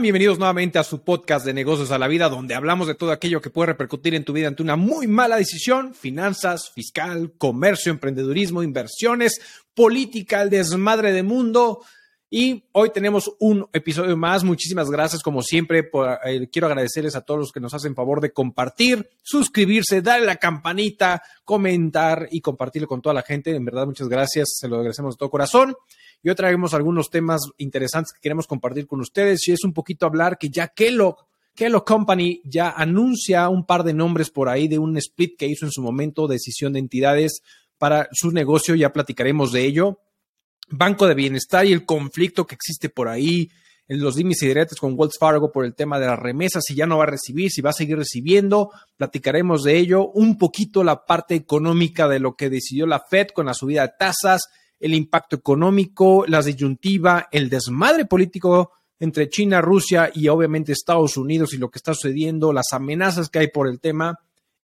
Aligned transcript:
Bienvenidos 0.00 0.38
nuevamente 0.38 0.78
a 0.78 0.84
su 0.84 1.04
podcast 1.04 1.44
de 1.44 1.52
negocios 1.52 1.90
a 1.90 1.98
la 1.98 2.08
vida, 2.08 2.30
donde 2.30 2.54
hablamos 2.54 2.86
de 2.88 2.94
todo 2.94 3.12
aquello 3.12 3.42
que 3.42 3.50
puede 3.50 3.66
repercutir 3.66 4.14
en 4.14 4.24
tu 4.24 4.32
vida 4.32 4.48
ante 4.48 4.62
una 4.62 4.74
muy 4.74 5.06
mala 5.06 5.36
decisión, 5.36 5.94
finanzas, 5.94 6.70
fiscal, 6.74 7.34
comercio, 7.36 7.92
emprendedurismo, 7.92 8.62
inversiones, 8.62 9.40
política, 9.74 10.40
el 10.42 10.50
desmadre 10.50 11.12
de 11.12 11.22
mundo. 11.22 11.84
Y 12.30 12.64
hoy 12.72 12.90
tenemos 12.90 13.30
un 13.38 13.68
episodio 13.72 14.16
más. 14.16 14.44
Muchísimas 14.44 14.90
gracias, 14.90 15.22
como 15.22 15.42
siempre. 15.42 15.90
Eh, 16.24 16.48
quiero 16.50 16.68
agradecerles 16.68 17.14
a 17.14 17.20
todos 17.20 17.40
los 17.40 17.52
que 17.52 17.60
nos 17.60 17.74
hacen 17.74 17.94
favor 17.94 18.22
de 18.22 18.32
compartir, 18.32 19.10
suscribirse, 19.22 20.00
darle 20.00 20.26
la 20.26 20.36
campanita, 20.36 21.22
comentar 21.44 22.28
y 22.30 22.40
compartirlo 22.40 22.88
con 22.88 23.02
toda 23.02 23.14
la 23.14 23.22
gente. 23.22 23.54
En 23.54 23.64
verdad, 23.64 23.86
muchas 23.86 24.08
gracias. 24.08 24.48
Se 24.58 24.68
lo 24.68 24.76
agradecemos 24.76 25.14
de 25.14 25.18
todo 25.18 25.30
corazón. 25.30 25.76
Y 26.22 26.34
traemos 26.34 26.74
algunos 26.74 27.10
temas 27.10 27.40
interesantes 27.58 28.12
que 28.12 28.20
queremos 28.20 28.46
compartir 28.46 28.86
con 28.86 29.00
ustedes 29.00 29.46
y 29.48 29.52
es 29.52 29.64
un 29.64 29.72
poquito 29.72 30.06
hablar 30.06 30.38
que 30.38 30.50
ya 30.50 30.68
Kellogg 30.68 31.16
Company 31.84 32.40
ya 32.44 32.70
anuncia 32.70 33.48
un 33.48 33.66
par 33.66 33.82
de 33.82 33.92
nombres 33.92 34.30
por 34.30 34.48
ahí 34.48 34.68
de 34.68 34.78
un 34.78 34.96
split 34.96 35.36
que 35.36 35.46
hizo 35.46 35.66
en 35.66 35.72
su 35.72 35.82
momento, 35.82 36.28
decisión 36.28 36.74
de 36.74 36.78
entidades 36.78 37.42
para 37.76 38.08
su 38.12 38.30
negocio, 38.30 38.76
ya 38.76 38.92
platicaremos 38.92 39.50
de 39.50 39.64
ello. 39.64 39.98
Banco 40.68 41.06
de 41.06 41.14
Bienestar 41.14 41.66
y 41.66 41.72
el 41.72 41.84
conflicto 41.84 42.46
que 42.46 42.54
existe 42.54 42.88
por 42.88 43.08
ahí, 43.08 43.50
en 43.88 44.00
los 44.00 44.16
límites 44.16 44.42
y 44.42 44.46
diretes 44.46 44.78
con 44.78 44.94
Wells 44.96 45.18
Fargo 45.18 45.50
por 45.52 45.64
el 45.64 45.74
tema 45.74 45.98
de 45.98 46.06
las 46.06 46.18
remesas, 46.18 46.62
si 46.66 46.74
ya 46.74 46.86
no 46.86 46.98
va 46.98 47.04
a 47.04 47.08
recibir, 47.08 47.50
si 47.50 47.60
va 47.60 47.70
a 47.70 47.74
seguir 47.74 47.98
recibiendo, 47.98 48.70
platicaremos 48.96 49.64
de 49.64 49.76
ello, 49.76 50.08
un 50.08 50.38
poquito 50.38 50.84
la 50.84 51.04
parte 51.04 51.34
económica 51.34 52.08
de 52.08 52.20
lo 52.20 52.34
que 52.34 52.48
decidió 52.48 52.86
la 52.86 53.00
Fed 53.00 53.28
con 53.34 53.46
la 53.46 53.54
subida 53.54 53.82
de 53.82 53.92
tasas, 53.98 54.48
el 54.82 54.94
impacto 54.94 55.36
económico, 55.36 56.24
la 56.26 56.42
disyuntiva, 56.42 57.28
el 57.30 57.48
desmadre 57.48 58.04
político 58.04 58.72
entre 58.98 59.28
China, 59.28 59.60
Rusia 59.60 60.10
y 60.12 60.28
obviamente 60.28 60.72
Estados 60.72 61.16
Unidos 61.16 61.54
y 61.54 61.58
lo 61.58 61.70
que 61.70 61.78
está 61.78 61.94
sucediendo, 61.94 62.52
las 62.52 62.72
amenazas 62.72 63.28
que 63.28 63.38
hay 63.38 63.48
por 63.48 63.68
el 63.68 63.80
tema 63.80 64.18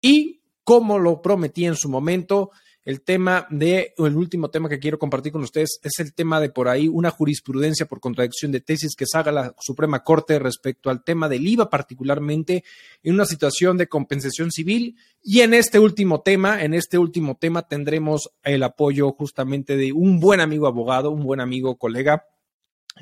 y 0.01 0.41
como 0.63 0.99
lo 0.99 1.21
prometí 1.21 1.67
en 1.67 1.75
su 1.75 1.89
momento, 1.89 2.51
el 2.85 3.01
tema 3.01 3.47
de, 3.51 3.95
el 3.97 4.17
último 4.17 4.51
tema 4.51 4.69
que 4.69 4.79
quiero 4.79 4.99
compartir 4.99 5.33
con 5.33 5.43
ustedes 5.43 5.81
es 5.83 5.93
el 6.01 6.13
tema 6.13 6.39
de 6.39 6.51
por 6.51 6.69
ahí 6.69 6.87
una 6.87 7.11
jurisprudencia 7.11 7.87
por 7.87 8.01
contradicción 8.01 8.53
de 8.53 8.61
tesis 8.61 8.95
que 8.95 9.07
salga 9.07 9.33
la 9.33 9.55
Suprema 9.59 10.03
Corte 10.03 10.39
respecto 10.39 10.91
al 10.91 11.03
tema 11.03 11.29
del 11.29 11.47
IVA, 11.47 11.71
particularmente 11.71 12.63
en 13.03 13.15
una 13.15 13.25
situación 13.25 13.79
de 13.79 13.89
compensación 13.89 14.51
civil. 14.51 14.97
Y 15.23 15.41
en 15.41 15.55
este 15.55 15.79
último 15.79 16.21
tema, 16.21 16.63
en 16.63 16.75
este 16.75 16.99
último 16.99 17.39
tema 17.41 17.67
tendremos 17.67 18.31
el 18.43 18.63
apoyo 18.63 19.13
justamente 19.13 19.77
de 19.77 19.93
un 19.93 20.21
buen 20.21 20.41
amigo 20.41 20.67
abogado, 20.67 21.11
un 21.11 21.25
buen 21.25 21.41
amigo 21.41 21.77
colega, 21.77 22.27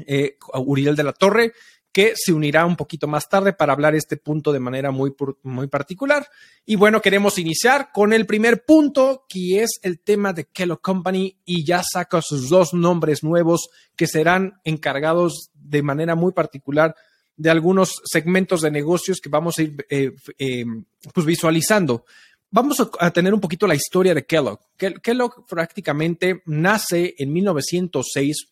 eh, 0.06 0.36
Uriel 0.54 0.94
de 0.94 1.04
la 1.04 1.12
Torre, 1.12 1.52
que 1.92 2.14
se 2.16 2.32
unirá 2.32 2.64
un 2.64 2.76
poquito 2.76 3.06
más 3.06 3.28
tarde 3.28 3.52
para 3.52 3.74
hablar 3.74 3.94
este 3.94 4.16
punto 4.16 4.50
de 4.50 4.60
manera 4.60 4.90
muy, 4.90 5.14
muy 5.42 5.68
particular. 5.68 6.26
Y 6.64 6.76
bueno, 6.76 7.02
queremos 7.02 7.38
iniciar 7.38 7.90
con 7.92 8.12
el 8.14 8.26
primer 8.26 8.64
punto, 8.64 9.26
que 9.28 9.62
es 9.62 9.78
el 9.82 10.00
tema 10.00 10.32
de 10.32 10.46
Kellogg 10.46 10.80
Company, 10.80 11.36
y 11.44 11.64
ya 11.64 11.82
saca 11.82 12.22
sus 12.22 12.48
dos 12.48 12.72
nombres 12.72 13.22
nuevos 13.22 13.68
que 13.94 14.06
serán 14.06 14.54
encargados 14.64 15.50
de 15.54 15.82
manera 15.82 16.14
muy 16.14 16.32
particular 16.32 16.96
de 17.36 17.50
algunos 17.50 18.00
segmentos 18.04 18.62
de 18.62 18.70
negocios 18.70 19.20
que 19.20 19.28
vamos 19.28 19.58
a 19.58 19.62
ir 19.62 19.86
eh, 19.90 20.12
eh, 20.38 20.64
pues 21.12 21.26
visualizando. 21.26 22.04
Vamos 22.50 22.86
a, 22.98 23.10
tener 23.10 23.32
un 23.32 23.40
poquito 23.40 23.66
la 23.66 23.74
historia 23.74 24.14
de 24.14 24.26
Kellogg. 24.26 24.60
Kellogg 24.76 25.46
prácticamente 25.46 26.42
nace 26.44 27.14
en 27.16 27.32
1906 27.32 28.48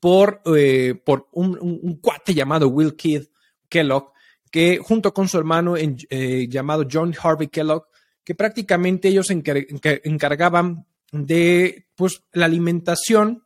por, 0.00 0.42
eh, 0.56 0.94
por 1.04 1.28
un, 1.32 1.98
cuate 2.00 2.34
llamado 2.34 2.68
Will 2.68 2.94
Keith 2.94 3.30
Kellogg, 3.68 4.12
que 4.50 4.78
junto 4.78 5.12
con 5.12 5.28
su 5.28 5.38
hermano 5.38 5.74
eh, 5.76 6.46
llamado 6.48 6.86
John 6.90 7.14
Harvey 7.20 7.48
Kellogg, 7.48 7.86
que 8.24 8.34
prácticamente 8.34 9.08
ellos 9.08 9.30
encargaban 9.30 10.86
de 11.10 11.86
pues, 11.94 12.22
la 12.32 12.46
alimentación 12.46 13.44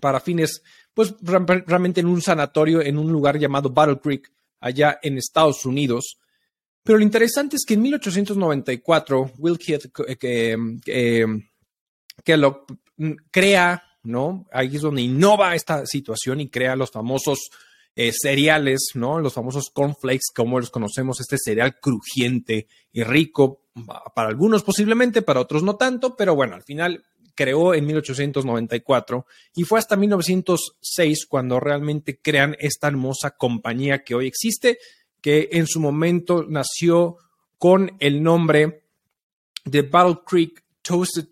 para 0.00 0.20
fines, 0.20 0.62
pues 0.94 1.14
realmente 1.20 2.00
en 2.00 2.06
un 2.06 2.20
sanatorio 2.20 2.82
en 2.82 2.98
un 2.98 3.10
lugar 3.10 3.38
llamado 3.38 3.70
Battle 3.70 4.00
Creek, 4.00 4.30
allá 4.60 4.98
en 5.02 5.18
Estados 5.18 5.64
Unidos. 5.64 6.18
Pero 6.82 6.98
lo 6.98 7.04
interesante 7.04 7.56
es 7.56 7.64
que 7.66 7.74
en 7.74 7.82
1894, 7.82 9.32
Will 9.38 9.58
Keith 9.58 9.90
eh, 10.06 11.26
Kellogg 12.24 12.66
mm, 12.96 13.12
crea 13.30 13.82
¿no? 14.02 14.46
Ahí 14.52 14.76
es 14.76 14.82
donde 14.82 15.02
innova 15.02 15.54
esta 15.54 15.86
situación 15.86 16.40
y 16.40 16.48
crea 16.48 16.76
los 16.76 16.90
famosos 16.90 17.50
eh, 17.94 18.12
cereales, 18.12 18.92
¿no? 18.94 19.20
Los 19.20 19.34
famosos 19.34 19.70
cornflakes, 19.70 20.32
como 20.34 20.58
los 20.58 20.70
conocemos, 20.70 21.20
este 21.20 21.36
cereal 21.38 21.78
crujiente 21.80 22.66
y 22.92 23.02
rico, 23.02 23.60
para 24.14 24.28
algunos 24.28 24.62
posiblemente, 24.62 25.22
para 25.22 25.40
otros 25.40 25.62
no 25.62 25.76
tanto, 25.76 26.16
pero 26.16 26.34
bueno, 26.34 26.54
al 26.54 26.62
final 26.62 27.04
creó 27.34 27.74
en 27.74 27.86
1894 27.86 29.26
y 29.54 29.64
fue 29.64 29.78
hasta 29.78 29.96
1906 29.96 31.26
cuando 31.26 31.60
realmente 31.60 32.20
crean 32.20 32.56
esta 32.58 32.88
hermosa 32.88 33.32
compañía 33.32 34.04
que 34.04 34.14
hoy 34.14 34.26
existe, 34.26 34.78
que 35.20 35.48
en 35.52 35.66
su 35.66 35.80
momento 35.80 36.44
nació 36.48 37.16
con 37.58 37.96
el 38.00 38.22
nombre 38.22 38.84
de 39.64 39.82
Battle 39.82 40.20
Creek 40.26 40.64
Toasted 40.82 41.28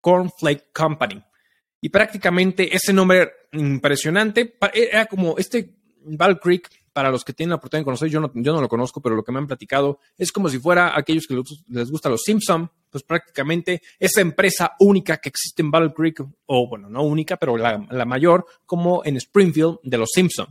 Cornflake 0.00 0.72
Company. 0.72 1.22
Y 1.80 1.88
prácticamente 1.88 2.74
ese 2.74 2.92
nombre 2.92 3.32
impresionante 3.52 4.56
era 4.72 5.06
como 5.06 5.36
este 5.38 5.74
Val 6.02 6.38
Creek, 6.38 6.68
para 6.92 7.10
los 7.10 7.24
que 7.24 7.32
tienen 7.32 7.50
la 7.50 7.56
oportunidad 7.56 7.82
de 7.82 7.84
conocer, 7.84 8.08
yo 8.08 8.20
no, 8.20 8.30
yo 8.34 8.52
no 8.52 8.60
lo 8.60 8.68
conozco, 8.68 9.00
pero 9.00 9.14
lo 9.14 9.22
que 9.22 9.32
me 9.32 9.38
han 9.38 9.46
platicado 9.46 10.00
es 10.18 10.32
como 10.32 10.48
si 10.48 10.58
fuera 10.58 10.96
aquellos 10.98 11.26
que 11.26 11.40
les 11.68 11.90
gusta 11.90 12.08
los 12.08 12.22
Simpson, 12.22 12.70
pues 12.90 13.04
prácticamente 13.04 13.80
esa 13.98 14.20
empresa 14.20 14.72
única 14.80 15.18
que 15.18 15.28
existe 15.28 15.62
en 15.62 15.70
Battle 15.70 15.92
Creek, 15.94 16.20
o 16.46 16.68
bueno, 16.68 16.88
no 16.88 17.02
única, 17.02 17.36
pero 17.36 17.56
la, 17.56 18.04
mayor, 18.04 18.44
como 18.66 19.04
en 19.04 19.16
Springfield 19.16 19.78
de 19.82 19.98
los 19.98 20.10
Simpson. 20.12 20.48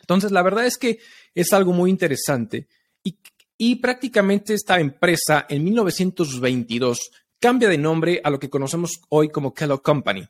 Entonces, 0.00 0.32
la 0.32 0.42
verdad 0.42 0.66
es 0.66 0.76
que 0.76 0.98
es 1.34 1.52
algo 1.52 1.72
muy 1.72 1.90
interesante 1.90 2.68
y, 3.02 3.18
y 3.56 3.76
prácticamente 3.76 4.52
esta 4.52 4.78
empresa 4.78 5.46
en 5.48 5.64
1922 5.64 7.10
cambia 7.40 7.70
de 7.70 7.78
nombre 7.78 8.20
a 8.22 8.28
lo 8.28 8.38
que 8.38 8.50
conocemos 8.50 9.00
hoy 9.08 9.30
como 9.30 9.54
Kellogg 9.54 9.82
Company. 9.82 10.28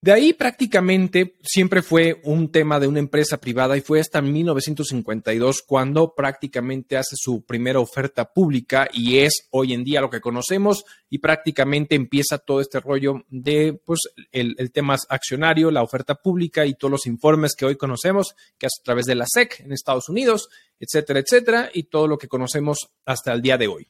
De 0.00 0.12
ahí 0.12 0.32
prácticamente 0.32 1.34
siempre 1.42 1.82
fue 1.82 2.20
un 2.22 2.52
tema 2.52 2.78
de 2.78 2.86
una 2.86 3.00
empresa 3.00 3.40
privada 3.40 3.76
y 3.76 3.80
fue 3.80 3.98
hasta 3.98 4.22
1952 4.22 5.64
cuando 5.66 6.14
prácticamente 6.14 6.96
hace 6.96 7.16
su 7.16 7.44
primera 7.44 7.80
oferta 7.80 8.32
pública 8.32 8.88
y 8.92 9.18
es 9.18 9.48
hoy 9.50 9.72
en 9.72 9.82
día 9.82 10.00
lo 10.00 10.08
que 10.08 10.20
conocemos 10.20 10.84
y 11.10 11.18
prácticamente 11.18 11.96
empieza 11.96 12.38
todo 12.38 12.60
este 12.60 12.78
rollo 12.78 13.24
de 13.28 13.80
pues 13.84 13.98
el, 14.30 14.70
tema 14.70 14.96
accionario, 15.08 15.72
la 15.72 15.82
oferta 15.82 16.14
pública 16.14 16.64
y 16.64 16.74
todos 16.74 16.92
los 16.92 17.06
informes 17.06 17.56
que 17.56 17.66
hoy 17.66 17.74
conocemos 17.74 18.36
que 18.56 18.66
hace 18.66 18.80
a 18.80 18.84
través 18.84 19.06
de 19.06 19.16
la 19.16 19.26
SEC 19.26 19.62
en 19.64 19.72
Estados 19.72 20.08
Unidos, 20.08 20.48
etcétera, 20.78 21.18
etcétera, 21.18 21.70
y 21.74 21.84
todo 21.84 22.06
lo 22.06 22.18
que 22.18 22.28
conocemos 22.28 22.88
hasta 23.04 23.32
el 23.32 23.42
día 23.42 23.58
de 23.58 23.66
hoy. 23.66 23.88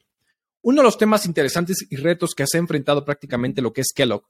Uno 0.63 0.81
de 0.81 0.85
los 0.85 0.97
temas 0.97 1.27
interesantes 1.27 1.85
y 1.87 1.97
retos 1.97 2.33
que 2.33 2.45
se 2.47 2.57
ha 2.57 2.59
enfrentado 2.59 3.05
prácticamente 3.05 3.61
lo 3.61 3.71
que 3.71 3.81
es 3.81 3.93
Kellogg 3.93 4.23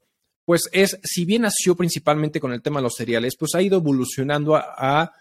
pues 0.49 0.67
es, 0.71 0.99
si 1.03 1.25
bien 1.25 1.43
nació 1.43 1.75
principalmente 1.75 2.39
con 2.39 2.51
el 2.53 2.63
tema 2.63 2.79
de 2.79 2.85
los 2.85 2.95
cereales, 2.95 3.35
pues 3.37 3.53
ha 3.53 3.61
ido 3.61 3.77
evolucionando 3.77 4.55
a, 4.55 5.13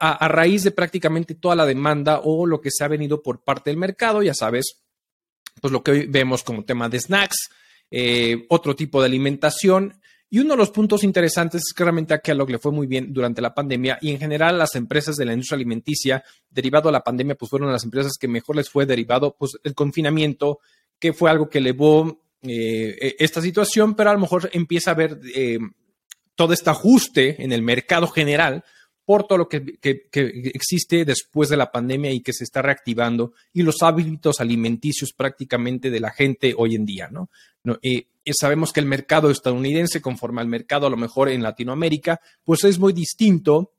a, 0.00 0.28
raíz 0.28 0.64
de 0.64 0.70
prácticamente 0.70 1.34
toda 1.34 1.54
la 1.54 1.66
demanda 1.66 2.22
o 2.24 2.46
lo 2.46 2.58
que 2.58 2.70
se 2.70 2.82
ha 2.82 2.88
venido 2.88 3.22
por 3.22 3.44
parte 3.44 3.68
del 3.68 3.76
mercado, 3.76 4.22
ya 4.22 4.32
sabes, 4.32 4.80
pues 5.60 5.70
lo 5.70 5.82
que 5.82 5.90
hoy 5.90 6.06
vemos 6.06 6.44
como 6.44 6.64
tema 6.64 6.88
de 6.88 6.98
snacks, 6.98 7.50
eh, 7.90 8.46
otro 8.48 8.74
tipo 8.74 9.02
de 9.02 9.08
alimentación. 9.08 10.00
Y 10.30 10.38
uno 10.38 10.54
de 10.54 10.56
los 10.56 10.70
puntos 10.70 11.04
interesantes 11.04 11.60
es 11.68 11.74
que 11.74 11.84
realmente 11.84 12.14
a 12.14 12.20
Kellogg 12.20 12.48
le 12.48 12.58
fue 12.58 12.72
muy 12.72 12.86
bien 12.86 13.12
durante 13.12 13.42
la 13.42 13.52
pandemia 13.52 13.98
y 14.00 14.12
en 14.12 14.18
general 14.18 14.56
las 14.56 14.74
empresas 14.76 15.16
de 15.16 15.26
la 15.26 15.34
industria 15.34 15.56
alimenticia 15.56 16.24
derivado 16.48 16.88
a 16.88 16.92
la 16.92 17.04
pandemia 17.04 17.34
pues 17.34 17.50
fueron 17.50 17.70
las 17.70 17.84
empresas 17.84 18.12
que 18.18 18.28
mejor 18.28 18.56
les 18.56 18.70
fue 18.70 18.86
derivado 18.86 19.36
pues 19.38 19.58
el 19.62 19.74
confinamiento, 19.74 20.60
que 20.98 21.12
fue 21.12 21.30
algo 21.30 21.50
que 21.50 21.58
elevó 21.58 22.22
eh, 22.42 22.96
e, 23.00 23.16
esta 23.18 23.40
situación, 23.42 23.94
pero 23.94 24.10
a 24.10 24.14
lo 24.14 24.20
mejor 24.20 24.48
empieza 24.52 24.90
a 24.90 24.94
haber 24.94 25.20
eh, 25.34 25.58
todo 26.34 26.52
este 26.52 26.70
ajuste 26.70 27.42
en 27.42 27.52
el 27.52 27.62
mercado 27.62 28.06
general 28.06 28.64
por 29.04 29.26
todo 29.26 29.38
lo 29.38 29.48
que, 29.48 29.78
existe 30.54 31.06
después 31.06 31.48
de 31.48 31.56
la 31.56 31.72
pandemia 31.72 32.12
y 32.12 32.20
que 32.20 32.34
se 32.34 32.44
está 32.44 32.60
reactivando 32.60 33.32
y 33.54 33.62
los 33.62 33.82
hábitos 33.82 34.38
alimenticios 34.38 35.14
prácticamente 35.14 35.90
de 35.90 35.98
la 35.98 36.10
gente 36.10 36.54
hoy 36.56 36.74
en 36.74 36.84
día, 36.84 37.08
¿no? 37.10 37.30
Eh, 37.82 38.08
sabemos 38.38 38.72
que 38.72 38.80
el 38.80 38.86
mercado 38.86 39.30
estadounidense, 39.30 40.02
conforme 40.02 40.42
al 40.42 40.46
mercado 40.46 40.86
a 40.86 40.90
lo 40.90 40.98
mejor 40.98 41.30
en 41.30 41.42
Latinoamérica, 41.42 42.20
pues 42.44 42.64
es 42.64 42.78
muy 42.78 42.92
distinto 42.92 43.72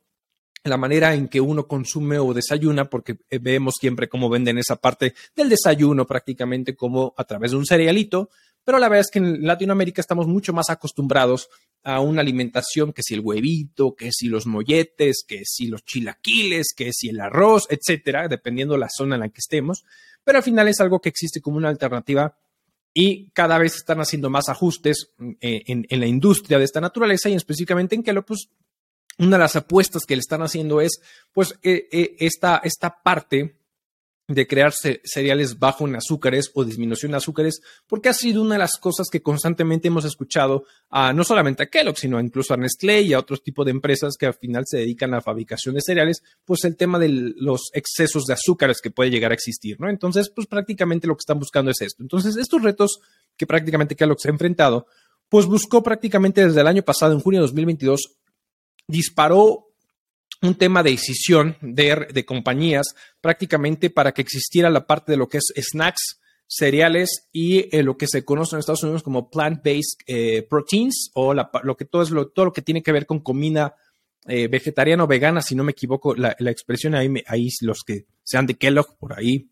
la 0.64 0.78
manera 0.78 1.14
en 1.14 1.28
que 1.28 1.40
uno 1.40 1.68
consume 1.68 2.18
o 2.20 2.34
desayuna, 2.34 2.90
porque 2.90 3.18
vemos 3.40 3.76
siempre 3.80 4.10
cómo 4.10 4.30
venden 4.30 4.58
esa 4.58 4.76
parte 4.76 5.14
del 5.36 5.50
desayuno 5.50 6.06
prácticamente 6.06 6.76
como 6.76 7.14
a 7.18 7.24
través 7.24 7.52
de 7.52 7.58
un 7.58 7.66
cerealito, 7.66 8.30
pero 8.70 8.78
la 8.78 8.88
verdad 8.88 9.08
es 9.08 9.12
que 9.12 9.18
en 9.18 9.48
Latinoamérica 9.48 10.00
estamos 10.00 10.28
mucho 10.28 10.54
más 10.54 10.70
acostumbrados 10.70 11.50
a 11.82 12.02
una 12.02 12.22
alimentación 12.22 12.94
que 12.94 13.02
si 13.02 13.16
el 13.16 13.22
huevito, 13.22 13.96
que 13.96 14.12
si 14.12 14.28
los 14.28 14.46
molletes, 14.46 15.24
que 15.28 15.42
si 15.44 15.66
los 15.66 15.84
chilaquiles, 15.84 16.68
que 16.78 16.94
si 16.94 17.10
el 17.10 17.20
arroz, 17.20 17.66
etcétera, 17.72 18.28
dependiendo 18.28 18.76
de 18.76 18.82
la 18.82 18.90
zona 18.96 19.16
en 19.16 19.22
la 19.22 19.30
que 19.30 19.40
estemos, 19.40 19.86
pero 20.24 20.38
al 20.38 20.44
final 20.44 20.68
es 20.68 20.80
algo 20.82 21.02
que 21.02 21.10
existe 21.10 21.42
como 21.42 21.58
una 21.58 21.70
alternativa 21.70 22.38
y 22.94 23.32
cada 23.32 23.58
vez 23.58 23.76
están 23.76 24.02
haciendo 24.02 24.30
más 24.30 24.50
ajustes 24.50 25.14
eh, 25.42 25.64
en, 25.66 26.00
la 26.00 26.06
industria 26.06 26.60
de 26.60 26.66
esta 26.66 26.80
naturaleza 26.80 27.28
y 27.28 27.34
específicamente 27.34 27.96
en 27.96 28.04
que 28.04 28.14
pues, 28.22 28.50
una 29.18 29.38
de 29.38 29.44
las 29.46 29.56
apuestas 29.56 30.04
que 30.06 30.16
le 30.16 30.20
están 30.20 30.44
haciendo 30.44 30.80
es 30.80 31.02
pues 31.34 31.58
eh, 31.64 31.88
eh, 31.92 32.18
esta, 32.20 32.62
esta 32.64 33.02
parte 33.02 33.59
de 34.30 34.46
crear 34.46 34.72
cereales 34.72 35.58
bajo 35.58 35.88
en 35.88 35.96
azúcares 35.96 36.52
o 36.54 36.64
disminución 36.64 37.12
de 37.12 37.18
azúcares, 37.18 37.62
porque 37.88 38.10
ha 38.10 38.14
sido 38.14 38.44
una 38.44 38.56
de 38.56 38.60
las 38.60 38.78
cosas 38.80 39.08
que 39.10 39.24
constantemente 39.24 39.88
hemos 39.88 40.06
escuchado, 40.06 40.66
a, 40.92 41.12
no 41.14 41.24
solamente 41.24 41.64
a 41.64 41.66
Kellogg, 41.66 41.98
sino 41.98 42.20
incluso 42.20 42.54
a 42.54 42.58
Nestlé 42.58 43.02
y 43.02 43.14
a 43.14 43.20
otros 43.20 43.42
tipos 43.42 43.66
de 43.66 43.72
empresas 43.72 44.18
que 44.18 44.28
al 44.28 44.36
final 44.36 44.66
se 44.68 44.78
dedican 44.78 45.12
a 45.14 45.18
la 45.18 45.22
fabricación 45.22 45.74
de 45.74 45.82
cereales, 45.82 46.22
pues 46.46 46.64
el 46.64 46.78
tema 46.78 47.00
de 47.00 47.10
los 47.10 47.72
excesos 47.74 48.26
de 48.26 48.34
azúcares 48.34 48.82
que 48.82 48.92
puede 48.92 49.10
llegar 49.10 49.32
a 49.32 49.34
existir, 49.34 49.80
¿no? 49.80 49.90
Entonces, 49.90 50.30
pues 50.30 50.46
prácticamente 50.46 51.08
lo 51.08 51.16
que 51.16 51.22
están 51.22 51.40
buscando 51.40 51.72
es 51.72 51.82
esto. 51.82 52.04
Entonces, 52.04 52.38
estos 52.38 52.62
retos 52.62 53.00
que 53.36 53.48
prácticamente 53.48 53.96
Kellogg 53.96 54.22
se 54.22 54.30
ha 54.30 54.32
enfrentado, 54.32 54.86
pues 55.28 55.48
buscó 55.48 55.82
prácticamente 55.82 56.46
desde 56.46 56.62
el 56.62 56.68
año 56.68 56.84
pasado, 56.84 57.14
en 57.14 57.20
junio 57.20 57.40
de 57.40 57.48
2022, 57.48 58.16
disparó 58.88 59.69
un 60.42 60.56
tema 60.56 60.84
de 60.84 60.92
decisión 60.92 61.58
de, 61.62 62.26
compañías 62.26 62.96
prácticamente 63.22 63.90
para 63.90 64.14
que 64.14 64.22
existiera 64.22 64.70
la 64.70 64.88
parte 64.88 65.12
de 65.12 65.18
lo 65.18 65.28
que 65.28 65.40
es 65.40 65.54
snacks, 65.56 66.20
cereales 66.48 67.30
y 67.32 67.76
eh, 67.76 67.84
lo 67.84 67.96
que 67.96 68.08
se 68.08 68.26
conoce 68.26 68.56
en 68.56 68.60
Estados 68.60 68.82
Unidos 68.82 69.04
como 69.04 69.30
plant-based 69.30 70.00
eh, 70.08 70.42
proteins 70.50 71.12
o 71.14 71.36
lo 71.36 71.78
que 71.78 71.86
todo 71.86 72.02
es 72.02 72.10
lo, 72.10 72.30
todo 72.30 72.46
lo 72.46 72.54
que 72.54 72.64
tiene 72.64 72.82
que 72.82 72.92
ver 72.92 73.06
con 73.06 73.20
comida 73.20 73.76
eh, 74.28 74.48
vegetariana 74.48 75.04
o 75.04 75.08
vegana, 75.08 75.42
si 75.42 75.56
no 75.56 75.64
me 75.64 75.72
equivoco, 75.72 76.16
la, 76.16 76.36
expresión 76.40 76.96
ahí, 76.96 77.10
ahí 77.28 77.50
los 77.62 77.84
que 77.84 78.06
sean 78.24 78.48
de 78.48 78.56
Kellogg 78.56 78.98
por 78.98 79.18
ahí, 79.18 79.50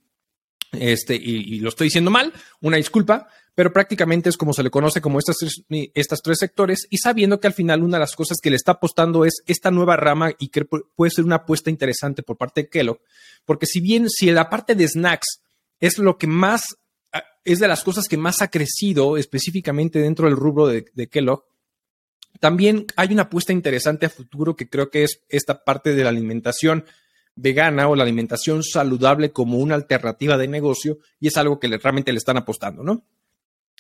este, 0.72 1.16
y, 1.16 1.60
lo 1.60 1.70
estoy 1.70 1.86
diciendo 1.86 2.12
mal, 2.12 2.34
una 2.62 2.78
disculpa, 2.78 3.28
pero 3.58 3.74
prácticamente 3.74 4.30
es 4.30 4.38
como 4.38 4.54
se 4.54 4.62
le 4.62 4.70
conoce 4.70 5.02
como 5.02 5.18
estas 5.18 5.38
tres, 5.38 5.64
estas 5.96 6.22
tres 6.22 6.38
sectores 6.38 6.86
y 6.92 7.00
sabiendo 7.00 7.40
que 7.40 7.48
al 7.48 7.54
final 7.54 7.82
una 7.82 7.98
de 7.98 8.02
las 8.02 8.16
cosas 8.16 8.38
que 8.40 8.52
le 8.52 8.56
está 8.56 8.74
apostando 8.74 9.26
es 9.26 9.42
esta 9.48 9.72
nueva 9.72 9.96
rama 9.96 10.32
y 10.38 10.50
que 10.50 10.64
puede 10.66 11.10
ser 11.10 11.26
una 11.26 11.38
apuesta 11.38 11.72
interesante 11.72 12.22
por 12.22 12.38
parte 12.38 12.62
de 12.62 12.70
Kellogg, 12.70 13.00
porque 13.46 13.66
si 13.66 13.82
bien 13.82 14.12
si 14.12 14.30
la 14.30 14.48
parte 14.52 14.76
de 14.76 14.88
snacks 14.88 15.42
es 15.80 15.98
lo 15.98 16.20
que 16.20 16.28
más, 16.28 16.78
ah, 17.12 17.24
es 17.44 17.58
de 17.58 17.68
las 17.68 17.84
cosas 17.84 18.08
que 18.08 18.16
más 18.16 18.44
ha 18.44 18.50
crecido 18.50 19.18
específicamente 19.18 19.98
dentro 19.98 20.28
del 20.28 20.38
rubro 20.38 20.68
de, 20.68 20.86
de 20.94 21.08
Kellogg, 21.08 21.44
también 22.40 22.86
hay 22.96 23.12
una 23.12 23.24
apuesta 23.24 23.54
interesante 23.54 24.06
a 24.06 24.12
futuro 24.12 24.56
que 24.56 24.70
creo 24.70 24.92
que 24.92 25.02
es 25.02 25.24
esta 25.30 25.64
parte 25.64 25.96
de 25.96 26.04
la 26.04 26.10
alimentación 26.10 26.86
vegana 27.34 27.90
o 27.90 27.96
la 27.96 28.04
alimentación 28.04 28.62
saludable 28.62 29.32
como 29.32 29.58
una 29.58 29.74
alternativa 29.74 30.38
de 30.38 30.48
negocio 30.48 31.00
y 31.20 31.30
es 31.30 31.38
algo 31.38 31.60
que 31.60 31.76
realmente 31.76 32.12
le 32.12 32.20
están 32.20 32.38
apostando, 32.38 32.84
¿no? 32.84 33.04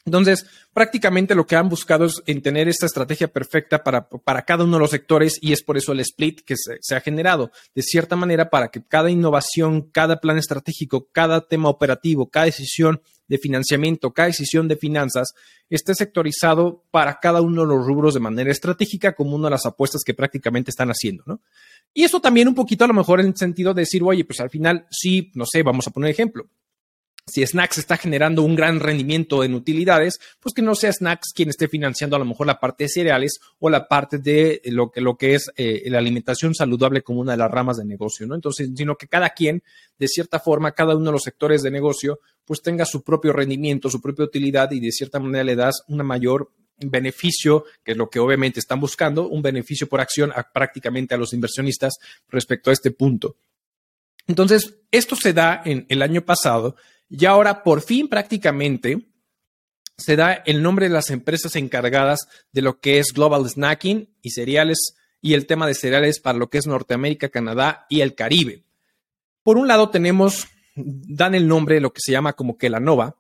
Entonces, 0.07 0.45
prácticamente 0.71 1.35
lo 1.35 1.45
que 1.45 1.57
han 1.57 1.67
buscado 1.67 2.05
es 2.05 2.23
en 2.27 2.41
tener 2.41 2.69
esta 2.69 2.85
estrategia 2.85 3.27
perfecta 3.27 3.83
para, 3.83 4.07
para 4.07 4.43
cada 4.43 4.63
uno 4.63 4.77
de 4.77 4.79
los 4.79 4.91
sectores 4.91 5.37
y 5.41 5.51
es 5.51 5.61
por 5.61 5.75
eso 5.75 5.91
el 5.91 5.99
split 5.99 6.45
que 6.45 6.55
se, 6.55 6.77
se, 6.79 6.95
ha 6.95 7.01
generado, 7.01 7.51
de 7.75 7.81
cierta 7.81 8.15
manera, 8.15 8.49
para 8.49 8.69
que 8.69 8.81
cada 8.81 9.11
innovación, 9.11 9.81
cada 9.91 10.21
plan 10.21 10.37
estratégico, 10.37 11.09
cada 11.11 11.45
tema 11.45 11.67
operativo, 11.67 12.29
cada 12.29 12.45
decisión 12.45 13.01
de 13.27 13.37
financiamiento, 13.37 14.13
cada 14.13 14.27
decisión 14.27 14.69
de 14.69 14.77
finanzas, 14.77 15.33
esté 15.69 15.93
sectorizado 15.93 16.85
para 16.89 17.19
cada 17.19 17.41
uno 17.41 17.63
de 17.63 17.67
los 17.67 17.85
rubros 17.85 18.13
de 18.13 18.21
manera 18.21 18.49
estratégica 18.49 19.13
como 19.13 19.35
una 19.35 19.47
de 19.47 19.51
las 19.51 19.65
apuestas 19.65 20.03
que 20.05 20.13
prácticamente 20.13 20.71
están 20.71 20.87
haciendo, 20.87 21.23
¿no? 21.25 21.41
Y 21.93 22.05
eso 22.05 22.21
también 22.21 22.47
un 22.47 22.55
poquito 22.55 22.85
a 22.85 22.87
lo 22.87 22.93
mejor 22.93 23.19
en 23.19 23.27
el 23.27 23.35
sentido 23.35 23.73
de 23.73 23.81
decir, 23.81 24.01
oye, 24.03 24.23
pues 24.23 24.39
al 24.39 24.49
final 24.49 24.87
sí, 24.89 25.33
no 25.35 25.43
sé, 25.45 25.63
vamos 25.63 25.85
a 25.85 25.91
poner 25.91 26.11
ejemplo 26.11 26.47
si 27.27 27.45
Snacks 27.45 27.77
está 27.77 27.97
generando 27.97 28.41
un 28.41 28.55
gran 28.55 28.79
rendimiento 28.79 29.43
en 29.43 29.53
utilidades, 29.53 30.19
pues 30.39 30.53
que 30.55 30.61
no 30.61 30.75
sea 30.75 30.93
Snacks 30.93 31.33
quien 31.35 31.49
esté 31.49 31.67
financiando 31.67 32.15
a 32.15 32.19
lo 32.19 32.25
mejor 32.25 32.47
la 32.47 32.59
parte 32.59 32.85
de 32.85 32.89
cereales 32.89 33.39
o 33.59 33.69
la 33.69 33.87
parte 33.87 34.17
de 34.17 34.61
lo 34.65 34.89
que, 34.91 35.01
lo 35.01 35.17
que 35.17 35.35
es 35.35 35.51
eh, 35.57 35.83
la 35.89 35.97
alimentación 35.97 36.55
saludable 36.55 37.01
como 37.01 37.19
una 37.19 37.33
de 37.33 37.37
las 37.37 37.51
ramas 37.51 37.77
de 37.77 37.85
negocio, 37.85 38.25
¿no? 38.27 38.35
Entonces, 38.35 38.69
sino 38.75 38.95
que 38.95 39.07
cada 39.07 39.31
quien, 39.31 39.61
de 39.99 40.07
cierta 40.07 40.39
forma, 40.39 40.71
cada 40.71 40.95
uno 40.95 41.07
de 41.07 41.11
los 41.11 41.23
sectores 41.23 41.61
de 41.63 41.71
negocio, 41.71 42.19
pues 42.45 42.61
tenga 42.61 42.85
su 42.85 43.03
propio 43.03 43.33
rendimiento, 43.33 43.89
su 43.89 44.01
propia 44.01 44.23
utilidad 44.23 44.71
y 44.71 44.79
de 44.79 44.91
cierta 44.91 45.19
manera 45.19 45.43
le 45.43 45.57
das 45.57 45.83
una 45.89 46.03
mayor 46.03 46.51
beneficio, 46.77 47.65
que 47.83 47.91
es 47.91 47.97
lo 47.97 48.09
que 48.09 48.19
obviamente 48.19 48.59
están 48.59 48.79
buscando, 48.79 49.27
un 49.27 49.41
beneficio 49.41 49.87
por 49.87 49.99
acción 49.99 50.31
prácticamente 50.53 51.15
a 51.15 51.17
los 51.17 51.33
inversionistas 51.33 51.95
respecto 52.29 52.69
a 52.69 52.73
este 52.73 52.91
punto. 52.91 53.35
Entonces, 54.27 54.77
esto 54.91 55.15
se 55.15 55.33
da 55.33 55.61
en 55.65 55.85
el 55.89 56.01
año 56.01 56.21
pasado 56.21 56.75
y 57.09 57.25
ahora, 57.25 57.63
por 57.63 57.81
fin, 57.81 58.07
prácticamente, 58.07 59.07
se 59.97 60.15
da 60.15 60.33
el 60.33 60.61
nombre 60.61 60.87
de 60.87 60.93
las 60.93 61.09
empresas 61.09 61.55
encargadas 61.55 62.27
de 62.51 62.61
lo 62.61 62.79
que 62.79 62.99
es 62.99 63.13
Global 63.13 63.49
Snacking 63.49 64.09
y 64.21 64.29
cereales 64.31 64.95
y 65.21 65.33
el 65.33 65.47
tema 65.47 65.65
de 65.65 65.73
cereales 65.73 66.19
para 66.19 66.37
lo 66.37 66.49
que 66.49 66.59
es 66.59 66.67
Norteamérica, 66.67 67.29
Canadá 67.29 67.85
y 67.89 68.01
el 68.01 68.13
Caribe. 68.13 68.63
Por 69.41 69.57
un 69.57 69.67
lado 69.67 69.89
tenemos, 69.89 70.47
dan 70.75 71.33
el 71.33 71.47
nombre 71.47 71.75
de 71.75 71.81
lo 71.81 71.93
que 71.93 72.01
se 72.03 72.11
llama 72.11 72.33
como 72.33 72.57
que 72.57 72.69
la 72.69 72.79
Nova 72.79 73.15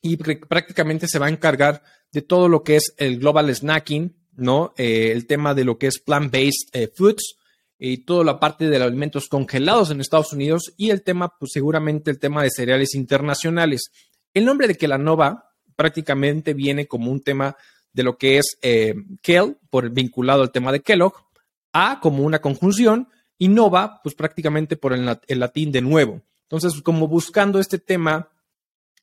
y 0.00 0.16
prácticamente 0.16 1.08
se 1.08 1.18
va 1.18 1.26
a 1.26 1.30
encargar 1.30 1.82
de 2.12 2.22
todo 2.22 2.48
lo 2.48 2.62
que 2.62 2.76
es 2.76 2.94
el 2.96 3.18
Global 3.18 3.54
Snacking, 3.54 4.16
¿no? 4.36 4.72
Eh, 4.78 5.10
el 5.12 5.26
tema 5.26 5.54
de 5.54 5.64
lo 5.64 5.76
que 5.76 5.88
es 5.88 6.02
plant-based 6.02 6.70
eh, 6.72 6.88
foods, 6.94 7.36
y 7.78 7.98
toda 7.98 8.24
la 8.24 8.40
parte 8.40 8.68
de 8.68 8.78
los 8.78 8.88
alimentos 8.88 9.28
congelados 9.28 9.90
en 9.90 10.00
Estados 10.00 10.32
Unidos 10.32 10.74
y 10.76 10.90
el 10.90 11.02
tema, 11.02 11.32
pues 11.38 11.52
seguramente 11.52 12.10
el 12.10 12.18
tema 12.18 12.42
de 12.42 12.50
cereales 12.50 12.94
internacionales. 12.94 13.90
El 14.34 14.44
nombre 14.44 14.66
de 14.66 14.76
Kelanova 14.76 15.52
prácticamente 15.76 16.54
viene 16.54 16.88
como 16.88 17.10
un 17.12 17.22
tema 17.22 17.56
de 17.92 18.02
lo 18.02 18.18
que 18.18 18.38
es 18.38 18.58
eh, 18.62 18.94
Kel, 19.22 19.56
por 19.70 19.90
vinculado 19.90 20.42
al 20.42 20.50
tema 20.50 20.72
de 20.72 20.80
Kellogg, 20.80 21.14
A 21.72 22.00
como 22.00 22.24
una 22.24 22.40
conjunción 22.40 23.08
y 23.38 23.48
Nova, 23.48 24.00
pues 24.02 24.16
prácticamente 24.16 24.76
por 24.76 24.92
el, 24.92 25.06
latín 25.38 25.70
de 25.70 25.80
nuevo. 25.80 26.22
Entonces, 26.42 26.82
como 26.82 27.06
buscando 27.06 27.60
este 27.60 27.78
tema 27.78 28.28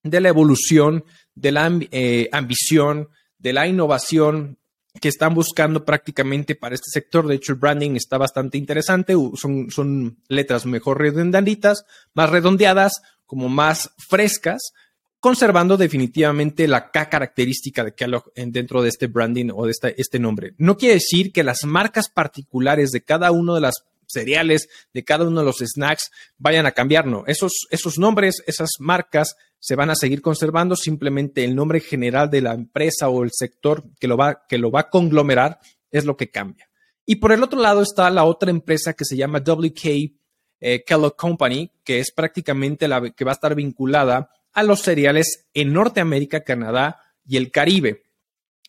de 0.04 0.20
la 0.20 0.30
evolución, 0.30 1.06
de 1.34 1.52
la 1.52 1.72
eh, 1.92 2.30
ambición, 2.32 3.10
de 3.38 3.54
la 3.54 3.68
innovación, 3.68 4.58
que 5.00 5.10
están 5.10 5.34
buscando 5.34 5.86
prácticamente 5.86 6.56
para 6.56 6.76
este 6.76 6.90
sector. 6.92 7.28
De 7.28 7.36
hecho, 7.36 7.54
el 7.54 7.60
branding 7.60 7.96
está 7.96 8.18
bastante 8.18 8.58
interesante. 8.58 9.14
Son, 9.36 9.70
son 9.70 10.18
letras 10.28 10.66
mejor 10.66 11.00
redonditas, 11.00 11.86
más 12.14 12.30
redondeadas, 12.30 13.02
como 13.26 13.50
más 13.50 13.92
frescas, 13.98 14.74
conservando 15.20 15.78
definitivamente 15.78 16.68
la 16.68 16.92
K 16.92 17.10
característica 17.10 17.84
de 17.84 17.94
Kellogg 17.94 18.32
dentro 18.36 18.82
de 18.82 18.90
este 18.90 19.08
branding 19.08 19.50
o 19.54 19.66
de 19.66 19.72
este, 19.72 20.00
este 20.00 20.20
nombre. 20.20 20.54
No 20.58 20.78
quiere 20.78 20.96
decir 20.96 21.32
que 21.32 21.44
las 21.44 21.66
marcas 21.66 22.10
particulares 22.10 22.92
de 22.92 23.02
cada 23.02 23.32
uno 23.32 23.56
de 23.56 23.62
las 23.62 23.86
cereales, 24.08 24.68
de 24.94 25.04
cada 25.04 25.28
uno 25.28 25.40
de 25.40 25.46
los 25.46 25.58
snacks 25.58 26.12
vayan 26.38 26.66
a 26.66 26.72
cambiar, 26.72 27.06
no. 27.08 27.24
Esos, 27.28 27.68
esos 27.70 27.98
nombres, 27.98 28.44
esas 28.48 28.70
marcas 28.80 29.36
se 29.60 29.76
van 29.76 29.90
a 29.90 29.96
seguir 29.96 30.22
conservando, 30.22 30.76
simplemente 30.76 31.44
el 31.44 31.56
nombre 31.56 31.80
general 31.80 32.30
de 32.30 32.42
la 32.42 32.54
empresa 32.54 33.10
o 33.10 33.24
el 33.24 33.32
sector 33.34 33.84
que 34.00 34.08
lo 34.08 34.18
va, 34.18 34.46
que 34.48 34.58
lo 34.58 34.72
va 34.72 34.82
a 34.82 34.90
conglomerar 34.90 35.60
es 35.92 36.06
lo 36.06 36.18
que 36.18 36.30
cambia. 36.30 36.70
Y 37.06 37.18
por 37.18 37.32
el 37.32 37.44
otro 37.44 37.60
lado 37.60 37.82
está 37.82 38.10
la 38.10 38.26
otra 38.26 38.50
empresa 38.50 38.94
que 38.94 39.06
se 39.06 39.18
llama 39.18 39.40
WK 39.40 40.16
eh, 40.60 40.84
Kellogg 40.86 41.16
Company, 41.16 41.72
que 41.84 42.00
es 42.00 42.12
prácticamente 42.12 42.88
la 42.88 43.12
que 43.12 43.26
va 43.26 43.32
a 43.32 43.34
estar 43.34 43.56
vinculada 43.56 44.30
a 44.54 44.64
los 44.64 44.82
cereales 44.82 45.48
en 45.54 45.74
Norteamérica, 45.74 46.44
Canadá 46.44 47.02
y 47.26 47.38
el 47.38 47.52
Caribe. 47.52 48.04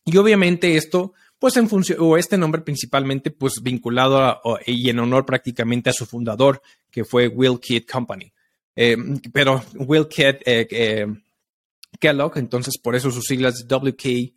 Y 0.04 0.16
obviamente 0.18 0.76
esto, 0.76 1.14
pues 1.38 1.56
en 1.56 1.68
función, 1.68 1.98
o 2.00 2.16
este 2.16 2.38
nombre 2.38 2.62
principalmente, 2.62 3.30
pues 3.30 3.60
vinculado 3.62 4.40
y 4.66 4.88
en 4.88 4.98
honor 4.98 5.26
prácticamente 5.26 5.90
a 5.90 5.92
su 5.92 6.06
fundador, 6.06 6.62
que 6.90 7.04
fue 7.04 7.28
Will 7.28 7.60
Kidd 7.60 7.84
Company. 7.86 8.32
Eh, 8.74 8.96
pero 9.32 9.62
Will 9.74 10.06
eh, 10.18 10.38
eh, 10.44 11.06
Kellogg, 11.98 12.36
entonces 12.36 12.76
por 12.78 12.94
eso 12.94 13.10
sus 13.10 13.24
siglas 13.24 13.66
WK 13.66 14.32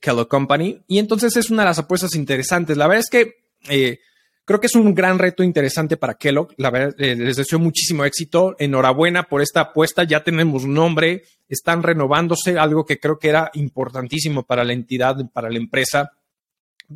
Kellogg 0.00 0.28
Company. 0.28 0.82
Y 0.86 0.98
entonces 0.98 1.36
es 1.36 1.50
una 1.50 1.62
de 1.62 1.68
las 1.68 1.78
apuestas 1.78 2.14
interesantes. 2.14 2.76
La 2.76 2.86
verdad 2.86 3.04
es 3.06 3.10
que 3.10 4.00
creo 4.44 4.60
que 4.60 4.66
es 4.66 4.74
un 4.74 4.94
gran 4.94 5.18
reto 5.18 5.42
interesante 5.42 5.96
para 5.96 6.14
Kellogg. 6.14 6.52
La 6.58 6.70
verdad, 6.70 6.94
les 6.98 7.36
deseo 7.36 7.58
muchísimo 7.58 8.04
éxito. 8.04 8.54
Enhorabuena 8.58 9.22
por 9.22 9.40
esta 9.40 9.60
apuesta. 9.62 10.04
Ya 10.04 10.22
tenemos 10.22 10.66
nombre, 10.66 11.22
están 11.48 11.82
renovándose, 11.82 12.58
algo 12.58 12.84
que 12.84 13.00
creo 13.00 13.18
que 13.18 13.30
era 13.30 13.50
importantísimo 13.54 14.42
para 14.42 14.62
la 14.62 14.74
entidad, 14.74 15.16
para 15.32 15.48
la 15.48 15.56
empresa, 15.56 16.12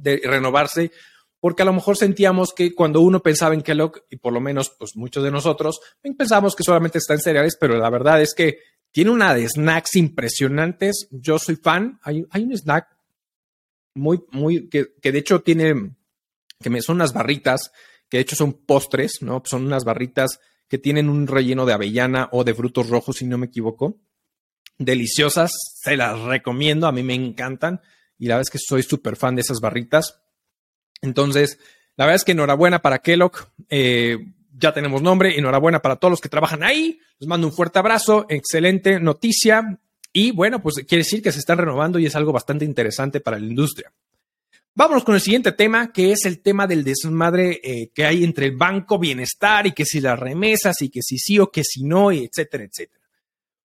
de 0.02 0.20
renovarse 0.24 0.90
porque 1.40 1.62
a 1.62 1.66
lo 1.66 1.72
mejor 1.72 1.96
sentíamos 1.96 2.52
que 2.52 2.74
cuando 2.74 3.00
uno 3.00 3.22
pensaba 3.22 3.54
en 3.54 3.62
Kellogg, 3.62 4.02
y 4.10 4.16
por 4.16 4.32
lo 4.32 4.40
menos 4.40 4.70
pues 4.78 4.96
muchos 4.96 5.22
de 5.22 5.30
nosotros, 5.30 5.80
pensábamos 6.16 6.56
que 6.56 6.64
solamente 6.64 6.98
está 6.98 7.14
en 7.14 7.20
cereales, 7.20 7.56
pero 7.60 7.76
la 7.76 7.90
verdad 7.90 8.20
es 8.20 8.34
que 8.34 8.58
Tiene 8.90 9.10
una 9.10 9.34
de 9.34 9.46
snacks 9.46 9.94
impresionantes. 9.96 11.06
Yo 11.10 11.38
soy 11.38 11.56
fan. 11.56 12.00
Hay, 12.02 12.24
un 12.42 12.56
snack 12.56 12.88
muy, 13.94 14.24
muy, 14.30 14.68
que, 14.70 14.88
de 15.02 15.18
hecho 15.18 15.42
tiene, 15.42 15.92
que 16.60 16.70
me, 16.70 16.80
son 16.80 16.96
unas 16.96 17.12
barritas, 17.12 17.72
que 18.08 18.16
de 18.16 18.22
hecho 18.22 18.36
son 18.36 18.54
postres, 18.54 19.18
¿no? 19.20 19.42
Son 19.44 19.66
unas 19.66 19.84
barritas 19.84 20.40
que 20.66 20.78
tienen 20.78 21.10
un 21.10 21.26
relleno 21.26 21.66
de 21.66 21.74
avellana 21.74 22.28
o 22.32 22.42
de 22.42 22.54
frutos 22.54 22.88
rojos, 22.88 23.16
si 23.18 23.26
no 23.26 23.36
me 23.36 23.46
equivoco. 23.46 24.00
Deliciosas, 24.78 25.52
se 25.82 25.96
las 25.96 26.18
recomiendo, 26.20 26.86
a 26.86 26.92
mí 26.92 27.02
me 27.02 27.14
encantan 27.14 27.82
y 28.18 28.26
la 28.26 28.34
verdad 28.34 28.48
es 28.48 28.50
que 28.50 28.64
soy 28.64 28.82
súper 28.82 29.16
fan 29.16 29.34
de 29.34 29.42
esas 29.42 29.60
barritas. 29.60 30.20
Entonces, 31.02 31.58
la 31.96 32.06
verdad 32.06 32.16
es 32.16 32.24
que 32.24 32.32
enhorabuena 32.32 32.80
para 32.80 32.98
Kellogg. 32.98 33.48
Eh, 33.68 34.18
ya 34.52 34.72
tenemos 34.72 35.02
nombre. 35.02 35.38
Enhorabuena 35.38 35.82
para 35.82 35.96
todos 35.96 36.10
los 36.10 36.20
que 36.20 36.28
trabajan 36.28 36.62
ahí. 36.62 36.98
Les 37.18 37.28
mando 37.28 37.46
un 37.46 37.52
fuerte 37.52 37.78
abrazo. 37.78 38.26
Excelente 38.28 39.00
noticia. 39.00 39.78
Y 40.12 40.30
bueno, 40.30 40.62
pues 40.62 40.76
quiere 40.88 41.04
decir 41.04 41.22
que 41.22 41.32
se 41.32 41.40
están 41.40 41.58
renovando 41.58 41.98
y 41.98 42.06
es 42.06 42.16
algo 42.16 42.32
bastante 42.32 42.64
interesante 42.64 43.20
para 43.20 43.38
la 43.38 43.46
industria. 43.46 43.92
Vámonos 44.74 45.04
con 45.04 45.14
el 45.14 45.22
siguiente 45.22 45.52
tema, 45.52 45.90
que 45.90 46.12
es 46.12 46.26
el 46.26 46.40
tema 46.40 46.66
del 46.66 46.84
desmadre 46.84 47.60
eh, 47.62 47.90
que 47.94 48.04
hay 48.04 48.24
entre 48.24 48.46
el 48.46 48.56
Banco 48.56 48.98
Bienestar 48.98 49.66
y 49.66 49.72
que 49.72 49.86
si 49.86 50.00
las 50.00 50.18
remesas 50.18 50.82
y 50.82 50.90
que 50.90 51.00
si 51.02 51.16
sí 51.18 51.38
o 51.38 51.50
que 51.50 51.64
si 51.64 51.82
no, 51.82 52.12
etcétera, 52.12 52.64
etcétera. 52.64 53.02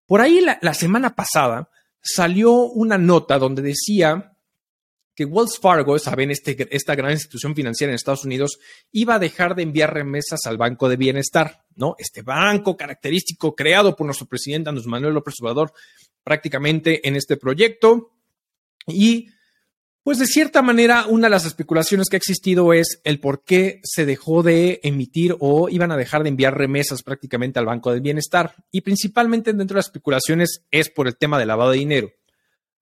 Por 0.05 0.21
ahí 0.21 0.41
la 0.61 0.73
semana 0.73 1.15
pasada 1.15 1.69
salió 2.01 2.51
una 2.51 2.97
nota 2.97 3.37
donde 3.37 3.61
decía 3.61 4.30
que 5.15 5.25
Wells 5.25 5.59
Fargo, 5.59 5.97
saben, 5.99 6.31
este, 6.31 6.67
esta 6.71 6.95
gran 6.95 7.11
institución 7.11 7.55
financiera 7.55 7.91
en 7.91 7.95
Estados 7.95 8.25
Unidos, 8.25 8.59
iba 8.91 9.15
a 9.15 9.19
dejar 9.19 9.55
de 9.55 9.63
enviar 9.63 9.93
remesas 9.93 10.41
al 10.45 10.57
Banco 10.57 10.87
de 10.87 10.95
Bienestar, 10.95 11.65
¿no? 11.75 11.95
Este 11.97 12.21
banco 12.21 12.77
característico 12.77 13.55
creado 13.55 13.95
por 13.95 14.05
nuestro 14.05 14.27
presidente 14.27 14.69
Andrés 14.69 14.87
Manuel 14.87 15.13
López 15.13 15.35
Obrador 15.41 15.73
prácticamente 16.23 17.07
en 17.07 17.15
este 17.15 17.37
proyecto. 17.37 18.11
Y, 18.87 19.29
pues, 20.03 20.19
de 20.19 20.25
cierta 20.25 20.61
manera, 20.61 21.05
una 21.07 21.27
de 21.27 21.31
las 21.31 21.45
especulaciones 21.45 22.07
que 22.09 22.15
ha 22.15 22.17
existido 22.17 22.73
es 22.73 23.01
el 23.03 23.19
por 23.19 23.43
qué 23.43 23.81
se 23.83 24.05
dejó 24.05 24.43
de 24.43 24.79
emitir 24.83 25.35
o 25.39 25.69
iban 25.69 25.91
a 25.91 25.97
dejar 25.97 26.23
de 26.23 26.29
enviar 26.29 26.57
remesas 26.57 27.03
prácticamente 27.03 27.59
al 27.59 27.65
Banco 27.65 27.91
del 27.91 28.01
Bienestar. 28.01 28.55
Y 28.71 28.81
principalmente 28.81 29.53
dentro 29.53 29.75
de 29.75 29.79
las 29.79 29.87
especulaciones 29.87 30.63
es 30.71 30.89
por 30.89 31.07
el 31.07 31.17
tema 31.17 31.37
del 31.37 31.49
lavado 31.49 31.71
de 31.71 31.77
dinero. 31.77 32.11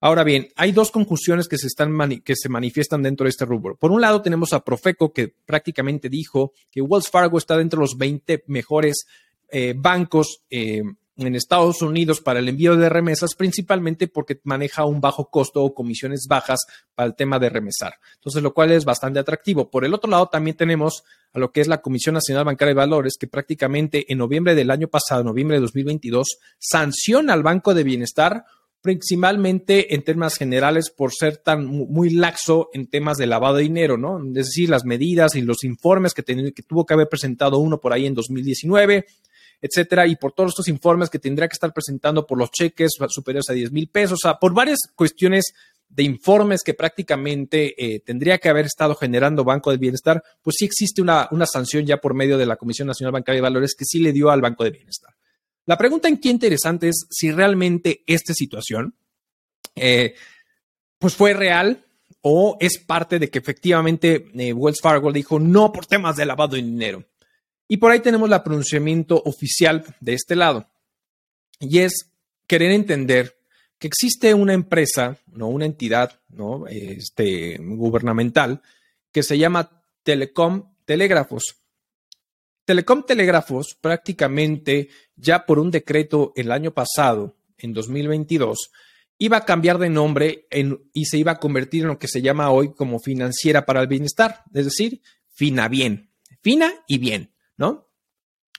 Ahora 0.02 0.24
bien, 0.24 0.48
hay 0.56 0.72
dos 0.72 0.90
conclusiones 0.90 1.46
que 1.46 1.58
se, 1.58 1.66
están 1.66 1.94
que 2.24 2.34
se 2.34 2.48
manifiestan 2.48 3.02
dentro 3.02 3.24
de 3.24 3.30
este 3.30 3.44
rubro. 3.44 3.76
Por 3.76 3.92
un 3.92 4.00
lado, 4.00 4.22
tenemos 4.22 4.54
a 4.54 4.64
Profeco, 4.64 5.12
que 5.12 5.28
prácticamente 5.28 6.08
dijo 6.08 6.52
que 6.70 6.80
Wells 6.80 7.10
Fargo 7.10 7.36
está 7.36 7.56
dentro 7.58 7.78
de 7.78 7.84
los 7.84 7.98
20 7.98 8.44
mejores 8.46 9.06
eh, 9.50 9.74
bancos 9.76 10.42
eh, 10.48 10.82
en 11.26 11.36
Estados 11.36 11.82
Unidos 11.82 12.22
para 12.22 12.38
el 12.38 12.48
envío 12.48 12.76
de 12.76 12.88
remesas, 12.88 13.34
principalmente 13.34 14.08
porque 14.08 14.40
maneja 14.44 14.86
un 14.86 15.02
bajo 15.02 15.28
costo 15.28 15.62
o 15.62 15.74
comisiones 15.74 16.26
bajas 16.26 16.60
para 16.94 17.08
el 17.08 17.14
tema 17.14 17.38
de 17.38 17.50
remesar. 17.50 17.94
Entonces, 18.14 18.42
lo 18.42 18.54
cual 18.54 18.70
es 18.70 18.86
bastante 18.86 19.18
atractivo. 19.18 19.70
Por 19.70 19.84
el 19.84 19.92
otro 19.92 20.10
lado, 20.10 20.28
también 20.28 20.56
tenemos 20.56 21.04
a 21.34 21.38
lo 21.38 21.52
que 21.52 21.60
es 21.60 21.68
la 21.68 21.82
Comisión 21.82 22.14
Nacional 22.14 22.44
Bancaria 22.44 22.70
de 22.74 22.78
Valores, 22.78 23.16
que 23.18 23.26
prácticamente 23.26 24.10
en 24.10 24.16
noviembre 24.16 24.54
del 24.54 24.70
año 24.70 24.88
pasado, 24.88 25.22
noviembre 25.22 25.58
de 25.58 25.62
2022, 25.62 26.38
sanciona 26.58 27.34
al 27.34 27.42
Banco 27.42 27.74
de 27.74 27.84
Bienestar 27.84 28.44
principalmente 28.82 29.94
en 29.94 30.02
temas 30.02 30.36
generales 30.36 30.90
por 30.90 31.12
ser 31.12 31.36
tan 31.36 31.66
muy 31.66 32.10
laxo 32.10 32.70
en 32.72 32.86
temas 32.86 33.18
de 33.18 33.26
lavado 33.26 33.56
de 33.56 33.62
dinero, 33.62 33.98
¿no? 33.98 34.18
Es 34.28 34.46
decir, 34.46 34.70
las 34.70 34.84
medidas 34.84 35.34
y 35.34 35.42
los 35.42 35.64
informes 35.64 36.14
que, 36.14 36.22
tuvo 36.22 36.86
que 36.86 36.94
haber 36.94 37.08
presentado 37.08 37.58
uno 37.58 37.78
por 37.78 37.92
ahí 37.92 38.06
en 38.06 38.14
2019, 38.14 39.06
etcétera, 39.60 40.06
y 40.06 40.16
por 40.16 40.32
todos 40.32 40.52
estos 40.52 40.68
informes 40.68 41.10
que 41.10 41.18
tendría 41.18 41.48
que 41.48 41.54
estar 41.54 41.72
presentando 41.72 42.26
por 42.26 42.38
los 42.38 42.50
cheques 42.50 42.92
superiores 43.08 43.50
a 43.50 43.52
10 43.52 43.72
mil 43.72 43.88
pesos, 43.88 44.14
o 44.14 44.28
sea, 44.28 44.38
por 44.38 44.54
varias 44.54 44.78
cuestiones 44.94 45.52
de 45.90 46.04
informes 46.04 46.62
que 46.62 46.72
prácticamente 46.72 47.74
eh, 47.76 48.00
tendría 48.00 48.38
que 48.38 48.48
haber 48.48 48.64
estado 48.64 48.94
generando 48.94 49.44
Banco 49.44 49.72
de 49.72 49.76
Bienestar, 49.76 50.22
pues 50.40 50.56
sí 50.58 50.64
existe 50.64 51.02
una, 51.02 51.28
una 51.32 51.46
sanción 51.46 51.84
ya 51.84 51.98
por 51.98 52.14
medio 52.14 52.38
de 52.38 52.46
la 52.46 52.56
Comisión 52.56 52.86
Nacional 52.88 53.12
Bancaria 53.12 53.38
de 53.38 53.42
Valores 53.42 53.74
que 53.76 53.84
sí 53.84 53.98
le 53.98 54.12
dio 54.12 54.30
al 54.30 54.40
Banco 54.40 54.64
de 54.64 54.70
Bienestar. 54.70 55.12
La 55.70 55.78
pregunta 55.78 56.08
en 56.08 56.18
qué 56.18 56.30
interesante 56.30 56.88
es 56.88 57.06
si 57.10 57.30
realmente 57.30 58.02
esta 58.08 58.34
situación 58.34 58.96
eh, 59.76 60.16
pues 60.98 61.14
fue 61.14 61.32
real 61.32 61.86
o 62.22 62.56
es 62.58 62.78
parte 62.78 63.20
de 63.20 63.30
que 63.30 63.38
efectivamente 63.38 64.32
eh, 64.34 64.52
Wells 64.52 64.80
Fargo 64.80 65.12
dijo 65.12 65.38
no 65.38 65.70
por 65.70 65.86
temas 65.86 66.16
de 66.16 66.26
lavado 66.26 66.56
de 66.56 66.62
dinero. 66.62 67.04
Y 67.68 67.76
por 67.76 67.92
ahí 67.92 68.00
tenemos 68.00 68.28
el 68.28 68.42
pronunciamiento 68.42 69.22
oficial 69.24 69.84
de 70.00 70.14
este 70.14 70.34
lado. 70.34 70.68
Y 71.60 71.78
es 71.78 72.10
querer 72.48 72.72
entender 72.72 73.36
que 73.78 73.86
existe 73.86 74.34
una 74.34 74.54
empresa, 74.54 75.18
no 75.28 75.46
una 75.46 75.66
entidad, 75.66 76.18
¿no? 76.30 76.66
Este, 76.66 77.58
gubernamental 77.60 78.60
que 79.12 79.22
se 79.22 79.38
llama 79.38 79.70
Telecom 80.02 80.64
Telégrafos. 80.84 81.59
Telecom 82.64 83.04
Telégrafos 83.04 83.76
prácticamente 83.80 84.88
ya 85.16 85.44
por 85.46 85.58
un 85.58 85.70
decreto 85.70 86.32
el 86.36 86.52
año 86.52 86.72
pasado, 86.72 87.36
en 87.58 87.72
2022, 87.72 88.70
iba 89.18 89.36
a 89.36 89.44
cambiar 89.44 89.78
de 89.78 89.90
nombre 89.90 90.46
y 90.92 91.04
se 91.04 91.18
iba 91.18 91.32
a 91.32 91.38
convertir 91.38 91.82
en 91.82 91.88
lo 91.88 91.98
que 91.98 92.08
se 92.08 92.22
llama 92.22 92.50
hoy 92.50 92.72
como 92.72 92.98
financiera 93.00 93.66
para 93.66 93.82
el 93.82 93.86
bienestar, 93.86 94.44
es 94.54 94.64
decir, 94.64 95.02
fina 95.28 95.68
bien, 95.68 96.10
fina 96.40 96.72
y 96.86 96.98
bien, 96.98 97.34
¿no? 97.56 97.88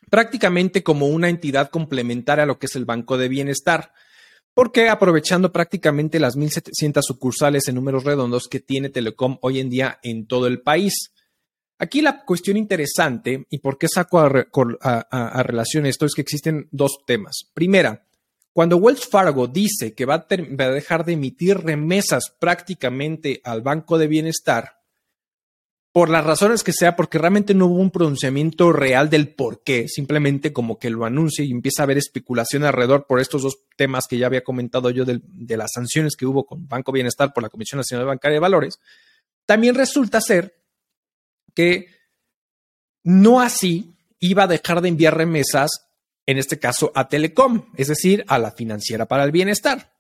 Prácticamente 0.09 0.83
como 0.83 1.07
una 1.07 1.29
entidad 1.29 1.69
complementaria 1.69 2.43
a 2.43 2.47
lo 2.47 2.59
que 2.59 2.67
es 2.67 2.75
el 2.75 2.85
Banco 2.85 3.17
de 3.17 3.27
Bienestar, 3.27 3.93
porque 4.53 4.89
aprovechando 4.89 5.51
prácticamente 5.51 6.19
las 6.19 6.35
1.700 6.37 7.01
sucursales 7.01 7.67
en 7.67 7.75
números 7.75 8.03
redondos 8.03 8.47
que 8.47 8.59
tiene 8.59 8.89
Telecom 8.89 9.37
hoy 9.41 9.59
en 9.59 9.69
día 9.69 9.99
en 10.03 10.27
todo 10.27 10.47
el 10.47 10.61
país. 10.61 11.11
Aquí 11.81 12.03
la 12.03 12.23
cuestión 12.23 12.57
interesante 12.57 13.47
y 13.49 13.57
por 13.57 13.79
qué 13.79 13.87
saco 13.87 14.19
a, 14.19 15.43
relación 15.43 15.87
esto 15.87 16.05
es 16.05 16.13
que 16.13 16.21
existen 16.21 16.67
dos 16.69 16.99
temas. 17.07 17.49
Primera, 17.55 18.05
cuando 18.53 18.77
Wells 18.77 19.07
Fargo 19.07 19.47
dice 19.47 19.95
que 19.95 20.05
va 20.05 20.27
a, 20.29 20.35
dejar 20.69 21.05
de 21.05 21.13
emitir 21.13 21.57
remesas 21.57 22.35
prácticamente 22.37 23.41
al 23.43 23.63
Banco 23.63 23.97
de 23.97 24.05
Bienestar, 24.05 24.77
por 25.91 26.09
las 26.09 26.23
razones 26.23 26.63
que 26.63 26.71
sea, 26.71 26.95
porque 26.95 27.17
realmente 27.17 27.55
no 27.55 27.65
hubo 27.65 27.81
un 27.81 27.89
pronunciamiento 27.89 28.71
real 28.71 29.09
del 29.09 29.33
por 29.33 29.63
qué, 29.63 29.87
simplemente 29.87 30.53
como 30.53 30.77
que 30.77 30.91
lo 30.91 31.03
anuncia 31.03 31.43
y 31.43 31.49
empieza 31.49 31.81
a 31.81 31.85
haber 31.85 31.97
especulación 31.97 32.63
alrededor 32.63 33.07
por 33.07 33.19
estos 33.19 33.41
dos 33.41 33.57
temas 33.75 34.05
que 34.07 34.19
ya 34.19 34.27
había 34.27 34.43
comentado 34.43 34.91
yo 34.91 35.03
de, 35.03 35.19
de 35.23 35.57
las 35.57 35.71
sanciones 35.73 36.15
que 36.15 36.27
hubo 36.27 36.45
con 36.45 36.67
Banco 36.67 36.91
Bienestar 36.91 37.33
por 37.33 37.41
la 37.41 37.49
Comisión 37.49 37.79
Nacional 37.79 38.05
Bancaria 38.05 38.35
de 38.35 38.39
Valores, 38.39 38.79
también 39.47 39.73
resulta 39.73 40.21
ser 40.21 40.60
que 41.53 41.87
no 43.03 43.41
así 43.41 43.93
iba 44.19 44.43
a 44.43 44.47
dejar 44.47 44.81
de 44.81 44.89
enviar 44.89 45.17
remesas, 45.17 45.69
en 46.25 46.37
este 46.37 46.59
caso 46.59 46.91
a 46.95 47.07
Telecom, 47.07 47.71
es 47.75 47.87
decir, 47.87 48.23
a 48.27 48.37
la 48.37 48.51
financiera 48.51 49.07
para 49.07 49.23
el 49.23 49.31
bienestar. 49.31 49.93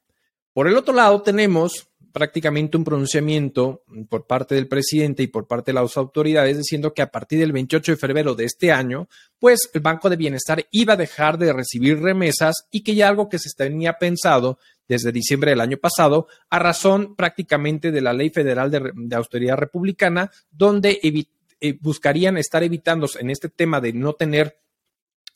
Por 0.53 0.67
el 0.67 0.77
otro 0.77 0.93
lado, 0.93 1.21
tenemos 1.21 1.91
prácticamente 2.11 2.77
un 2.77 2.83
pronunciamiento 2.83 3.83
por 4.09 4.27
parte 4.27 4.55
del 4.55 4.67
presidente 4.67 5.23
y 5.23 5.27
por 5.27 5.47
parte 5.47 5.71
de 5.71 5.79
las 5.79 5.97
autoridades 5.97 6.57
diciendo 6.57 6.93
que 6.93 7.01
a 7.01 7.09
partir 7.09 7.39
del 7.39 7.51
28 7.51 7.93
de 7.93 7.97
febrero 7.97 8.35
de 8.35 8.45
este 8.45 8.71
año, 8.71 9.07
pues 9.39 9.69
el 9.73 9.81
Banco 9.81 10.09
de 10.09 10.17
Bienestar 10.17 10.65
iba 10.71 10.93
a 10.93 10.97
dejar 10.97 11.37
de 11.37 11.53
recibir 11.53 11.99
remesas 11.99 12.67
y 12.71 12.81
que 12.81 12.95
ya 12.95 13.07
algo 13.07 13.29
que 13.29 13.39
se 13.39 13.49
tenía 13.55 13.93
pensado 13.93 14.59
desde 14.87 15.13
diciembre 15.13 15.51
del 15.51 15.61
año 15.61 15.77
pasado, 15.77 16.27
a 16.49 16.59
razón 16.59 17.15
prácticamente 17.15 17.91
de 17.91 18.01
la 18.01 18.11
Ley 18.11 18.29
Federal 18.29 18.69
de, 18.69 19.15
Austeridad 19.15 19.55
Republicana, 19.55 20.29
donde 20.51 20.99
eh, 21.61 21.77
buscarían 21.79 22.37
estar 22.37 22.63
evitando 22.63 23.07
en 23.19 23.29
este 23.29 23.49
tema 23.49 23.79
de 23.79 23.93
no 23.93 24.13
tener 24.13 24.59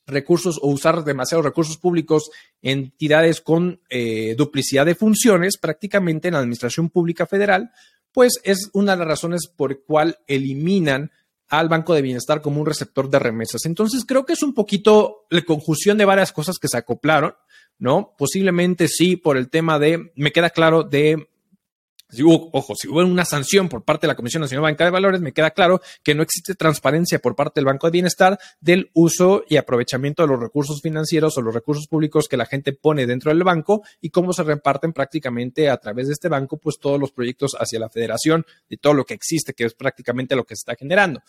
recursos 0.08 0.60
o 0.62 0.68
usar 0.68 1.04
demasiados 1.04 1.46
recursos 1.46 1.78
públicos 1.78 2.30
en 2.62 2.80
entidades 2.80 3.42
con 3.42 3.82
eh, 3.90 4.36
duplicidad 4.38 4.86
de 4.86 4.96
funciones 4.96 5.58
prácticamente 5.58 6.28
en 6.28 6.34
la 6.34 6.40
Administración 6.40 6.90
Pública 6.90 7.26
Federal, 7.26 7.72
pues 8.12 8.40
es 8.44 8.70
una 8.74 8.94
de 8.94 9.00
las 9.00 9.08
razones 9.08 9.48
por 9.48 9.84
cual 9.84 10.20
eliminan 10.28 11.12
al 11.48 11.70
Banco 11.70 11.94
de 11.94 12.02
Bienestar 12.02 12.42
como 12.42 12.60
un 12.60 12.66
receptor 12.66 13.10
de 13.10 13.20
remesas. 13.20 13.66
Entonces 13.66 14.04
creo 14.06 14.26
que 14.26 14.34
es 14.34 14.44
un 14.44 14.54
poquito 14.54 15.26
la 15.30 15.44
conjunción 15.44 15.98
de 15.98 16.06
varias 16.06 16.32
cosas 16.32 16.58
que 16.60 16.68
se 16.68 16.78
acoplaron, 16.78 17.36
¿no? 17.78 18.16
Posiblemente 18.18 18.88
sí 18.88 19.16
por 19.16 19.38
el 19.38 19.50
tema 19.50 19.80
de, 19.80 20.12
me 20.16 20.32
queda 20.32 20.50
claro, 20.50 20.84
de 20.84 21.30
si 22.10 22.24
hubo, 22.24 22.50
ojo, 22.54 22.76
si 22.76 22.88
hubo 22.88 23.00
una 23.00 23.26
sanción 23.26 23.68
por 23.68 23.84
parte 23.84 24.06
de 24.06 24.10
la 24.10 24.16
Comisión 24.16 24.42
Nacional 24.42 24.64
Bancaria 24.64 24.88
de 24.88 24.94
Valores, 24.94 25.22
me 25.22 25.34
queda 25.34 25.52
claro 25.52 25.82
que 26.04 26.14
no 26.14 26.24
existe 26.24 26.56
transparencia 26.56 27.20
por 27.20 27.36
parte 27.36 27.60
del 27.60 27.66
Banco 27.66 27.88
de 27.88 27.92
Bienestar 27.92 28.38
del 28.60 28.92
uso 28.94 29.44
y 29.50 29.58
aprovechamiento 29.58 30.24
de 30.24 30.30
los 30.30 30.40
recursos 30.40 30.82
financieros 30.82 31.38
o 31.38 31.42
los 31.42 31.54
recursos 31.54 31.88
públicos 31.88 32.28
que 32.28 32.38
la 32.38 32.46
gente 32.46 32.74
pone 32.74 33.08
dentro 33.08 33.32
del 33.32 33.44
banco 33.44 33.84
y 34.02 34.10
cómo 34.10 34.34
se 34.34 34.44
reparten 34.44 34.94
prácticamente 34.94 35.70
a 35.70 35.78
través 35.78 36.08
de 36.08 36.14
este 36.14 36.30
banco, 36.30 36.58
pues 36.58 36.78
todos 36.80 37.00
los 37.00 37.12
proyectos 37.12 37.56
hacia 37.60 37.80
la 37.80 37.90
federación 37.90 38.46
de 38.70 38.78
todo 38.78 38.94
lo 38.94 39.06
que 39.06 39.16
existe, 39.16 39.54
que 39.54 39.66
es 39.66 39.74
prácticamente 39.74 40.36
lo 40.36 40.44
que 40.44 40.56
se 40.56 40.62
está 40.62 40.76
generando. 40.76 41.22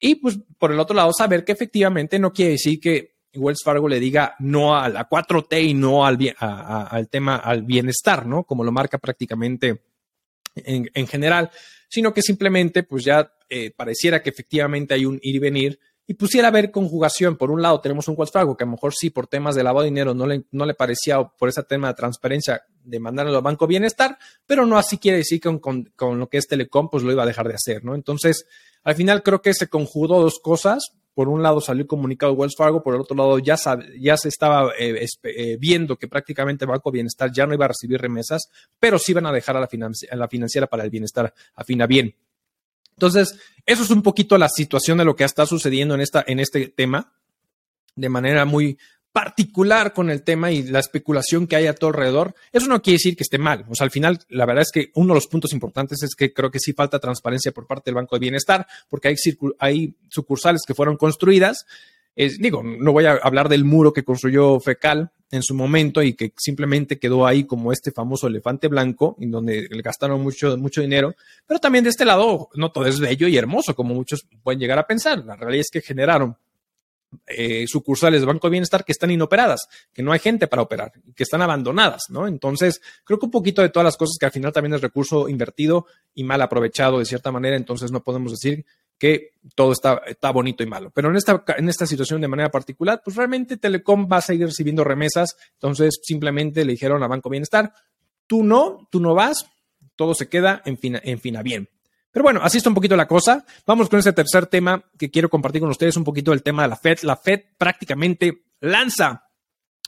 Y 0.00 0.16
pues 0.16 0.38
por 0.58 0.72
el 0.72 0.80
otro 0.80 0.96
lado, 0.96 1.12
saber 1.12 1.44
que 1.44 1.52
efectivamente 1.52 2.18
no 2.18 2.32
quiere 2.32 2.52
decir 2.52 2.80
que 2.80 3.12
Wells 3.34 3.62
Fargo 3.64 3.88
le 3.88 4.00
diga 4.00 4.34
no 4.40 4.76
a 4.76 4.88
la 4.88 5.08
4T 5.08 5.62
y 5.64 5.74
no 5.74 6.04
al, 6.04 6.18
al 6.38 7.08
tema, 7.08 7.36
al 7.36 7.62
bienestar, 7.62 8.26
¿no? 8.26 8.44
Como 8.44 8.64
lo 8.64 8.72
marca 8.72 8.98
prácticamente 8.98 9.91
en, 10.54 10.90
en 10.94 11.06
general, 11.06 11.50
sino 11.88 12.14
que 12.14 12.22
simplemente 12.22 12.82
pues 12.82 13.04
ya 13.04 13.32
eh, 13.48 13.70
pareciera 13.70 14.22
que 14.22 14.30
efectivamente 14.30 14.94
hay 14.94 15.04
un 15.04 15.18
ir 15.22 15.36
y 15.36 15.38
venir 15.38 15.80
y 16.06 16.14
pusiera 16.14 16.48
a 16.48 16.50
ver 16.50 16.70
conjugación. 16.70 17.36
Por 17.36 17.50
un 17.50 17.62
lado, 17.62 17.80
tenemos 17.80 18.08
un 18.08 18.16
Fargo 18.26 18.56
que 18.56 18.64
a 18.64 18.66
lo 18.66 18.72
mejor 18.72 18.94
sí, 18.94 19.10
por 19.10 19.26
temas 19.26 19.54
de 19.54 19.62
lavado 19.62 19.82
de 19.82 19.90
dinero, 19.90 20.14
no 20.14 20.26
le, 20.26 20.44
no 20.50 20.66
le 20.66 20.74
parecía, 20.74 21.22
por 21.22 21.48
ese 21.48 21.62
tema 21.62 21.88
de 21.88 21.94
transparencia, 21.94 22.62
de 22.82 22.98
mandarlo 22.98 23.36
al 23.36 23.42
Banco 23.42 23.66
Bienestar, 23.66 24.18
pero 24.46 24.66
no 24.66 24.78
así 24.78 24.98
quiere 24.98 25.18
decir 25.18 25.40
que 25.40 25.60
con, 25.60 25.84
con, 25.94 26.18
lo 26.18 26.28
que 26.28 26.38
es 26.38 26.48
Telecom, 26.48 26.90
pues 26.90 27.04
lo 27.04 27.12
iba 27.12 27.22
a 27.22 27.26
dejar 27.26 27.48
de 27.48 27.54
hacer, 27.54 27.84
¿no? 27.84 27.94
Entonces, 27.94 28.46
al 28.82 28.94
final 28.94 29.22
creo 29.22 29.42
que 29.42 29.54
se 29.54 29.68
conjugó 29.68 30.20
dos 30.20 30.40
cosas. 30.42 30.92
Por 31.14 31.28
un 31.28 31.42
lado 31.42 31.60
salió 31.60 31.82
el 31.82 31.88
comunicado 31.88 32.32
Wells 32.32 32.56
Fargo, 32.56 32.82
por 32.82 32.94
el 32.94 33.00
otro 33.02 33.16
lado 33.16 33.38
ya, 33.38 33.56
ya 33.98 34.16
se 34.16 34.28
estaba 34.28 34.72
eh, 34.78 35.06
eh, 35.24 35.56
viendo 35.58 35.96
que 35.96 36.08
prácticamente 36.08 36.64
Banco 36.64 36.90
Bienestar 36.90 37.30
ya 37.32 37.46
no 37.46 37.54
iba 37.54 37.66
a 37.66 37.68
recibir 37.68 38.00
remesas, 38.00 38.48
pero 38.80 38.98
sí 38.98 39.12
iban 39.12 39.26
a 39.26 39.32
dejar 39.32 39.56
a 39.56 39.60
la, 39.60 39.68
a 40.10 40.16
la 40.16 40.28
financiera 40.28 40.66
para 40.66 40.84
el 40.84 40.90
bienestar 40.90 41.34
afina 41.54 41.86
bien. 41.86 42.14
Entonces, 42.92 43.38
eso 43.66 43.82
es 43.82 43.90
un 43.90 44.02
poquito 44.02 44.38
la 44.38 44.48
situación 44.48 44.98
de 44.98 45.04
lo 45.04 45.16
que 45.16 45.24
está 45.24 45.46
sucediendo 45.46 45.94
en, 45.94 46.00
esta, 46.00 46.24
en 46.26 46.40
este 46.40 46.68
tema, 46.68 47.12
de 47.94 48.08
manera 48.08 48.44
muy 48.44 48.78
particular 49.12 49.92
con 49.92 50.10
el 50.10 50.22
tema 50.22 50.50
y 50.50 50.62
la 50.62 50.80
especulación 50.80 51.46
que 51.46 51.56
hay 51.56 51.66
a 51.66 51.74
todo 51.74 51.90
alrededor. 51.90 52.34
Eso 52.50 52.66
no 52.66 52.80
quiere 52.80 52.96
decir 52.96 53.16
que 53.16 53.22
esté 53.22 53.38
mal. 53.38 53.64
O 53.68 53.74
sea, 53.74 53.84
al 53.84 53.90
final, 53.90 54.18
la 54.28 54.46
verdad 54.46 54.62
es 54.62 54.72
que 54.72 54.90
uno 54.94 55.12
de 55.12 55.18
los 55.18 55.26
puntos 55.26 55.52
importantes 55.52 56.02
es 56.02 56.14
que 56.14 56.32
creo 56.32 56.50
que 56.50 56.58
sí 56.58 56.72
falta 56.72 56.98
transparencia 56.98 57.52
por 57.52 57.66
parte 57.66 57.90
del 57.90 57.96
Banco 57.96 58.16
de 58.16 58.20
Bienestar, 58.20 58.66
porque 58.88 59.08
hay, 59.08 59.16
hay 59.58 59.94
sucursales 60.08 60.62
que 60.66 60.74
fueron 60.74 60.96
construidas. 60.96 61.66
digo, 62.16 62.62
no 62.62 62.92
voy 62.92 63.04
a 63.04 63.12
hablar 63.12 63.48
del 63.48 63.64
muro 63.64 63.92
que 63.92 64.04
construyó 64.04 64.58
Fecal 64.60 65.12
en 65.30 65.42
su 65.42 65.54
momento 65.54 66.02
y 66.02 66.12
que 66.12 66.32
simplemente 66.36 66.98
quedó 66.98 67.26
ahí 67.26 67.44
como 67.44 67.72
este 67.72 67.90
famoso 67.90 68.26
elefante 68.26 68.68
blanco, 68.68 69.16
en 69.18 69.30
donde 69.30 69.66
le 69.70 69.82
gastaron 69.82 70.22
mucho, 70.22 70.56
mucho 70.58 70.82
dinero, 70.82 71.14
pero 71.46 71.58
también 71.58 71.84
de 71.84 71.90
este 71.90 72.04
lado 72.04 72.50
no 72.54 72.70
todo 72.70 72.86
es 72.86 73.00
bello 73.00 73.26
y 73.28 73.36
hermoso, 73.36 73.74
como 73.74 73.94
muchos 73.94 74.26
pueden 74.42 74.60
llegar 74.60 74.78
a 74.78 74.86
pensar. 74.86 75.24
La 75.24 75.34
realidad 75.34 75.62
es 75.62 75.70
que 75.70 75.80
generaron 75.80 76.36
eh, 77.26 77.66
sucursales 77.66 78.20
de 78.20 78.26
Banco 78.26 78.46
de 78.46 78.52
Bienestar 78.52 78.84
que 78.84 78.92
están 78.92 79.10
inoperadas, 79.10 79.68
que 79.92 80.02
no 80.02 80.12
hay 80.12 80.18
gente 80.18 80.46
para 80.46 80.62
operar, 80.62 80.92
que 81.14 81.22
están 81.22 81.42
abandonadas, 81.42 82.04
¿no? 82.08 82.26
Entonces, 82.26 82.80
creo 83.04 83.18
que 83.18 83.26
un 83.26 83.32
poquito 83.32 83.62
de 83.62 83.68
todas 83.68 83.84
las 83.84 83.96
cosas 83.96 84.16
que 84.18 84.26
al 84.26 84.32
final 84.32 84.52
también 84.52 84.74
es 84.74 84.80
recurso 84.80 85.28
invertido 85.28 85.86
y 86.14 86.24
mal 86.24 86.42
aprovechado 86.42 86.98
de 86.98 87.04
cierta 87.04 87.30
manera, 87.32 87.56
entonces 87.56 87.90
no 87.92 88.02
podemos 88.02 88.32
decir 88.32 88.64
que 89.02 89.32
todo 89.56 89.72
está, 89.72 90.02
está 90.06 90.30
bonito 90.30 90.62
y 90.62 90.66
malo. 90.66 90.92
Pero 90.94 91.10
en 91.10 91.16
esta, 91.16 91.44
en 91.56 91.68
esta 91.68 91.86
situación 91.86 92.20
de 92.20 92.28
manera 92.28 92.52
particular, 92.52 93.02
pues 93.04 93.16
realmente 93.16 93.56
Telecom 93.56 94.08
va 94.10 94.18
a 94.18 94.20
seguir 94.20 94.46
recibiendo 94.46 94.84
remesas. 94.84 95.36
Entonces 95.54 95.98
simplemente 96.04 96.64
le 96.64 96.72
dijeron 96.72 97.02
a 97.02 97.08
Banco 97.08 97.28
Bienestar, 97.28 97.72
tú 98.28 98.44
no, 98.44 98.88
tú 98.92 99.00
no 99.00 99.14
vas, 99.14 99.46
todo 99.96 100.14
se 100.14 100.28
queda 100.28 100.62
en 100.64 100.78
fin, 100.78 101.00
en 101.02 101.18
fin 101.18 101.36
a 101.36 101.42
bien. 101.42 101.68
Pero 102.12 102.22
bueno, 102.22 102.40
así 102.42 102.58
está 102.58 102.68
un 102.68 102.74
poquito 102.74 102.94
la 102.94 103.08
cosa. 103.08 103.44
Vamos 103.66 103.88
con 103.88 103.98
ese 103.98 104.12
tercer 104.12 104.46
tema 104.46 104.84
que 104.98 105.10
quiero 105.10 105.30
compartir 105.30 105.60
con 105.60 105.70
ustedes, 105.70 105.96
un 105.96 106.04
poquito 106.04 106.32
el 106.32 106.42
tema 106.42 106.62
de 106.62 106.68
la 106.68 106.76
Fed. 106.76 106.98
La 107.02 107.16
Fed 107.16 107.40
prácticamente 107.56 108.44
lanza 108.60 109.28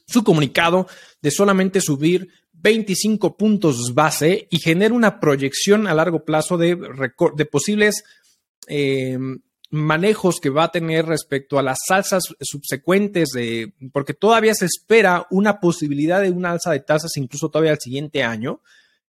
su 0.07 0.25
comunicado 0.25 0.87
de 1.21 1.31
solamente 1.31 1.81
subir 1.81 2.29
25 2.53 3.37
puntos 3.37 3.95
base 3.95 4.49
y 4.51 4.59
genera 4.59 4.95
una 4.95 5.21
proyección 5.21 5.87
a 5.87 5.95
largo 5.95 6.25
plazo 6.25 6.57
de, 6.57 6.77
de 7.37 7.47
posibles 7.47 8.05
eh, 8.69 9.19
manejos 9.75 10.41
que 10.41 10.51
va 10.51 10.65
a 10.65 10.73
tener 10.73 11.05
respecto 11.05 11.59
a 11.59 11.63
las 11.63 11.79
alzas 11.91 12.23
subsecuentes, 12.41 13.31
de, 13.31 13.75
porque 13.93 14.15
todavía 14.15 14.55
se 14.55 14.67
espera 14.67 15.27
una 15.31 15.61
posibilidad 15.61 16.23
de 16.23 16.31
una 16.31 16.53
alza 16.53 16.71
de 16.71 16.81
tasas 16.81 17.17
incluso 17.17 17.51
todavía 17.51 17.73
el 17.73 17.81
siguiente 17.81 18.23
año, 18.23 18.61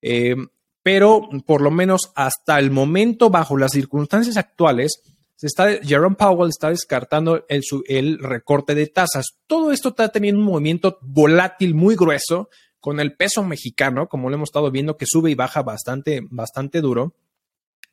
eh, 0.02 0.36
pero 0.84 1.30
por 1.46 1.62
lo 1.62 1.72
menos 1.72 2.12
hasta 2.16 2.60
el 2.60 2.70
momento, 2.70 3.30
bajo 3.30 3.58
las 3.58 3.72
circunstancias 3.72 4.38
actuales, 4.38 5.02
se 5.36 5.48
está, 5.48 5.70
Jerome 5.82 6.16
Powell 6.16 6.50
está 6.50 6.70
descartando 6.70 7.46
el, 7.50 8.20
recorte 8.20 8.76
de 8.76 8.88
tasas. 8.88 9.26
Todo 9.48 9.72
esto 9.72 9.90
está 9.90 10.10
teniendo 10.10 10.40
un 10.40 10.48
movimiento 10.48 11.00
volátil 11.02 11.74
muy 11.74 11.96
grueso 11.96 12.50
con 12.80 13.00
el 13.00 13.16
peso 13.16 13.44
mexicano, 13.44 14.08
como 14.08 14.30
lo 14.30 14.36
hemos 14.36 14.50
estado 14.50 14.70
viendo, 14.72 14.98
que 14.98 15.06
sube 15.08 15.32
y 15.32 15.36
baja 15.36 15.64
bastante, 15.64 16.22
bastante 16.30 16.82
duro 16.82 17.16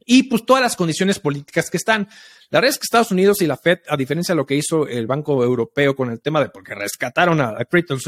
y 0.05 0.24
pues 0.24 0.44
todas 0.44 0.62
las 0.62 0.76
condiciones 0.76 1.18
políticas 1.18 1.70
que 1.70 1.76
están. 1.76 2.09
La 2.50 2.59
verdad 2.59 2.70
es 2.70 2.79
que 2.79 2.85
Estados 2.85 3.12
Unidos 3.12 3.42
y 3.42 3.46
la 3.46 3.57
Fed, 3.57 3.79
a 3.88 3.96
diferencia 3.96 4.35
de 4.35 4.37
lo 4.37 4.46
que 4.46 4.57
hizo 4.57 4.87
el 4.88 5.07
Banco 5.07 5.44
Europeo 5.44 5.94
con 5.94 6.11
el 6.11 6.20
tema 6.20 6.40
de 6.40 6.48
porque 6.48 6.74
rescataron 6.74 7.40
a, 7.40 7.50
a 7.50 7.64
Creighton 7.64 8.00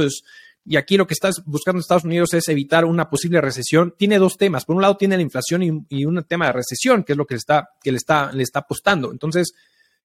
y 0.65 0.77
aquí 0.77 0.97
lo 0.97 1.07
que 1.07 1.15
está 1.15 1.31
buscando 1.45 1.81
Estados 1.81 2.05
Unidos 2.05 2.35
es 2.35 2.49
evitar 2.49 2.85
una 2.85 3.11
posible 3.11 3.41
recesión, 3.41 3.95
tiene 3.99 4.19
dos 4.19 4.37
temas. 4.37 4.65
Por 4.65 4.77
un 4.77 4.83
lado 4.83 4.97
tiene 4.97 5.17
la 5.17 5.23
inflación 5.23 5.87
y, 5.89 6.05
un 6.05 6.23
tema 6.25 6.47
de 6.47 6.53
recesión, 6.53 7.03
que 7.03 7.13
es 7.13 7.19
lo 7.19 7.27
que, 7.27 7.35
está, 7.35 7.71
que 7.83 7.91
le, 7.91 7.97
está, 7.97 8.31
le 8.33 8.45
está 8.45 8.61
apostando. 8.61 9.11
Entonces, 9.11 9.55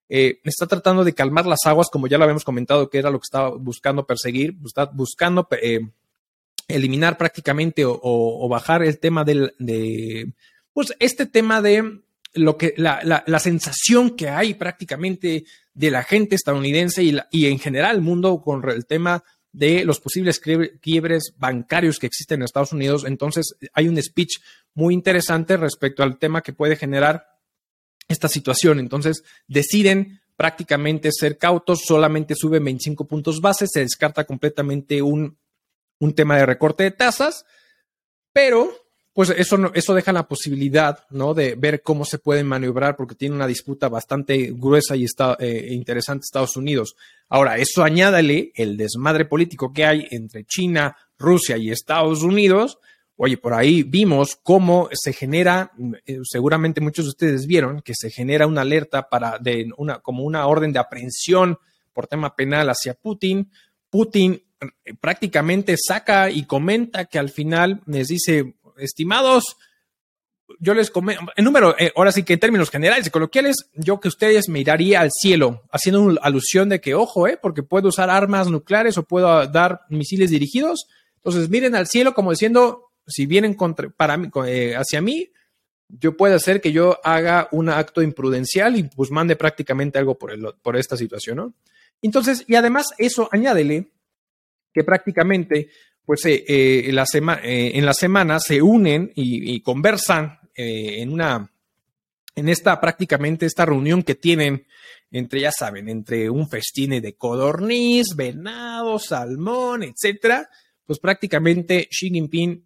eh, 0.09 0.39
está 0.43 0.65
tratando 0.65 1.03
de 1.03 1.13
calmar 1.13 1.45
las 1.45 1.65
aguas, 1.65 1.89
como 1.91 2.07
ya 2.07 2.17
lo 2.17 2.23
habíamos 2.23 2.43
comentado, 2.43 2.89
que 2.89 2.97
era 2.97 3.11
lo 3.11 3.19
que 3.19 3.25
estaba 3.25 3.49
buscando 3.49 4.07
perseguir, 4.07 4.57
está 4.65 4.85
buscando 4.85 5.47
eh, 5.61 5.81
eliminar 6.67 7.17
prácticamente 7.19 7.83
o, 7.85 8.47
bajar 8.49 8.83
el 8.83 8.99
tema 8.99 9.23
del, 9.23 9.53
de 9.59 10.33
pues 10.73 10.93
este 10.99 11.27
tema 11.27 11.61
de 11.61 12.01
lo 12.33 12.57
que 12.57 12.73
la, 12.77 13.01
la, 13.03 13.39
sensación 13.39 14.15
que 14.15 14.29
hay 14.29 14.53
prácticamente 14.53 15.45
de 15.73 15.91
la 15.91 16.03
gente 16.03 16.35
estadounidense 16.35 17.03
y, 17.03 17.17
y 17.31 17.47
en 17.47 17.57
general 17.57 17.95
el 17.95 18.01
mundo 18.01 18.41
con 18.41 18.67
el 18.69 18.85
tema 18.85 19.23
de 19.51 19.85
los 19.85 19.99
posibles 19.99 20.39
quiebres 20.39 21.33
bancarios 21.37 21.99
que 21.99 22.07
existen 22.07 22.41
en 22.41 22.45
Estados 22.45 22.73
Unidos. 22.73 23.05
Entonces, 23.05 23.55
hay 23.73 23.87
un 23.87 24.01
speech 24.01 24.39
muy 24.73 24.93
interesante 24.93 25.57
respecto 25.57 26.03
al 26.03 26.19
tema 26.19 26.41
que 26.41 26.53
puede 26.53 26.75
generar 26.75 27.27
esta 28.07 28.27
situación. 28.27 28.79
Entonces, 28.79 29.23
deciden 29.47 30.21
prácticamente 30.35 31.09
ser 31.11 31.37
cautos, 31.37 31.81
solamente 31.85 32.35
suben 32.35 32.63
25 32.63 33.07
puntos 33.07 33.41
base, 33.41 33.65
se 33.67 33.79
descarta 33.79 34.23
completamente 34.25 35.01
un, 35.01 35.37
un 35.99 36.13
tema 36.13 36.37
de 36.37 36.45
recorte 36.45 36.83
de 36.83 36.91
tasas, 36.91 37.45
pero 38.31 38.86
pues 39.17 39.31
eso, 39.31 39.57
eso 39.73 39.95
deja 39.95 40.13
la 40.13 40.27
posibilidad, 40.27 40.99
¿no? 41.09 41.33
De 41.33 41.55
ver 41.55 41.81
cómo 41.81 42.05
se 42.05 42.19
pueden 42.19 42.45
maniobrar, 42.45 42.95
porque 42.95 43.15
tiene 43.15 43.33
una 43.33 43.47
disputa 43.47 43.89
bastante 43.89 44.53
gruesa 44.55 44.95
y 44.95 45.05
está, 45.05 45.35
eh, 45.39 45.69
interesante 45.71 46.25
Estados 46.25 46.55
Unidos. 46.55 46.95
Ahora, 47.27 47.57
eso 47.57 47.83
añádale 47.83 48.51
el 48.53 48.77
desmadre 48.77 49.25
político 49.25 49.73
que 49.73 49.85
hay 49.85 50.07
entre 50.11 50.45
China, 50.45 50.95
Rusia 51.17 51.57
y 51.57 51.71
Estados 51.71 52.21
Unidos. 52.21 52.77
Oye, 53.15 53.37
por 53.37 53.55
ahí 53.55 53.81
vimos 53.81 54.37
cómo 54.43 54.87
se 54.93 55.13
genera, 55.13 55.71
eh, 56.05 56.19
seguramente 56.21 56.79
muchos 56.79 57.05
de 57.05 57.09
ustedes 57.09 57.47
vieron 57.47 57.81
que 57.81 57.95
se 57.95 58.11
genera 58.11 58.45
una 58.45 58.61
alerta 58.61 59.09
para 59.09 59.39
de 59.39 59.67
una, 59.77 59.97
como 59.97 60.25
una 60.25 60.45
orden 60.45 60.71
de 60.71 60.77
aprehensión 60.77 61.57
por 61.91 62.05
tema 62.05 62.35
penal 62.35 62.69
hacia 62.69 62.93
Putin. 62.93 63.49
Putin 63.89 64.43
eh, 64.61 64.93
prácticamente 65.01 65.75
saca 65.75 66.29
y 66.29 66.43
comenta 66.43 67.05
que 67.05 67.17
al 67.17 67.29
final 67.29 67.81
les 67.87 68.09
dice, 68.09 68.53
estimados, 68.79 69.57
yo 70.59 70.73
les 70.73 70.89
comento, 70.89 71.23
en 71.35 71.43
número, 71.43 71.75
eh, 71.77 71.91
ahora 71.95 72.11
sí 72.11 72.23
que 72.23 72.33
en 72.33 72.39
términos 72.39 72.69
generales 72.69 73.07
y 73.07 73.11
coloquiales, 73.11 73.69
yo 73.73 73.99
que 73.99 74.07
ustedes 74.07 74.47
me 74.49 74.59
iraría 74.59 75.01
al 75.01 75.11
cielo, 75.11 75.63
haciendo 75.71 76.01
una 76.01 76.21
alusión 76.21 76.69
de 76.69 76.79
que, 76.79 76.95
ojo, 76.95 77.27
eh, 77.27 77.37
porque 77.41 77.63
puedo 77.63 77.89
usar 77.89 78.09
armas 78.09 78.47
nucleares 78.47 78.97
o 78.97 79.03
puedo 79.03 79.45
dar 79.47 79.81
misiles 79.89 80.29
dirigidos. 80.29 80.87
Entonces, 81.17 81.49
miren 81.49 81.75
al 81.75 81.87
cielo 81.87 82.13
como 82.13 82.31
diciendo, 82.31 82.91
si 83.05 83.25
vienen 83.25 83.53
contra, 83.55 83.89
para 83.89 84.17
mí, 84.17 84.29
eh, 84.47 84.75
hacia 84.75 85.01
mí, 85.01 85.31
yo 85.89 86.17
puedo 86.17 86.35
hacer 86.35 86.61
que 86.61 86.71
yo 86.71 86.99
haga 87.03 87.47
un 87.51 87.69
acto 87.69 88.01
imprudencial 88.01 88.77
y 88.77 88.83
pues 88.83 89.11
mande 89.11 89.35
prácticamente 89.35 89.99
algo 89.99 90.17
por, 90.17 90.31
el, 90.31 90.45
por 90.61 90.75
esta 90.75 90.97
situación, 90.97 91.37
¿no? 91.37 91.53
Entonces, 92.01 92.43
y 92.47 92.55
además 92.55 92.87
eso 92.97 93.29
añádele 93.31 93.91
que 94.73 94.83
prácticamente 94.83 95.69
pues 96.07 96.25
eh, 96.25 96.45
eh, 96.47 96.85
eh, 96.87 97.71
en 97.75 97.85
la 97.85 97.93
semana 97.93 98.39
se 98.39 98.61
unen 98.61 99.11
y, 99.13 99.59
conversan 99.59 100.39
en 100.55 101.11
una, 101.11 101.51
en 102.33 102.47
esta 102.47 102.79
prácticamente 102.79 103.45
esta 103.45 103.65
reunión 103.65 104.03
que 104.03 104.15
tienen 104.15 104.65
entre, 105.11 105.41
ya 105.41 105.51
saben, 105.51 105.89
entre 105.89 106.29
un 106.29 106.47
festín 106.47 107.01
de 107.01 107.15
codorniz, 107.17 108.15
venado, 108.15 108.99
salmón, 108.99 109.83
etcétera, 109.83 110.49
pues 110.85 110.97
prácticamente 110.99 111.89
Xi 111.91 112.09
Jinping 112.09 112.63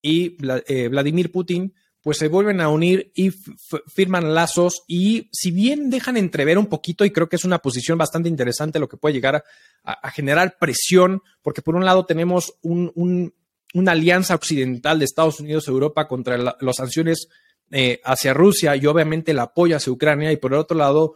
y 0.00 0.36
Vladimir 0.88 1.32
Putin 1.32 1.74
pues 2.04 2.18
se 2.18 2.28
vuelven 2.28 2.60
a 2.60 2.68
unir 2.68 3.10
y 3.14 3.30
firman 3.30 4.34
lazos 4.34 4.84
y 4.86 5.30
si 5.32 5.50
bien 5.50 5.88
dejan 5.88 6.18
entrever 6.18 6.58
un 6.58 6.66
poquito, 6.66 7.06
y 7.06 7.10
creo 7.10 7.30
que 7.30 7.36
es 7.36 7.46
una 7.46 7.60
posición 7.60 7.96
bastante 7.96 8.28
interesante 8.28 8.78
lo 8.78 8.90
que 8.90 8.98
puede 8.98 9.14
llegar 9.14 9.42
a, 9.82 10.10
generar 10.10 10.58
presión, 10.58 11.22
porque 11.40 11.62
por 11.62 11.76
un 11.76 11.86
lado 11.86 12.04
tenemos 12.04 12.58
una 12.62 13.92
alianza 13.92 14.34
occidental 14.34 14.98
de 14.98 15.06
Estados 15.06 15.40
Unidos 15.40 15.66
y 15.66 15.70
Europa 15.70 16.06
contra 16.06 16.36
las 16.36 16.76
sanciones 16.76 17.28
eh, 17.70 18.02
hacia 18.04 18.34
Rusia 18.34 18.76
y 18.76 18.84
obviamente 18.84 19.30
el 19.30 19.38
apoyo 19.38 19.74
hacia 19.74 19.90
Ucrania, 19.90 20.30
y 20.30 20.36
por 20.36 20.52
el 20.52 20.58
otro 20.58 20.76
lado 20.76 21.14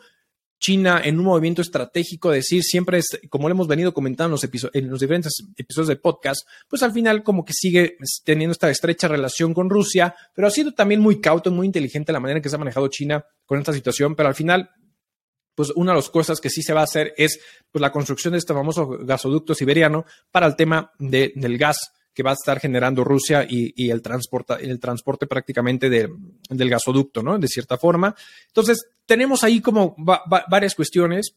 China 0.59 1.01
en 1.05 1.19
un 1.19 1.27
movimiento 1.27 1.63
estratégico, 1.63 2.31
decir 2.31 2.63
siempre, 2.63 2.99
es, 2.99 3.21
como 3.31 3.49
lo 3.49 3.55
hemos 3.55 3.69
venido 3.69 3.95
comentando 3.95 4.37
en 4.37 4.51
los, 4.53 4.71
en 4.75 4.91
los 4.91 5.01
diferentes 5.01 5.33
episodios 5.57 5.89
del 5.89 6.01
podcast, 6.01 6.47
pues 6.69 6.83
al 6.83 6.93
final 6.93 7.23
como 7.23 7.45
que 7.45 7.53
sigue 7.53 7.97
teniendo 8.25 8.53
esta 8.53 8.69
estrecha 8.71 9.09
relación 9.09 9.55
con 9.55 9.71
Rusia, 9.71 10.15
pero 10.35 10.49
ha 10.49 10.51
sido 10.51 10.73
también 10.73 11.01
muy 11.01 11.21
cauto, 11.21 11.51
muy 11.51 11.67
inteligente 11.67 12.13
la 12.13 12.21
manera 12.21 12.39
en 12.39 12.43
que 12.43 12.49
se 12.49 12.57
ha 12.57 12.59
manejado 12.59 12.89
China 12.89 13.25
con 13.47 13.59
esta 13.59 13.73
situación, 13.73 14.15
pero 14.15 14.29
al 14.29 14.35
final 14.35 14.71
pues 15.55 15.73
una 15.75 15.91
de 15.91 15.97
las 15.97 16.09
cosas 16.09 16.41
que 16.41 16.51
sí 16.51 16.63
se 16.63 16.73
va 16.73 16.83
a 16.83 16.85
hacer 16.85 17.15
es 17.17 17.41
pues, 17.73 17.81
la 17.81 17.91
construcción 17.91 18.31
de 18.31 18.39
este 18.39 18.55
famoso 18.55 18.87
gasoducto 19.01 19.57
siberiano 19.57 20.05
para 20.31 20.47
el 20.47 20.55
tema 20.55 20.93
de, 21.01 21.33
del 21.35 21.59
gas 21.59 21.91
que 22.19 22.25
va 22.25 22.33
a 22.33 22.35
estar 22.35 22.59
generando 22.59 23.05
Rusia 23.05 23.47
y, 23.49 23.89
el, 23.89 24.03
transporte, 24.03 24.55
el 24.61 24.81
transporte 24.81 25.29
prácticamente 25.29 25.89
del 25.89 26.69
gasoducto, 26.69 27.23
¿no? 27.23 27.39
De 27.39 27.47
cierta 27.47 27.79
forma. 27.79 28.13
Entonces, 28.49 28.89
tenemos 29.07 29.45
ahí 29.45 29.61
como 29.61 29.95
varias 30.51 30.75
cuestiones. 30.75 31.37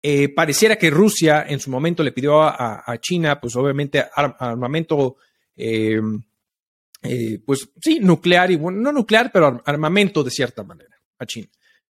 Eh, 0.00 0.28
pareciera 0.28 0.76
que 0.76 0.90
Rusia 0.90 1.44
en 1.48 1.58
su 1.58 1.70
momento 1.70 2.04
le 2.04 2.12
pidió 2.12 2.40
a, 2.40 2.96
China, 3.00 3.40
pues 3.40 3.56
obviamente 3.56 4.04
armamento, 4.14 5.16
eh, 5.56 6.00
eh, 7.02 7.40
pues 7.44 7.68
sí, 7.80 7.98
nuclear 7.98 8.52
y 8.52 8.54
bueno, 8.54 8.78
no 8.78 8.92
nuclear, 8.92 9.32
pero 9.32 9.60
armamento 9.64 10.22
de 10.22 10.30
cierta 10.30 10.62
manera 10.62 10.96
a 11.18 11.26
China. 11.26 11.48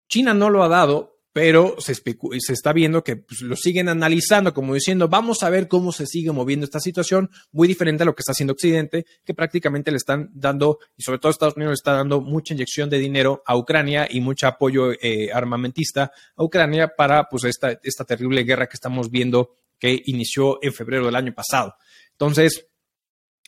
China 0.07 0.35
no 0.35 0.51
lo 0.51 0.61
ha 0.61 0.67
dado 0.67 1.17
pero 1.31 1.75
se, 1.79 1.93
se 1.93 2.53
está 2.53 2.73
viendo 2.73 3.03
que 3.03 3.17
pues, 3.17 3.41
lo 3.41 3.55
siguen 3.55 3.87
analizando, 3.87 4.53
como 4.53 4.73
diciendo, 4.73 5.07
vamos 5.07 5.43
a 5.43 5.49
ver 5.49 5.67
cómo 5.67 5.91
se 5.91 6.05
sigue 6.07 6.31
moviendo 6.31 6.65
esta 6.65 6.79
situación, 6.79 7.29
muy 7.51 7.67
diferente 7.67 8.03
a 8.03 8.05
lo 8.05 8.15
que 8.15 8.21
está 8.21 8.31
haciendo 8.31 8.53
Occidente, 8.53 9.05
que 9.23 9.33
prácticamente 9.33 9.91
le 9.91 9.97
están 9.97 10.29
dando, 10.33 10.79
y 10.97 11.03
sobre 11.03 11.19
todo 11.19 11.31
Estados 11.31 11.55
Unidos 11.55 11.71
le 11.71 11.75
está 11.75 11.93
dando 11.93 12.21
mucha 12.21 12.53
inyección 12.53 12.89
de 12.89 12.97
dinero 12.97 13.43
a 13.45 13.55
Ucrania 13.57 14.07
y 14.09 14.21
mucho 14.21 14.47
apoyo 14.47 14.91
eh, 14.91 15.29
armamentista 15.31 16.11
a 16.35 16.43
Ucrania 16.43 16.93
para 16.95 17.25
pues, 17.29 17.43
esta, 17.43 17.79
esta 17.83 18.05
terrible 18.05 18.43
guerra 18.43 18.67
que 18.67 18.75
estamos 18.75 19.11
viendo 19.11 19.51
que 19.77 20.01
inició 20.05 20.59
en 20.61 20.73
febrero 20.73 21.05
del 21.05 21.15
año 21.15 21.33
pasado. 21.33 21.75
Entonces, 22.11 22.67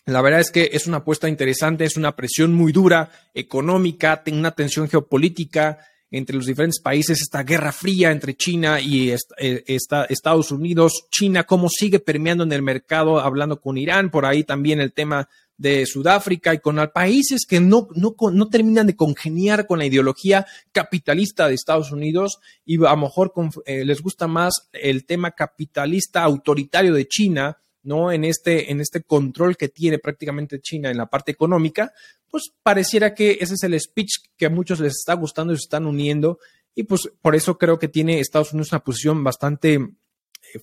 la 0.06 0.22
verdad 0.22 0.39
es 0.39 0.52
que 0.52 0.70
es 0.74 0.88
una 0.88 0.98
apuesta 0.98 1.30
interesante, 1.30 1.86
es 1.86 1.98
una 1.98 2.15
presión 2.15 2.54
muy 2.54 2.72
dura, 2.72 3.12
económica, 3.34 4.24
una 4.32 4.52
tensión 4.52 4.89
geopolítica, 4.89 5.80
entre 6.12 6.36
los 6.36 6.45
diferentes 6.45 6.82
países, 6.82 7.21
esta 7.21 7.43
guerra 7.43 7.71
fría 7.71 8.12
entre 8.12 8.36
China 8.36 8.82
y 8.82 9.12
eh, 9.12 9.63
Estados 9.65 10.52
Unidos, 10.52 11.08
China 11.10 11.45
cómo 11.45 11.69
sigue 11.69 12.00
permeando 12.00 12.43
en 12.43 12.52
el 12.52 12.62
mercado, 12.62 13.19
hablando 13.19 13.62
con 13.62 13.78
Irán, 13.78 14.12
por 14.12 14.26
ahí 14.26 14.43
también 14.43 14.82
el 14.82 14.91
tema 14.91 15.30
de 15.58 15.86
Sudáfrica 15.86 16.54
y 16.54 16.60
con 16.60 16.80
países 16.91 17.45
que 17.47 17.60
no, 17.60 17.88
no, 17.93 18.15
no, 18.32 18.50
terminan 18.50 18.88
de 18.88 18.95
congeniar 18.95 19.67
con 19.67 19.78
la 19.78 19.86
ideología 19.86 20.45
capitalista 20.71 21.47
de 21.47 21.54
Estados 21.54 21.91
Unidos 21.91 22.39
y 22.65 22.78
a 22.78 22.89
lo 22.89 22.97
mejor 22.97 23.32
eh, 23.65 23.86
les 23.86 24.02
gusta 24.02 24.28
más 24.28 24.69
el 24.74 25.06
tema 25.06 25.32
capitalista 25.32 26.24
autoritario 26.24 26.95
de 26.95 27.08
China, 27.08 27.60
¿no? 27.84 28.12
En 28.12 28.24
este, 28.24 28.72
en 28.72 28.82
este 28.82 29.02
control 29.02 29.58
que 29.58 29.70
tiene 29.70 30.00
prácticamente 30.00 30.60
China 30.60 30.89
en 30.89 30.98
la 30.98 31.08
parte 31.08 31.32
económica, 31.32 31.94
pues 32.30 32.54
pareciera 32.63 33.13
que 33.13 33.38
ese 33.39 33.56
es 33.56 33.63
el 33.63 33.80
speech 33.80 34.17
que 34.38 34.46
a 34.46 34.50
muchos 34.50 34.80
les 34.80 34.94
está 34.98 35.13
gustando 35.13 35.54
y 35.54 35.58
se 35.58 35.63
están 35.63 35.86
uniendo. 35.86 36.39
Y 36.74 36.84
pues 36.84 37.12
por 37.22 37.36
eso 37.36 37.58
creo 37.58 37.80
que 37.80 37.88
tiene 37.88 38.20
Estados 38.20 38.54
Unidos 38.54 38.72
una 38.72 38.84
posición 38.84 39.24
bastante 39.24 39.74
eh, 39.74 39.89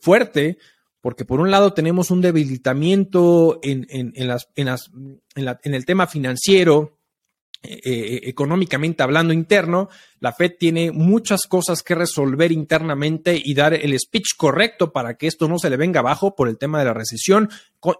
fuerte, 0.00 0.58
porque 1.00 1.24
por 1.24 1.40
un 1.40 1.50
lado 1.50 1.74
tenemos 1.74 2.10
un 2.10 2.20
debilitamiento 2.20 3.60
en, 3.62 3.86
en, 3.90 4.12
en, 4.16 4.28
las, 4.28 4.48
en, 4.56 4.66
las, 4.66 4.90
en 5.34 5.74
el 5.74 5.86
tema 5.86 6.06
financiero, 6.06 6.97
eh, 7.60 7.80
eh, 7.84 8.20
económicamente 8.24 9.02
hablando 9.02 9.32
interno, 9.32 9.88
la 10.20 10.32
Fed 10.32 10.52
tiene 10.60 10.92
muchas 10.92 11.48
cosas 11.48 11.82
que 11.82 11.96
resolver 11.96 12.52
internamente 12.52 13.40
y 13.42 13.52
dar 13.54 13.74
el 13.74 13.98
speech 13.98 14.36
correcto 14.36 14.92
para 14.92 15.14
que 15.14 15.26
esto 15.26 15.48
no 15.48 15.58
se 15.58 15.68
le 15.68 15.76
venga 15.76 15.98
abajo 15.98 16.36
por 16.36 16.48
el 16.48 16.56
tema 16.56 16.78
de 16.78 16.84
la 16.84 16.94
recesión 16.94 17.50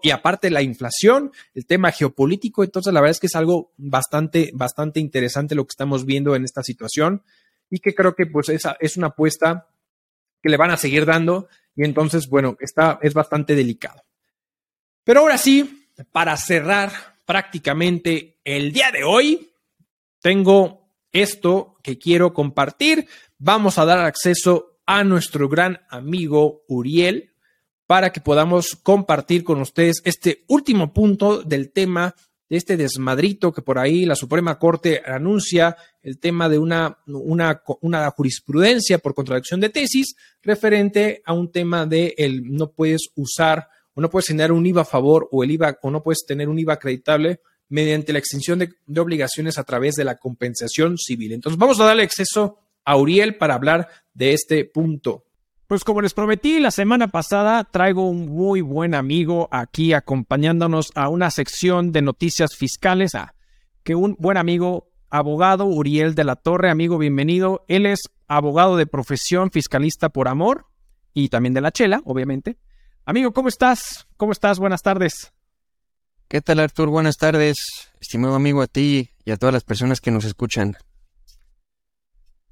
y 0.01 0.11
aparte 0.11 0.49
la 0.49 0.61
inflación, 0.61 1.33
el 1.53 1.65
tema 1.65 1.91
geopolítico. 1.91 2.63
Entonces, 2.63 2.93
la 2.93 3.01
verdad 3.01 3.11
es 3.11 3.19
que 3.19 3.27
es 3.27 3.35
algo 3.35 3.73
bastante, 3.75 4.49
bastante 4.53 5.01
interesante 5.01 5.55
lo 5.55 5.65
que 5.65 5.73
estamos 5.73 6.05
viendo 6.05 6.37
en 6.37 6.45
esta 6.45 6.63
situación 6.63 7.23
y 7.69 7.79
que 7.79 7.93
creo 7.93 8.15
que 8.15 8.27
pues 8.27 8.47
esa 8.47 8.77
es 8.79 8.95
una 8.95 9.07
apuesta 9.07 9.67
que 10.41 10.49
le 10.49 10.55
van 10.55 10.71
a 10.71 10.77
seguir 10.77 11.05
dando 11.05 11.49
y 11.75 11.83
entonces, 11.83 12.29
bueno, 12.29 12.55
está, 12.61 12.97
es 13.01 13.13
bastante 13.13 13.55
delicado. 13.55 14.03
Pero 15.03 15.19
ahora 15.19 15.37
sí, 15.37 15.87
para 16.11 16.37
cerrar 16.37 17.18
prácticamente 17.29 18.39
el 18.43 18.73
día 18.73 18.89
de 18.91 19.03
hoy, 19.03 19.51
tengo 20.19 20.89
esto 21.11 21.77
que 21.83 21.99
quiero 21.99 22.33
compartir. 22.33 23.05
Vamos 23.37 23.77
a 23.77 23.85
dar 23.85 23.99
acceso 23.99 24.79
a 24.87 25.03
nuestro 25.03 25.47
gran 25.47 25.79
amigo 25.91 26.63
Uriel 26.67 27.35
para 27.85 28.11
que 28.11 28.19
podamos 28.19 28.75
compartir 28.81 29.43
con 29.43 29.61
ustedes 29.61 30.01
este 30.05 30.43
último 30.47 30.91
punto 30.91 31.43
del 31.43 31.71
tema 31.71 32.15
de 32.49 32.57
este 32.57 32.77
desmadrito 32.77 33.53
que 33.53 33.61
por 33.61 33.77
ahí 33.77 34.05
la 34.05 34.15
Suprema 34.15 34.57
Corte 34.57 35.03
anuncia 35.05 35.77
el 36.01 36.17
tema 36.19 36.49
de 36.49 36.57
una, 36.57 36.97
una, 37.05 37.61
una 37.81 38.09
jurisprudencia 38.09 38.97
por 38.97 39.13
contradicción 39.13 39.59
de 39.59 39.69
tesis 39.69 40.15
referente 40.41 41.21
a 41.23 41.33
un 41.33 41.51
tema 41.51 41.85
de 41.85 42.15
el 42.17 42.51
no 42.51 42.71
puedes 42.71 43.11
usar 43.13 43.69
o 43.93 44.01
no 44.01 44.09
puedes 44.09 44.27
tener 44.27 44.51
un 44.51 44.65
IVA 44.65 44.81
a 44.81 44.85
favor 44.85 45.27
o 45.31 45.43
el 45.43 45.51
IVA 45.51 45.77
o 45.81 45.91
no 45.91 46.03
puedes 46.03 46.25
tener 46.25 46.49
un 46.49 46.59
IVA 46.59 46.73
acreditable 46.73 47.41
mediante 47.69 48.11
la 48.13 48.19
extinción 48.19 48.59
de, 48.59 48.99
obligaciones 48.99 49.57
a 49.57 49.63
través 49.63 49.95
de 49.95 50.03
la 50.03 50.17
compensación 50.17 50.97
civil. 50.97 51.33
Entonces 51.33 51.57
vamos 51.57 51.79
a 51.79 51.85
darle 51.85 52.03
acceso 52.03 52.59
a 52.83 52.97
Uriel 52.97 53.37
para 53.37 53.53
hablar 53.53 53.87
de 54.13 54.33
este 54.33 54.65
punto. 54.65 55.25
Pues 55.67 55.83
como 55.83 56.01
les 56.01 56.15
prometí 56.15 56.59
la 56.59 56.71
semana 56.71 57.09
pasada, 57.09 57.63
traigo 57.63 58.09
un 58.09 58.25
muy 58.25 58.61
buen 58.61 58.95
amigo 58.95 59.47
aquí 59.51 59.93
acompañándonos 59.93 60.91
a 60.95 61.09
una 61.09 61.29
sección 61.29 61.91
de 61.91 62.01
noticias 62.01 62.55
fiscales. 62.55 63.13
Ah, 63.13 63.35
que 63.83 63.93
un 63.93 64.15
buen 64.17 64.37
amigo, 64.37 64.89
abogado 65.11 65.65
Uriel 65.65 66.15
de 66.15 66.23
la 66.23 66.35
Torre, 66.35 66.71
amigo, 66.71 66.97
bienvenido. 66.97 67.65
Él 67.67 67.85
es 67.85 68.09
abogado 68.27 68.77
de 68.77 68.87
profesión, 68.87 69.51
fiscalista 69.51 70.09
por 70.09 70.27
amor 70.27 70.65
y 71.13 71.29
también 71.29 71.53
de 71.53 71.61
la 71.61 71.71
chela, 71.71 72.01
obviamente. 72.03 72.57
Amigo, 73.09 73.33
¿cómo 73.33 73.49
estás? 73.49 74.07
¿Cómo 74.17 74.33
estás? 74.33 74.59
Buenas 74.59 74.83
tardes. 74.83 75.33
¿Qué 76.27 76.41
tal 76.41 76.59
Artur? 76.59 76.89
Buenas 76.89 77.17
tardes, 77.17 77.89
estimado 77.99 78.35
amigo 78.35 78.61
a 78.61 78.67
ti 78.67 79.09
y 79.25 79.31
a 79.31 79.37
todas 79.37 79.51
las 79.51 79.63
personas 79.63 79.99
que 79.99 80.11
nos 80.11 80.25
escuchan. 80.25 80.77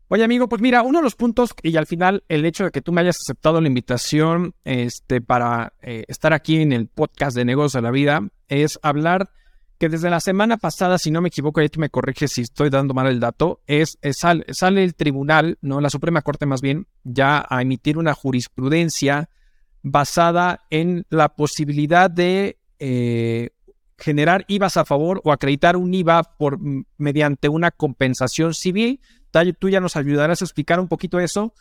Oye 0.08 0.24
amigo, 0.24 0.50
pues 0.50 0.60
mira, 0.60 0.82
uno 0.82 0.98
de 0.98 1.04
los 1.04 1.14
puntos 1.14 1.54
y 1.62 1.78
al 1.78 1.86
final 1.86 2.24
el 2.28 2.44
hecho 2.44 2.64
de 2.64 2.72
que 2.72 2.82
tú 2.82 2.92
me 2.92 3.02
hayas 3.02 3.18
aceptado 3.18 3.62
la 3.62 3.68
invitación 3.68 4.56
este, 4.64 5.22
para 5.22 5.74
eh, 5.84 6.06
estar 6.08 6.34
aquí 6.34 6.60
en 6.60 6.72
el 6.72 6.88
podcast 6.88 7.38
de 7.38 7.46
Negocios 7.46 7.74
de 7.74 7.82
la 7.84 7.92
Vida 7.92 8.28
es 8.48 8.80
hablar 8.82 9.30
que 9.78 9.90
desde 9.90 10.10
la 10.10 10.22
semana 10.22 10.58
pasada, 10.58 10.98
si 10.98 11.12
no 11.12 11.22
me 11.22 11.28
equivoco, 11.28 11.60
ahí 11.60 11.70
tú 11.70 11.80
me 11.80 11.92
corriges 11.92 12.32
si 12.32 12.42
estoy 12.42 12.72
dando 12.72 12.96
mal 12.96 13.06
el 13.06 13.20
dato, 13.20 13.62
es, 13.68 14.00
sale 14.12 14.84
el 14.84 14.96
tribunal, 14.96 15.60
no 15.62 15.82
la 15.82 15.92
Suprema 15.92 16.24
Corte 16.24 16.48
más 16.48 16.62
bien, 16.62 16.88
ya 17.04 17.46
a 17.48 17.62
emitir 17.62 18.00
una 18.00 18.16
jurisprudencia 18.16 19.30
basada 19.84 20.66
en 20.70 21.06
la 21.10 21.30
posibilidad 21.30 22.10
de 22.10 22.58
eh, 22.80 23.50
generar 23.98 24.46
IVAs 24.48 24.78
a 24.78 24.86
favor 24.86 25.22
o 25.24 25.32
acreditar 25.32 25.76
un 25.76 25.94
IVA 25.94 26.24
por, 26.38 26.60
mediante 26.98 27.50
una 27.50 27.72
compensación 27.72 28.54
civil. 28.54 29.02
Tú 29.60 29.70
ya 29.70 29.80
nos 29.80 29.96
ayudarás 29.96 30.42
a 30.42 30.46
explicar 30.46 30.80
un 30.80 30.88
poquito 30.88 31.20
eso, 31.20 31.54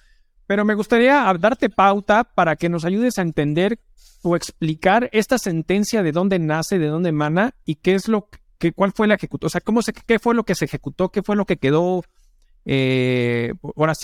pero 0.46 0.64
me 0.64 0.74
gustaría 0.74 1.30
darte 1.38 1.68
pauta 1.68 2.24
para 2.24 2.56
que 2.56 2.68
nos 2.68 2.84
ayudes 2.84 3.18
a 3.18 3.22
entender 3.22 3.80
o 4.22 4.34
explicar 4.34 5.08
esta 5.12 5.38
sentencia 5.38 6.02
de 6.02 6.12
dónde 6.12 6.38
nace, 6.38 6.78
de 6.78 6.86
dónde 6.86 7.10
emana 7.10 7.54
y 7.64 7.76
qué 7.76 7.94
es 7.94 8.08
lo 8.08 8.28
que, 8.58 8.72
cuál 8.72 8.92
fue 8.92 9.06
la 9.06 9.14
ejecución, 9.14 9.46
o 9.46 9.50
sea, 9.50 9.60
cómo 9.60 9.82
se, 9.82 9.92
qué 9.92 10.18
fue 10.18 10.34
lo 10.34 10.44
que 10.44 10.54
se 10.54 10.64
ejecutó, 10.64 11.10
qué 11.10 11.22
fue 11.22 11.36
lo 11.36 11.44
que 11.44 11.58
quedó, 11.58 12.02
eh, 12.64 13.52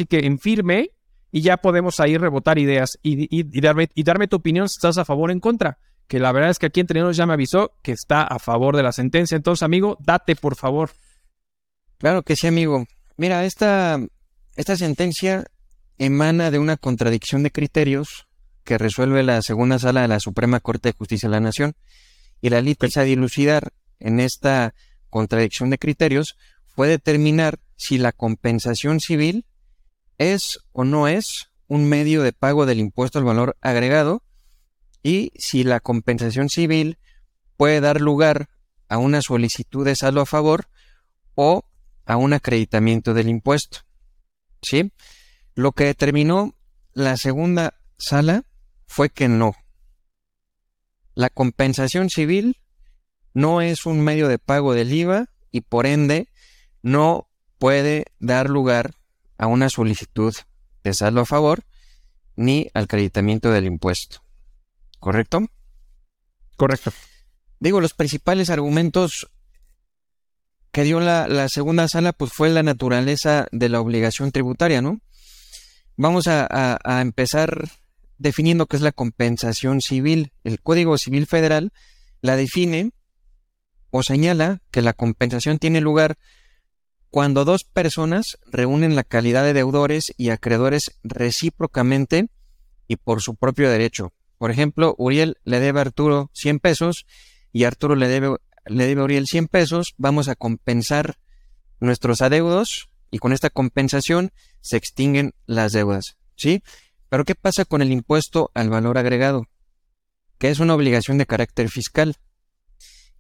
que 0.09 0.19
en 0.19 0.39
firme 0.39 0.91
y 1.33 1.41
ya 1.41 1.57
podemos 1.57 1.99
ahí 1.99 2.19
rebotar 2.19 2.59
ideas 2.59 2.99
y, 3.03 3.61
darme, 3.61 3.89
y 3.95 4.05
darme 4.05 4.29
tu 4.29 4.37
opinión 4.37 4.69
si 4.69 4.77
estás 4.77 4.99
a 4.99 5.05
favor 5.05 5.31
o 5.31 5.33
en 5.33 5.41
contra 5.41 5.79
que 6.07 6.21
la 6.21 6.31
verdad 6.31 6.51
es 6.51 6.59
que 6.59 6.67
aquí 6.67 6.81
entre 6.81 7.01
ya 7.15 7.25
me 7.25 7.33
avisó 7.33 7.73
que 7.81 7.93
está 7.93 8.23
a 8.23 8.39
favor 8.39 8.77
de 8.77 8.83
la 8.83 8.93
sentencia. 8.93 9.35
Entonces, 9.35 9.63
amigo, 9.63 9.97
date 9.99 10.37
por 10.37 10.57
favor. 10.57 10.91
Claro 11.97 12.23
que 12.23 12.37
sí, 12.37 12.47
amigo. 12.47 12.85
Mira, 13.17 13.47
esta, 13.47 13.99
esta 14.57 14.77
sentencia 14.77 15.47
emana 15.97 16.51
de 16.51 16.59
una 16.59 16.77
contradicción 16.77 17.43
de 17.43 17.51
criterios 17.51 18.27
que 18.63 18.77
resuelve 18.77 19.23
la 19.23 19.41
segunda 19.41 19.79
sala 19.79 20.03
de 20.03 20.09
la 20.09 20.21
Suprema 20.21 20.61
Corte 20.61 20.91
de 20.91 20.99
Justicia 20.99 21.31
de 21.31 21.37
la 21.37 21.41
Nación. 21.41 21.77
Y 22.43 22.51
la 22.51 22.61
lista 22.61 23.01
a 23.01 23.05
dilucidar 23.05 23.73
en 23.99 24.21
esta 24.21 24.75
contradicción 25.09 25.71
de 25.71 25.79
criterios 25.79 26.37
fue 26.67 26.89
determinar 26.89 27.59
si 27.77 27.97
la 27.97 28.13
compensación 28.13 29.01
civil 29.01 29.47
es 30.19 30.61
o 30.73 30.85
no 30.85 31.09
es 31.09 31.51
un 31.69 31.89
medio 31.89 32.23
de 32.23 32.33
pago 32.33 32.67
del 32.67 32.81
impuesto 32.81 33.19
al 33.19 33.25
valor 33.25 33.57
agregado 33.61 34.23
y 35.03 35.33
si 35.37 35.65
la 35.65 35.81
compensación 35.81 36.49
civil 36.49 36.99
puede 37.57 37.81
dar 37.81 38.01
lugar 38.01 38.49
a 38.89 38.99
una 38.99 39.23
solicitud 39.23 39.85
de 39.85 39.97
saldo 39.97 40.21
a 40.21 40.27
favor 40.27 40.69
o 41.35 41.65
a 42.05 42.17
un 42.17 42.33
acreditamiento 42.33 43.15
del 43.15 43.29
impuesto. 43.29 43.79
¿Sí? 44.61 44.93
Lo 45.55 45.73
que 45.73 45.85
determinó 45.85 46.55
la 46.93 47.17
segunda 47.17 47.75
sala 47.99 48.45
fue 48.87 49.11
que 49.11 49.29
no. 49.29 49.55
La 51.15 51.31
compensación 51.31 52.11
civil 52.11 52.61
no 53.35 53.61
es 53.61 53.87
un 53.87 54.01
medio 54.01 54.29
de 54.29 54.39
pago 54.39 54.75
del 54.75 54.93
IVA 54.93 55.31
y 55.51 55.63
por 55.63 55.87
ende 55.87 56.29
no 56.83 57.29
puede 57.59 58.07
dar 58.19 58.51
lugar 58.51 58.95
a 59.43 59.49
una 59.49 59.69
solicitud 59.69 60.33
de 60.85 60.95
saldo 60.95 61.23
a 61.23 61.27
favor 61.27 61.65
ni 62.37 62.69
al 62.75 62.85
acreditamiento 62.85 63.51
del 63.51 63.65
impuesto. 63.65 64.23
¿Correcto? 65.01 65.49
Correcto. 66.57 66.93
Digo, 67.59 67.81
los 67.81 67.93
principales 67.93 68.51
argumentos 68.51 69.33
que 70.71 70.85
dio 70.85 71.01
la, 71.01 71.49
segunda 71.49 71.89
sala, 71.89 72.13
pues 72.13 72.33
fue 72.33 72.51
la 72.51 72.63
naturaleza 72.63 73.49
de 73.51 73.69
la 73.69 73.81
obligación 73.81 74.31
tributaria, 74.31 74.81
¿no? 74.81 75.01
Vamos 75.97 76.29
a, 76.29 76.79
a 76.85 77.01
empezar 77.01 77.69
definiendo 78.19 78.67
qué 78.67 78.77
es 78.77 78.83
la 78.83 78.93
compensación 78.93 79.81
civil. 79.81 80.33
El 80.45 80.61
Código 80.61 80.97
Civil 80.99 81.27
Federal 81.27 81.73
la 82.21 82.37
define 82.37 82.93
o 83.91 84.05
señala 84.05 84.63
que 84.71 84.83
la 84.83 84.93
compensación 84.93 85.59
tiene 85.59 85.81
lugar 85.81 86.17
cuando 87.13 87.45
dos 87.45 87.65
personas 87.65 88.39
reúnen 88.47 88.97
la 88.97 89.05
calidad 89.05 89.45
de 89.45 89.53
deudores 89.53 90.15
y 90.17 90.31
acreedores 90.31 90.99
recíprocamente 91.05 92.31
y 92.89 92.97
por 92.97 93.21
su 93.21 93.35
propio 93.35 93.69
derecho. 93.69 94.15
Por 94.39 94.51
ejemplo, 94.51 94.95
Uriel 94.97 95.37
le 95.45 95.61
debe 95.61 95.79
a 95.79 95.83
Arturo 95.83 96.31
100 96.33 96.61
pesos 96.61 97.05
y 97.53 97.65
Arturo 97.65 97.97
le 97.97 98.09
debe, 98.09 98.39
le 98.65 98.87
debe 98.87 99.03
a 99.03 99.05
Uriel 99.05 99.27
100 99.27 99.49
pesos. 99.49 99.93
Vamos 99.99 100.29
a 100.29 100.37
compensar 100.37 101.19
nuestros 101.81 102.23
adeudos 102.23 102.89
y 103.11 103.19
con 103.19 103.35
esta 103.35 103.51
compensación 103.51 104.33
se 104.63 104.79
extinguen 104.79 105.35
las 105.45 105.73
deudas. 105.73 106.17
¿Sí? 106.35 106.63
Pero 107.11 107.27
¿qué 107.27 107.35
pasa 107.35 107.67
con 107.67 107.83
el 107.83 107.93
impuesto 107.93 108.51
al 108.55 108.71
valor 108.71 108.97
agregado? 108.97 109.49
Que 110.39 110.49
es 110.49 110.61
una 110.61 110.75
obligación 110.75 111.19
de 111.19 111.27
carácter 111.27 111.69
fiscal. 111.69 112.17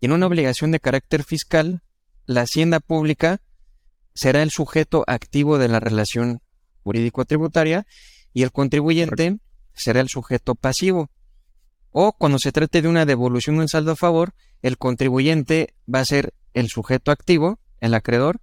Y 0.00 0.06
en 0.06 0.12
una 0.12 0.28
obligación 0.28 0.70
de 0.70 0.80
carácter 0.80 1.24
fiscal, 1.24 1.82
la 2.24 2.40
hacienda 2.40 2.80
pública 2.80 3.42
será 4.14 4.42
el 4.42 4.50
sujeto 4.50 5.04
activo 5.06 5.58
de 5.58 5.68
la 5.68 5.80
relación 5.80 6.40
jurídico-tributaria 6.84 7.86
y 8.32 8.42
el 8.42 8.52
contribuyente 8.52 9.38
será 9.74 10.00
el 10.00 10.08
sujeto 10.08 10.54
pasivo. 10.54 11.10
O 11.90 12.12
cuando 12.12 12.38
se 12.38 12.52
trate 12.52 12.82
de 12.82 12.88
una 12.88 13.04
devolución 13.04 13.56
de 13.56 13.62
un 13.62 13.68
saldo 13.68 13.92
a 13.92 13.96
favor, 13.96 14.34
el 14.62 14.78
contribuyente 14.78 15.74
va 15.92 16.00
a 16.00 16.04
ser 16.04 16.32
el 16.54 16.68
sujeto 16.68 17.10
activo, 17.10 17.58
el 17.80 17.94
acreedor, 17.94 18.40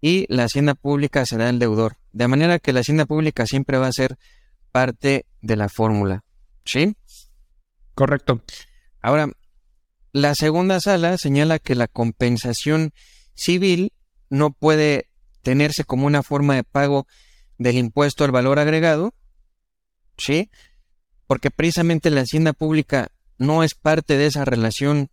y 0.00 0.26
la 0.28 0.44
hacienda 0.44 0.74
pública 0.74 1.24
será 1.24 1.48
el 1.48 1.58
deudor. 1.58 1.96
De 2.12 2.28
manera 2.28 2.58
que 2.58 2.72
la 2.72 2.80
hacienda 2.80 3.06
pública 3.06 3.46
siempre 3.46 3.78
va 3.78 3.86
a 3.86 3.92
ser 3.92 4.18
parte 4.70 5.24
de 5.40 5.56
la 5.56 5.68
fórmula. 5.68 6.24
¿Sí? 6.64 6.94
Correcto. 7.94 8.42
Ahora, 9.00 9.30
la 10.12 10.34
segunda 10.34 10.80
sala 10.80 11.16
señala 11.16 11.58
que 11.58 11.74
la 11.74 11.88
compensación 11.88 12.92
civil 13.34 13.93
no 14.34 14.50
puede 14.52 15.08
tenerse 15.42 15.84
como 15.84 16.06
una 16.06 16.24
forma 16.24 16.56
de 16.56 16.64
pago 16.64 17.06
del 17.56 17.76
impuesto 17.76 18.24
al 18.24 18.32
valor 18.32 18.58
agregado, 18.58 19.14
¿sí? 20.18 20.50
Porque 21.28 21.52
precisamente 21.52 22.10
la 22.10 22.22
hacienda 22.22 22.52
pública 22.52 23.12
no 23.38 23.62
es 23.62 23.76
parte 23.76 24.16
de 24.16 24.26
esa 24.26 24.44
relación 24.44 25.08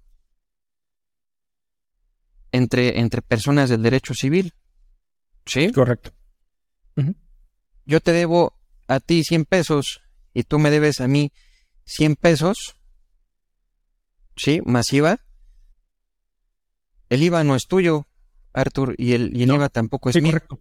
entre, 2.52 3.00
entre 3.00 3.22
personas 3.22 3.70
del 3.70 3.84
derecho 3.84 4.16
civil, 4.16 4.56
¿sí? 5.46 5.72
Correcto. 5.72 6.12
Yo 7.86 8.00
te 8.00 8.12
debo 8.12 8.58
a 8.88 9.00
ti 9.00 9.24
100 9.24 9.46
pesos 9.46 10.02
y 10.34 10.44
tú 10.44 10.58
me 10.58 10.72
debes 10.72 11.00
a 11.00 11.08
mí 11.08 11.32
100 11.86 12.16
pesos, 12.16 12.76
¿sí? 14.36 14.62
Masiva. 14.66 15.20
El 17.10 17.22
IVA 17.22 17.44
no 17.44 17.56
es 17.56 17.68
tuyo, 17.68 18.08
Arthur, 18.54 18.96
y 18.98 19.14
el, 19.14 19.36
IVA 19.36 19.70
tampoco 19.70 20.10
es 20.10 20.22
mío. 20.22 20.32
Correcto. 20.32 20.60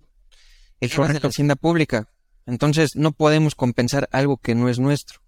El 0.80 0.92
IVA 0.92 1.06
es 1.06 1.12
de 1.14 1.20
la 1.20 1.28
hacienda 1.28 1.56
pública. 1.56 2.08
Entonces 2.46 2.96
no 2.96 3.12
podemos 3.12 3.54
compensar 3.54 4.08
algo 4.12 4.38
que 4.38 4.54
no 4.54 4.68
es 4.68 4.78
nuestro. 4.78 5.20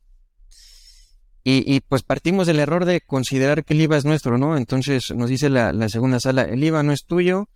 Y, 1.44 1.64
y, 1.66 1.80
pues 1.80 2.02
partimos 2.02 2.46
del 2.46 2.60
error 2.60 2.84
de 2.84 3.00
considerar 3.00 3.64
que 3.64 3.74
el 3.74 3.80
IVA 3.80 3.96
es 3.96 4.04
nuestro, 4.04 4.38
¿no? 4.38 4.56
Entonces 4.56 5.10
nos 5.10 5.28
dice 5.28 5.50
la, 5.50 5.72
la 5.72 5.88
segunda 5.88 6.20
sala, 6.20 6.42
el 6.42 6.62
IVA 6.62 6.84
no 6.84 6.92
es 6.92 7.04
tuyo, 7.04 7.48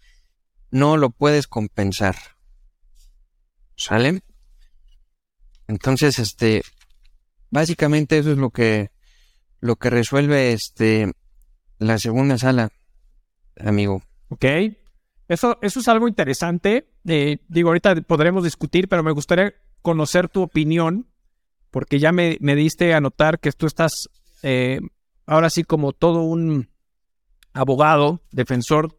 no 0.71 0.97
lo 0.97 1.11
puedes 1.11 1.47
compensar. 1.47 2.17
¿Sale? 3.77 4.23
Entonces, 5.69 6.19
este, 6.19 6.63
básicamente 7.51 8.19
eso 8.19 8.33
es 8.33 8.39
lo 8.39 8.51
que, 8.51 8.91
lo 9.61 9.77
que 9.77 9.91
resuelve, 9.91 10.53
este, 10.53 11.13
la 11.79 11.99
segunda 11.99 12.39
sala, 12.39 12.71
amigo. 13.59 14.03
Ok. 14.29 14.45
Eso, 15.29 15.59
eso 15.63 15.81
es 15.81 15.89
algo 15.89 16.09
interesante. 16.09 16.89
Eh, 17.07 17.39
digo, 17.49 17.71
ahorita 17.71 17.97
podremos 18.03 18.45
discutir, 18.45 18.89
pero 18.89 19.03
me 19.03 19.13
gustaría 19.13 19.55
conocer 19.83 20.29
tu 20.29 20.43
opinión, 20.43 21.07
porque 21.71 21.99
ya 21.99 22.13
me, 22.13 22.39
me 22.41 22.55
diste 22.55 22.95
a 22.95 23.01
notar 23.01 23.41
que 23.41 23.53
tú 23.53 23.67
estás 23.67 24.09
eh, 24.43 24.81
ahora 25.27 25.51
sí 25.51 25.65
como 25.65 25.93
todo 25.93 26.23
un 26.23 26.69
abogado, 27.53 28.23
defensor 28.31 28.99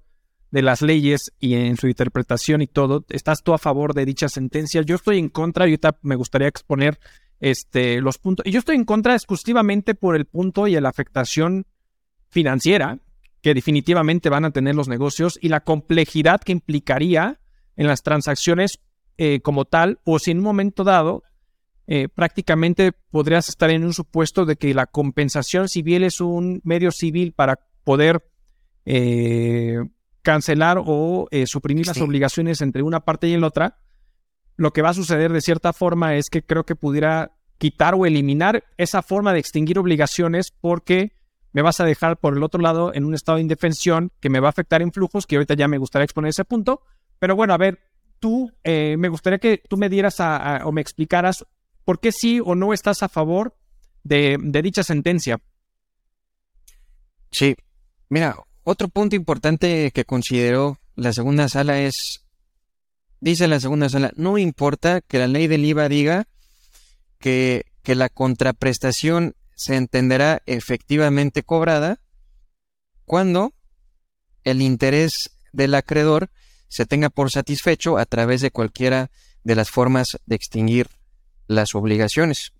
de 0.51 0.61
las 0.61 0.81
leyes 0.81 1.31
y 1.39 1.55
en 1.55 1.77
su 1.77 1.87
interpretación 1.87 2.61
y 2.61 2.67
todo, 2.67 3.05
estás 3.09 3.43
tú 3.43 3.53
a 3.53 3.57
favor 3.57 3.93
de 3.93 4.05
dicha 4.05 4.29
sentencia. 4.29 4.81
Yo 4.81 4.95
estoy 4.95 5.19
en 5.19 5.29
contra 5.29 5.65
ahorita 5.65 5.99
me 6.01 6.15
gustaría 6.15 6.47
exponer 6.47 6.99
este, 7.39 8.01
los 8.01 8.17
puntos. 8.17 8.45
Y 8.45 8.51
yo 8.51 8.59
estoy 8.59 8.75
en 8.75 8.85
contra 8.85 9.13
exclusivamente 9.13 9.93
por 9.93 10.15
el 10.15 10.25
punto 10.25 10.67
y 10.67 10.79
la 10.79 10.89
afectación 10.89 11.65
financiera 12.29 12.99
que 13.47 13.53
definitivamente 13.53 14.27
van 14.27 14.43
a 14.43 14.51
tener 14.51 14.75
los 14.75 14.89
negocios 14.89 15.39
y 15.41 15.47
la 15.47 15.61
complejidad 15.61 16.41
que 16.41 16.51
implicaría 16.51 17.39
en 17.77 17.87
las 17.87 18.03
transacciones 18.03 18.81
eh, 19.17 19.39
como 19.39 19.63
tal, 19.63 20.01
o 20.03 20.19
si 20.19 20.31
en 20.31 20.39
un 20.39 20.43
momento 20.43 20.83
dado 20.83 21.23
eh, 21.87 22.09
prácticamente 22.09 22.91
podrías 22.91 23.47
estar 23.47 23.69
en 23.69 23.85
un 23.85 23.93
supuesto 23.93 24.45
de 24.45 24.57
que 24.57 24.73
la 24.73 24.85
compensación 24.85 25.69
civil 25.69 26.03
es 26.03 26.19
un 26.19 26.59
medio 26.65 26.91
civil 26.91 27.31
para 27.31 27.57
poder 27.85 28.21
eh, 28.83 29.77
cancelar 30.23 30.81
o 30.85 31.29
eh, 31.31 31.47
suprimir 31.47 31.87
las 31.87 32.01
obligaciones 32.01 32.59
entre 32.59 32.83
una 32.83 32.99
parte 32.99 33.29
y 33.29 33.37
la 33.37 33.47
otra, 33.47 33.79
lo 34.57 34.73
que 34.73 34.81
va 34.81 34.89
a 34.89 34.93
suceder 34.93 35.31
de 35.31 35.39
cierta 35.39 35.71
forma 35.71 36.15
es 36.15 36.29
que 36.29 36.43
creo 36.43 36.65
que 36.65 36.75
pudiera 36.75 37.31
quitar 37.59 37.95
o 37.95 38.05
eliminar 38.05 38.65
esa 38.75 39.01
forma 39.01 39.31
de 39.31 39.39
extinguir 39.39 39.79
obligaciones 39.79 40.51
porque 40.51 41.13
me 41.57 41.63
vas 41.63 41.79
a 41.79 41.85
dejar 41.85 42.17
por 42.17 42.37
el 42.37 42.43
otro 42.43 42.61
lado 42.61 42.93
en 42.93 43.03
un 43.03 43.15
estado 43.15 43.37
de 43.37 43.41
indefensión 43.41 44.11
que 44.19 44.29
me 44.29 44.39
va 44.39 44.47
a 44.47 44.51
afectar 44.51 44.83
en 44.83 44.91
flujos, 44.91 45.25
que 45.25 45.37
ahorita 45.37 45.55
ya 45.55 45.67
me 45.67 45.79
gustaría 45.79 46.03
exponer 46.03 46.29
ese 46.29 46.45
punto. 46.45 46.83
Pero 47.17 47.35
bueno, 47.35 47.51
a 47.51 47.57
ver, 47.57 47.79
tú, 48.19 48.51
eh, 48.63 48.95
me 48.95 49.09
gustaría 49.09 49.39
que 49.39 49.63
tú 49.67 49.75
me 49.75 49.89
dieras 49.89 50.17
o 50.19 50.71
me 50.71 50.81
explicaras 50.81 51.47
por 51.83 51.99
qué 51.99 52.11
sí 52.11 52.39
o 52.45 52.53
no 52.53 52.73
estás 52.73 53.01
a 53.01 53.09
favor 53.09 53.57
de, 54.03 54.37
de 54.39 54.61
dicha 54.61 54.83
sentencia. 54.83 55.39
Sí, 57.31 57.55
mira, 58.07 58.35
otro 58.61 58.87
punto 58.87 59.15
importante 59.15 59.89
que 59.89 60.05
consideró 60.05 60.77
la 60.93 61.11
segunda 61.11 61.49
sala 61.49 61.81
es, 61.81 62.23
dice 63.19 63.47
la 63.47 63.59
segunda 63.59 63.89
sala, 63.89 64.11
no 64.15 64.37
importa 64.37 65.01
que 65.01 65.17
la 65.17 65.25
ley 65.25 65.47
del 65.47 65.65
IVA 65.65 65.89
diga 65.89 66.27
que, 67.17 67.65
que 67.81 67.95
la 67.95 68.09
contraprestación 68.09 69.33
se 69.57 69.75
entenderá 69.75 70.43
efectivamente 70.45 71.41
cobrada 71.41 71.99
cuando 73.05 73.55
el 74.43 74.61
interés 74.61 75.31
del 75.51 75.73
acreedor 75.73 76.29
se 76.67 76.85
tenga 76.85 77.09
por 77.09 77.31
satisfecho 77.31 77.97
a 77.97 78.05
través 78.05 78.41
de 78.41 78.51
cualquiera 78.51 79.09
de 79.43 79.55
las 79.55 79.71
formas 79.71 80.19
de 80.27 80.35
extinguir 80.35 80.89
las 81.47 81.73
obligaciones. 81.73 82.53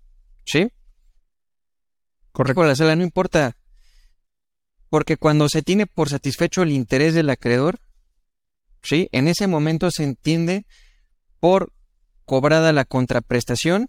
¿Sí? 0.44 0.72
Correcto. 2.32 2.64
La 2.64 2.74
sala 2.74 2.96
no 2.96 3.04
importa 3.04 3.56
porque 4.90 5.16
cuando 5.16 5.48
se 5.48 5.62
tiene 5.62 5.86
por 5.86 6.08
satisfecho 6.08 6.62
el 6.62 6.72
interés 6.72 7.14
del 7.14 7.30
acreedor, 7.30 7.78
¿sí? 8.82 9.08
En 9.12 9.28
ese 9.28 9.46
momento 9.46 9.92
se 9.92 10.02
entiende 10.02 10.66
por 11.38 11.72
cobrada 12.24 12.72
la 12.72 12.84
contraprestación 12.84 13.88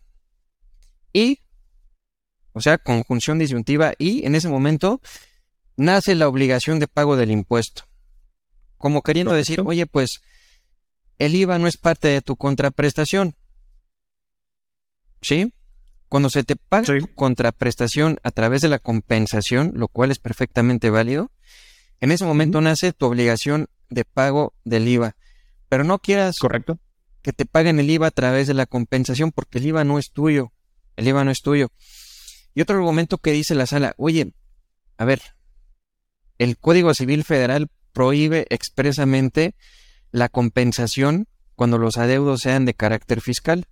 y, 1.12 1.40
o 2.60 2.62
sea, 2.62 2.78
conjunción 2.78 3.40
disyuntiva 3.40 3.94
y 3.98 4.26
en 4.26 4.36
ese 4.36 4.50
momento 4.50 5.00
nace 5.78 6.14
la 6.14 6.28
obligación 6.28 6.78
de 6.80 6.90
pago 6.90 7.16
del 7.16 7.32
impuesto. 7.32 7.84
Como 8.78 9.02
queriendo 9.02 9.32
decir, 9.32 9.62
oye, 9.66 9.86
pues 9.86 10.20
el 11.20 11.36
IVA 11.36 11.58
no 11.58 11.68
es 11.68 11.78
parte 11.78 12.10
de 12.10 12.22
tu 12.22 12.36
contraprestación. 12.36 13.36
¿Sí? 15.22 15.54
Cuando 16.10 16.30
se 16.30 16.44
te 16.44 16.58
paga 16.58 16.94
contraprestación 17.16 18.20
a 18.24 18.32
través 18.32 18.62
de 18.62 18.68
la 18.68 18.80
compensación, 18.80 19.72
lo 19.76 19.88
cual 19.88 20.12
es 20.12 20.20
perfectamente 20.20 20.90
válido, 20.90 21.32
en 22.02 22.12
ese 22.12 22.26
momento 22.26 22.60
nace 22.60 22.92
tu 22.92 23.06
obligación 23.06 23.70
de 23.90 24.04
pago 24.04 24.54
del 24.66 24.86
IVA. 24.86 25.16
Pero 25.70 25.86
no 25.86 26.00
quieras. 26.00 26.40
Correcto. 26.40 26.78
que 27.22 27.32
te 27.32 27.46
paguen 27.46 27.80
el 27.80 27.90
IVA 27.90 28.08
a 28.08 28.12
través 28.12 28.48
de 28.48 28.54
la 28.54 28.66
compensación 28.66 29.32
porque 29.32 29.60
el 29.60 29.68
IVA 29.68 29.86
no 29.86 29.98
es 29.98 30.12
tuyo. 30.12 30.52
El 30.98 31.08
IVA 31.08 31.24
no 31.24 31.32
es 31.32 31.42
tuyo. 31.42 31.72
Y 32.54 32.62
otro 32.62 32.78
argumento 32.78 33.18
que 33.18 33.32
dice 33.32 33.56
la 33.56 33.66
sala, 33.66 33.94
oye, 33.98 34.34
a 34.98 35.06
ver, 35.06 35.22
el 36.38 36.58
Código 36.58 36.94
Civil 36.94 37.24
Federal 37.24 37.70
prohíbe 37.94 38.48
expresamente 38.50 39.56
la 40.12 40.30
compensación 40.30 41.28
cuando 41.56 41.78
los 41.78 41.98
adeudos 41.98 42.42
sean 42.42 42.66
de 42.66 42.74
carácter 42.74 43.22
fiscal. 43.22 43.68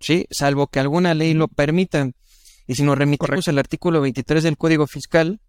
Sí, 0.00 0.26
salvo 0.30 0.68
que 0.68 0.80
alguna 0.80 1.14
ley 1.14 1.34
lo 1.34 1.48
permita. 1.48 2.10
Y 2.66 2.74
si 2.74 2.82
nos 2.82 2.96
remitimos 2.96 3.48
al 3.48 3.58
artículo 3.58 4.00
23 4.00 4.42
del 4.42 4.56
Código 4.56 4.86
Fiscal, 4.86 5.40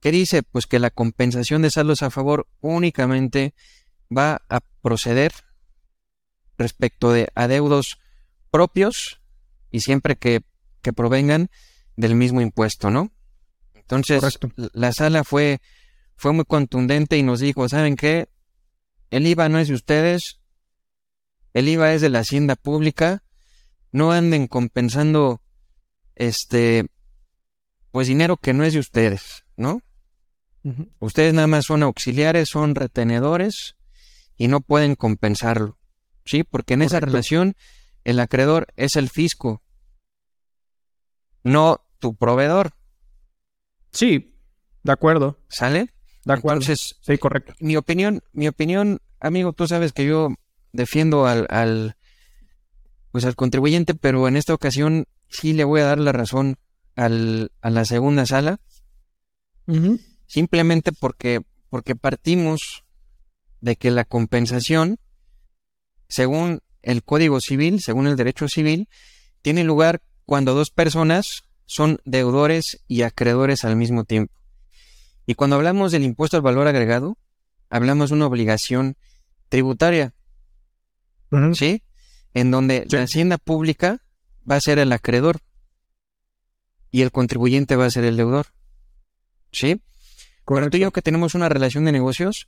¿qué 0.00 0.10
dice? 0.10 0.42
Pues 0.42 0.66
que 0.66 0.78
la 0.78 0.90
compensación 0.90 1.62
de 1.62 1.70
saldos 1.70 2.02
a 2.02 2.10
favor 2.10 2.46
únicamente 2.60 3.54
va 4.14 4.42
a 4.48 4.60
proceder 4.82 5.32
respecto 6.58 7.12
de 7.12 7.28
adeudos 7.34 7.98
propios 8.50 9.20
y 9.70 9.80
siempre 9.80 10.16
que, 10.16 10.42
que 10.84 10.92
provengan 10.92 11.48
del 11.96 12.14
mismo 12.14 12.40
impuesto, 12.40 12.90
¿no? 12.90 13.10
Entonces, 13.74 14.38
la 14.72 14.92
sala 14.92 15.24
fue, 15.24 15.60
fue 16.14 16.32
muy 16.32 16.44
contundente 16.44 17.18
y 17.18 17.22
nos 17.24 17.40
dijo, 17.40 17.68
¿saben 17.68 17.96
qué? 17.96 18.28
El 19.10 19.26
IVA 19.26 19.48
no 19.48 19.58
es 19.58 19.68
de 19.68 19.74
ustedes, 19.74 20.40
el 21.54 21.68
IVA 21.68 21.94
es 21.94 22.02
de 22.02 22.10
la 22.10 22.20
hacienda 22.20 22.54
pública, 22.54 23.24
no 23.92 24.12
anden 24.12 24.46
compensando 24.46 25.40
este 26.16 26.86
pues 27.90 28.08
dinero 28.08 28.36
que 28.36 28.52
no 28.52 28.64
es 28.64 28.72
de 28.72 28.80
ustedes, 28.80 29.44
¿no? 29.56 29.80
Ustedes 30.98 31.34
nada 31.34 31.46
más 31.46 31.66
son 31.66 31.82
auxiliares, 31.82 32.48
son 32.48 32.74
retenedores 32.74 33.76
y 34.36 34.48
no 34.48 34.60
pueden 34.60 34.96
compensarlo. 34.96 35.78
¿Sí? 36.24 36.42
Porque 36.42 36.74
en 36.74 36.82
esa 36.82 37.00
relación 37.00 37.54
el 38.02 38.18
acreedor 38.18 38.66
es 38.76 38.96
el 38.96 39.10
fisco, 39.10 39.62
no 41.44 41.84
tu 42.00 42.16
proveedor. 42.16 42.72
Sí, 43.92 44.34
de 44.82 44.92
acuerdo. 44.92 45.38
¿Sale? 45.48 45.94
De 46.24 46.32
acuerdo. 46.32 46.62
Entonces, 46.62 46.96
sí, 47.00 47.16
correcto. 47.18 47.54
Mi 47.60 47.76
opinión, 47.76 48.22
mi 48.32 48.48
opinión, 48.48 49.00
amigo, 49.20 49.52
tú 49.52 49.68
sabes 49.68 49.92
que 49.92 50.04
yo 50.04 50.30
defiendo 50.72 51.26
al, 51.26 51.46
al, 51.50 51.96
pues 53.12 53.24
al 53.24 53.36
contribuyente, 53.36 53.94
pero 53.94 54.26
en 54.26 54.36
esta 54.36 54.54
ocasión 54.54 55.06
sí 55.28 55.52
le 55.52 55.64
voy 55.64 55.80
a 55.80 55.84
dar 55.84 55.98
la 55.98 56.12
razón 56.12 56.56
al, 56.96 57.52
a 57.60 57.70
la 57.70 57.84
segunda 57.84 58.26
sala. 58.26 58.58
Simplemente 60.26 60.92
porque, 60.92 61.40
porque 61.70 61.96
partimos 61.96 62.84
de 63.60 63.76
que 63.76 63.90
la 63.90 64.04
compensación, 64.04 64.98
según 66.08 66.60
el 66.82 67.02
Código 67.02 67.40
Civil, 67.40 67.80
según 67.80 68.06
el 68.06 68.16
derecho 68.16 68.48
civil, 68.48 68.88
tiene 69.40 69.64
lugar 69.64 70.02
cuando 70.26 70.54
dos 70.54 70.70
personas 70.70 71.44
son 71.66 72.00
deudores 72.04 72.82
y 72.88 73.02
acreedores 73.02 73.64
al 73.64 73.76
mismo 73.76 74.04
tiempo. 74.04 74.34
Y 75.26 75.34
cuando 75.34 75.56
hablamos 75.56 75.92
del 75.92 76.04
impuesto 76.04 76.36
al 76.36 76.42
valor 76.42 76.66
agregado, 76.66 77.16
hablamos 77.70 78.10
de 78.10 78.16
una 78.16 78.26
obligación 78.26 78.96
tributaria. 79.48 80.14
¿Sí? 81.54 81.82
En 82.32 82.50
donde 82.50 82.86
la 82.90 83.02
hacienda 83.02 83.38
pública 83.38 84.02
va 84.48 84.56
a 84.56 84.60
ser 84.60 84.78
el 84.78 84.92
acreedor 84.92 85.40
y 86.90 87.02
el 87.02 87.10
contribuyente 87.10 87.74
va 87.74 87.86
a 87.86 87.90
ser 87.90 88.04
el 88.04 88.16
deudor. 88.16 88.46
¿Sí? 89.50 89.82
Cuando 90.44 90.70
tú 90.70 90.76
y 90.76 90.80
yo 90.80 90.92
que 90.92 91.02
tenemos 91.02 91.34
una 91.34 91.48
relación 91.48 91.84
de 91.86 91.92
negocios, 91.92 92.46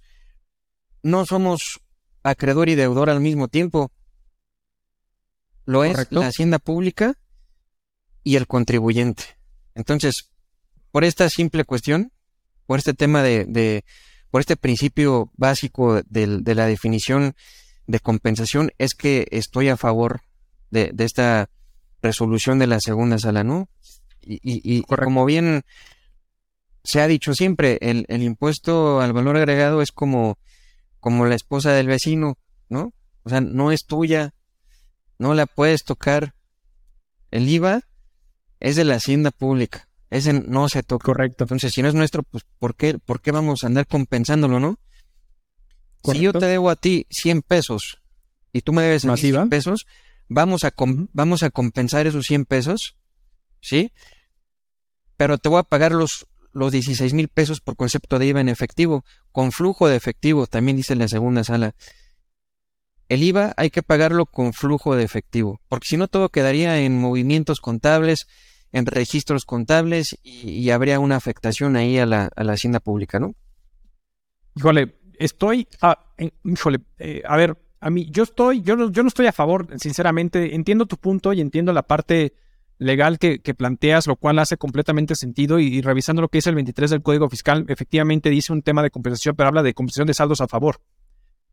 no 1.03 1.27
somos 1.27 1.81
acreedor 2.23 2.69
y 2.69 2.75
deudor 2.75 3.11
al 3.11 3.21
mismo 3.21 3.49
tiempo. 3.49 3.91
Lo 5.65 5.83
es 5.83 6.07
la 6.11 6.29
hacienda 6.29 6.59
pública 6.61 7.17
y 8.27 8.35
el 8.35 8.49
contribuyente. 8.49 9.23
Entonces, 9.77 10.33
por 10.91 11.05
esta 11.05 11.31
simple 11.31 11.62
cuestión, 11.65 12.11
por 12.67 12.81
este 12.81 12.93
tema 12.93 13.23
de, 13.23 13.85
por 14.33 14.41
este 14.41 14.57
principio 14.57 15.31
básico 15.37 16.03
de, 16.03 16.41
de, 16.41 16.55
la 16.57 16.67
definición 16.67 17.37
de 17.87 18.01
compensación, 18.01 18.73
es 18.79 18.97
que 18.97 19.29
estoy 19.31 19.69
a 19.69 19.77
favor 19.77 20.23
de, 20.73 20.91
de 20.93 21.05
esta 21.05 21.51
resolución 22.03 22.59
de 22.59 22.67
la 22.67 22.81
segunda 22.81 23.21
sala, 23.21 23.45
¿no? 23.45 23.69
Y, 24.23 24.41
y, 24.43 24.83
como 24.83 25.25
bien 25.25 25.62
se 26.83 27.01
ha 27.01 27.07
dicho 27.07 27.33
siempre, 27.33 27.79
el, 27.81 28.07
el, 28.09 28.25
impuesto 28.25 29.01
al 29.01 29.12
valor 29.12 29.37
agregado 29.37 29.83
es 29.83 29.93
como, 29.93 30.37
como 30.99 31.27
la 31.27 31.37
esposa 31.37 31.71
del 31.75 31.87
vecino, 31.87 32.39
¿no? 32.69 32.93
O 33.23 33.31
sea, 33.31 33.41
no 33.41 33.71
es 33.71 33.87
tuya, 33.87 34.35
no 35.17 35.33
la 35.35 35.47
puedes 35.47 35.85
tocar. 35.85 36.35
El 37.31 37.49
IVA 37.49 37.83
es 38.61 38.77
de 38.77 38.85
la 38.85 38.95
hacienda 38.95 39.31
pública, 39.31 39.88
ese 40.11 40.33
no 40.33 40.69
se 40.69 40.83
toca. 40.83 41.05
Correcto. 41.05 41.45
Entonces, 41.45 41.73
si 41.73 41.83
no 41.83 41.88
es 41.88 41.95
nuestro, 41.95 42.23
pues 42.23 42.45
¿por 42.59 42.75
qué, 42.77 42.99
por 42.99 43.21
qué 43.21 43.33
vamos 43.33 43.64
a 43.64 43.66
andar 43.66 43.87
compensándolo, 43.87 44.61
no? 44.61 44.79
Si 46.05 46.21
yo 46.21 46.33
te 46.33 46.47
debo 46.47 46.71
a 46.71 46.77
ti 46.77 47.07
100 47.11 47.42
pesos 47.42 48.01
y 48.53 48.62
tú 48.62 48.73
me 48.73 48.83
debes 48.83 49.03
100 49.03 49.49
pesos, 49.49 49.87
vamos 50.29 50.64
a, 50.64 50.73
vamos 51.12 51.42
a 51.42 51.51
compensar 51.51 52.07
esos 52.07 52.27
100 52.27 52.45
pesos, 52.45 52.97
¿sí? 53.61 53.92
Pero 55.16 55.38
te 55.38 55.49
voy 55.49 55.59
a 55.59 55.64
pagar 55.64 55.92
los, 55.92 56.27
los 56.53 56.71
16 56.71 57.12
mil 57.12 57.29
pesos 57.29 57.61
por 57.61 57.77
concepto 57.77 58.19
de 58.19 58.27
IVA 58.27 58.40
en 58.40 58.49
efectivo, 58.49 59.05
con 59.33 59.51
flujo 59.51 59.88
de 59.88 59.97
efectivo, 59.97 60.47
también 60.47 60.77
dice 60.77 60.95
la 60.95 61.09
segunda 61.09 61.42
sala. 61.42 61.75
El 63.09 63.23
IVA 63.23 63.55
hay 63.57 63.71
que 63.71 63.83
pagarlo 63.83 64.27
con 64.27 64.53
flujo 64.53 64.97
de 64.97 65.05
efectivo, 65.05 65.61
porque 65.69 65.88
si 65.88 65.97
no 65.97 66.09
todo 66.09 66.29
quedaría 66.31 66.81
en 66.81 66.99
movimientos 66.99 67.61
contables, 67.61 68.27
en 68.73 68.87
registros 68.87 69.45
contables 69.45 70.19
y, 70.23 70.71
habría 70.71 70.99
una 70.99 71.16
afectación 71.16 71.77
ahí 71.77 71.99
a 71.99 72.07
la, 72.07 72.31
a 72.35 72.45
la, 72.45 72.55
hacienda 72.55 72.81
pública, 72.81 73.21
¿no? 73.21 73.35
Híjole, 74.57 74.97
estoy, 75.19 75.69
a, 75.81 76.12
híjole, 76.45 76.81
eh, 76.99 77.23
a 77.27 77.37
ver, 77.37 77.57
a 77.81 77.90
mí, 77.90 78.09
yo 78.11 78.25
estoy, 78.25 78.62
yo 78.62 78.77
no, 78.77 78.90
yo 78.90 79.03
no 79.03 79.09
estoy 79.09 79.27
a 79.27 79.33
favor, 79.33 79.69
sinceramente, 79.79 80.55
entiendo 80.55 80.87
tu 80.87 80.97
punto 80.97 81.33
y 81.33 81.40
entiendo 81.40 81.73
la 81.73 81.85
parte 81.85 82.35
legal 82.79 83.19
que, 83.19 83.38
planteas, 83.55 84.07
lo 84.07 84.16
cual 84.16 84.38
hace 84.38 84.57
completamente 84.57 85.14
sentido 85.14 85.59
y, 85.59 85.81
revisando 85.81 86.23
lo 86.23 86.29
que 86.29 86.38
dice 86.38 86.51
el 86.51 86.57
23 86.57 86.90
del 86.90 87.03
Código 87.03 87.29
Fiscal, 87.31 87.64
efectivamente 87.69 88.31
dice 88.31 88.53
un 88.53 88.62
tema 88.62 88.83
de 88.83 88.90
compensación, 88.90 89.37
pero 89.37 89.49
habla 89.49 89.62
de 89.62 89.75
compensación 89.75 90.07
de 90.07 90.14
saldos 90.14 90.40
a 90.40 90.49
favor, 90.49 90.81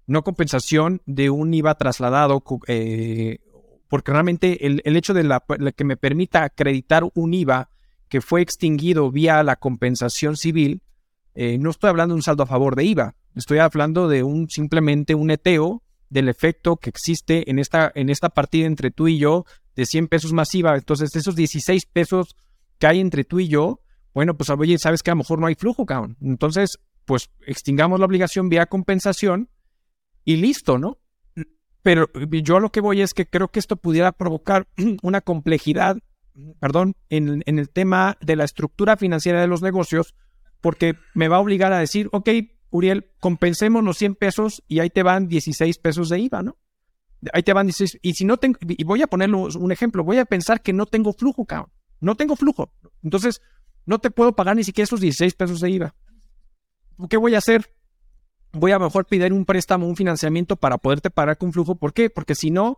no 0.07 0.23
compensación 0.23 1.01
de 1.05 1.29
un 1.29 1.53
IVA 1.53 1.75
trasladado, 1.75 2.43
eh, 2.67 3.39
porque 3.87 4.11
realmente 4.11 4.65
el, 4.65 4.81
hecho 4.95 5.13
de 5.13 5.23
la, 5.23 5.43
que 5.75 5.83
me 5.83 5.97
permita 5.97 6.43
acreditar 6.43 7.03
un 7.13 7.33
IVA 7.33 7.69
que 8.09 8.21
fue 8.21 8.41
extinguido 8.41 9.11
vía 9.11 9.43
la 9.43 9.55
compensación 9.55 10.35
civil, 10.37 10.81
eh, 11.35 11.57
no 11.57 11.69
estoy 11.69 11.89
hablando 11.89 12.13
de 12.13 12.17
un 12.17 12.23
saldo 12.23 12.43
a 12.43 12.47
favor 12.47 12.75
de 12.75 12.83
IVA, 12.85 13.15
estoy 13.35 13.59
hablando 13.59 14.07
de 14.07 14.23
un 14.23 14.49
simplemente 14.49 15.15
un 15.15 15.31
eteo 15.31 15.81
del 16.09 16.29
efecto 16.29 16.77
que 16.77 16.89
existe 16.89 17.49
en 17.49 17.57
esta, 17.57 17.91
en 17.95 18.09
esta 18.09 18.29
partida 18.29 18.67
entre 18.67 18.91
tú 18.91 19.07
y 19.07 19.17
yo 19.17 19.45
de 19.75 19.85
100 19.85 20.07
pesos 20.07 20.31
masiva. 20.31 20.75
Entonces, 20.75 21.15
esos 21.15 21.35
16 21.35 21.87
pesos 21.87 22.35
que 22.77 22.85
hay 22.85 22.99
entre 22.99 23.23
tú 23.23 23.39
y 23.39 23.47
yo, 23.47 23.79
bueno, 24.13 24.37
pues 24.37 24.49
oye, 24.51 24.77
sabes 24.77 25.01
que 25.01 25.09
a 25.09 25.13
lo 25.15 25.19
mejor 25.19 25.39
no 25.39 25.47
hay 25.47 25.55
flujo, 25.55 25.87
cabrón. 25.87 26.17
Entonces, 26.21 26.79
pues 27.05 27.31
extingamos 27.47 27.99
la 27.99 28.05
obligación 28.05 28.49
vía 28.49 28.67
compensación 28.67 29.49
y 30.25 30.37
listo, 30.37 30.77
¿no? 30.77 30.99
Pero 31.81 32.09
yo 32.13 32.59
lo 32.59 32.71
que 32.71 32.79
voy 32.79 33.01
es 33.01 33.13
que 33.13 33.27
creo 33.27 33.49
que 33.49 33.59
esto 33.59 33.75
pudiera 33.75 34.13
provocar 34.13 34.67
una 35.03 35.21
complejidad, 35.21 35.97
perdón, 36.59 36.95
en, 37.09 37.43
en 37.45 37.59
el 37.59 37.69
tema 37.69 38.17
de 38.21 38.35
la 38.35 38.45
estructura 38.45 38.97
financiera 38.97 39.41
de 39.41 39.47
los 39.47 39.61
negocios, 39.61 40.15
porque 40.61 40.95
me 41.13 41.27
va 41.27 41.37
a 41.37 41.41
obligar 41.41 41.73
a 41.73 41.79
decir, 41.79 42.07
ok, 42.13 42.29
Uriel, 42.69 43.11
compensemos 43.19 43.83
los 43.83 43.97
100 43.97 44.15
pesos 44.15 44.63
y 44.67 44.79
ahí 44.79 44.89
te 44.89 45.03
van 45.03 45.27
16 45.27 45.77
pesos 45.77 46.09
de 46.09 46.19
IVA, 46.19 46.41
¿no? 46.41 46.57
Ahí 47.31 47.43
te 47.43 47.53
van 47.53 47.67
16. 47.67 47.99
Y 48.01 48.13
si 48.13 48.25
no 48.25 48.37
tengo, 48.37 48.57
y 48.61 48.83
voy 48.83 49.01
a 49.01 49.07
ponerle 49.07 49.35
un 49.35 49.71
ejemplo, 49.71 50.03
voy 50.03 50.17
a 50.17 50.25
pensar 50.25 50.61
que 50.61 50.73
no 50.73 50.85
tengo 50.85 51.13
flujo, 51.13 51.45
cabrón. 51.45 51.71
No 51.99 52.15
tengo 52.15 52.35
flujo. 52.35 52.73
Entonces, 53.03 53.41
no 53.85 53.99
te 53.99 54.11
puedo 54.11 54.35
pagar 54.35 54.55
ni 54.55 54.63
siquiera 54.63 54.85
esos 54.85 54.99
16 54.99 55.35
pesos 55.35 55.61
de 55.61 55.69
IVA. 55.69 55.95
¿Qué 57.09 57.17
voy 57.17 57.35
a 57.35 57.37
hacer? 57.37 57.73
Voy 58.53 58.71
a 58.71 58.79
mejor 58.79 59.05
pedir 59.05 59.33
un 59.33 59.45
préstamo, 59.45 59.87
un 59.87 59.95
financiamiento 59.95 60.55
para 60.55 60.77
poderte 60.77 61.09
pagar 61.09 61.37
con 61.37 61.51
flujo. 61.51 61.75
¿Por 61.75 61.93
qué? 61.93 62.11
Porque 62.11 62.35
si 62.35 62.51
no, 62.51 62.77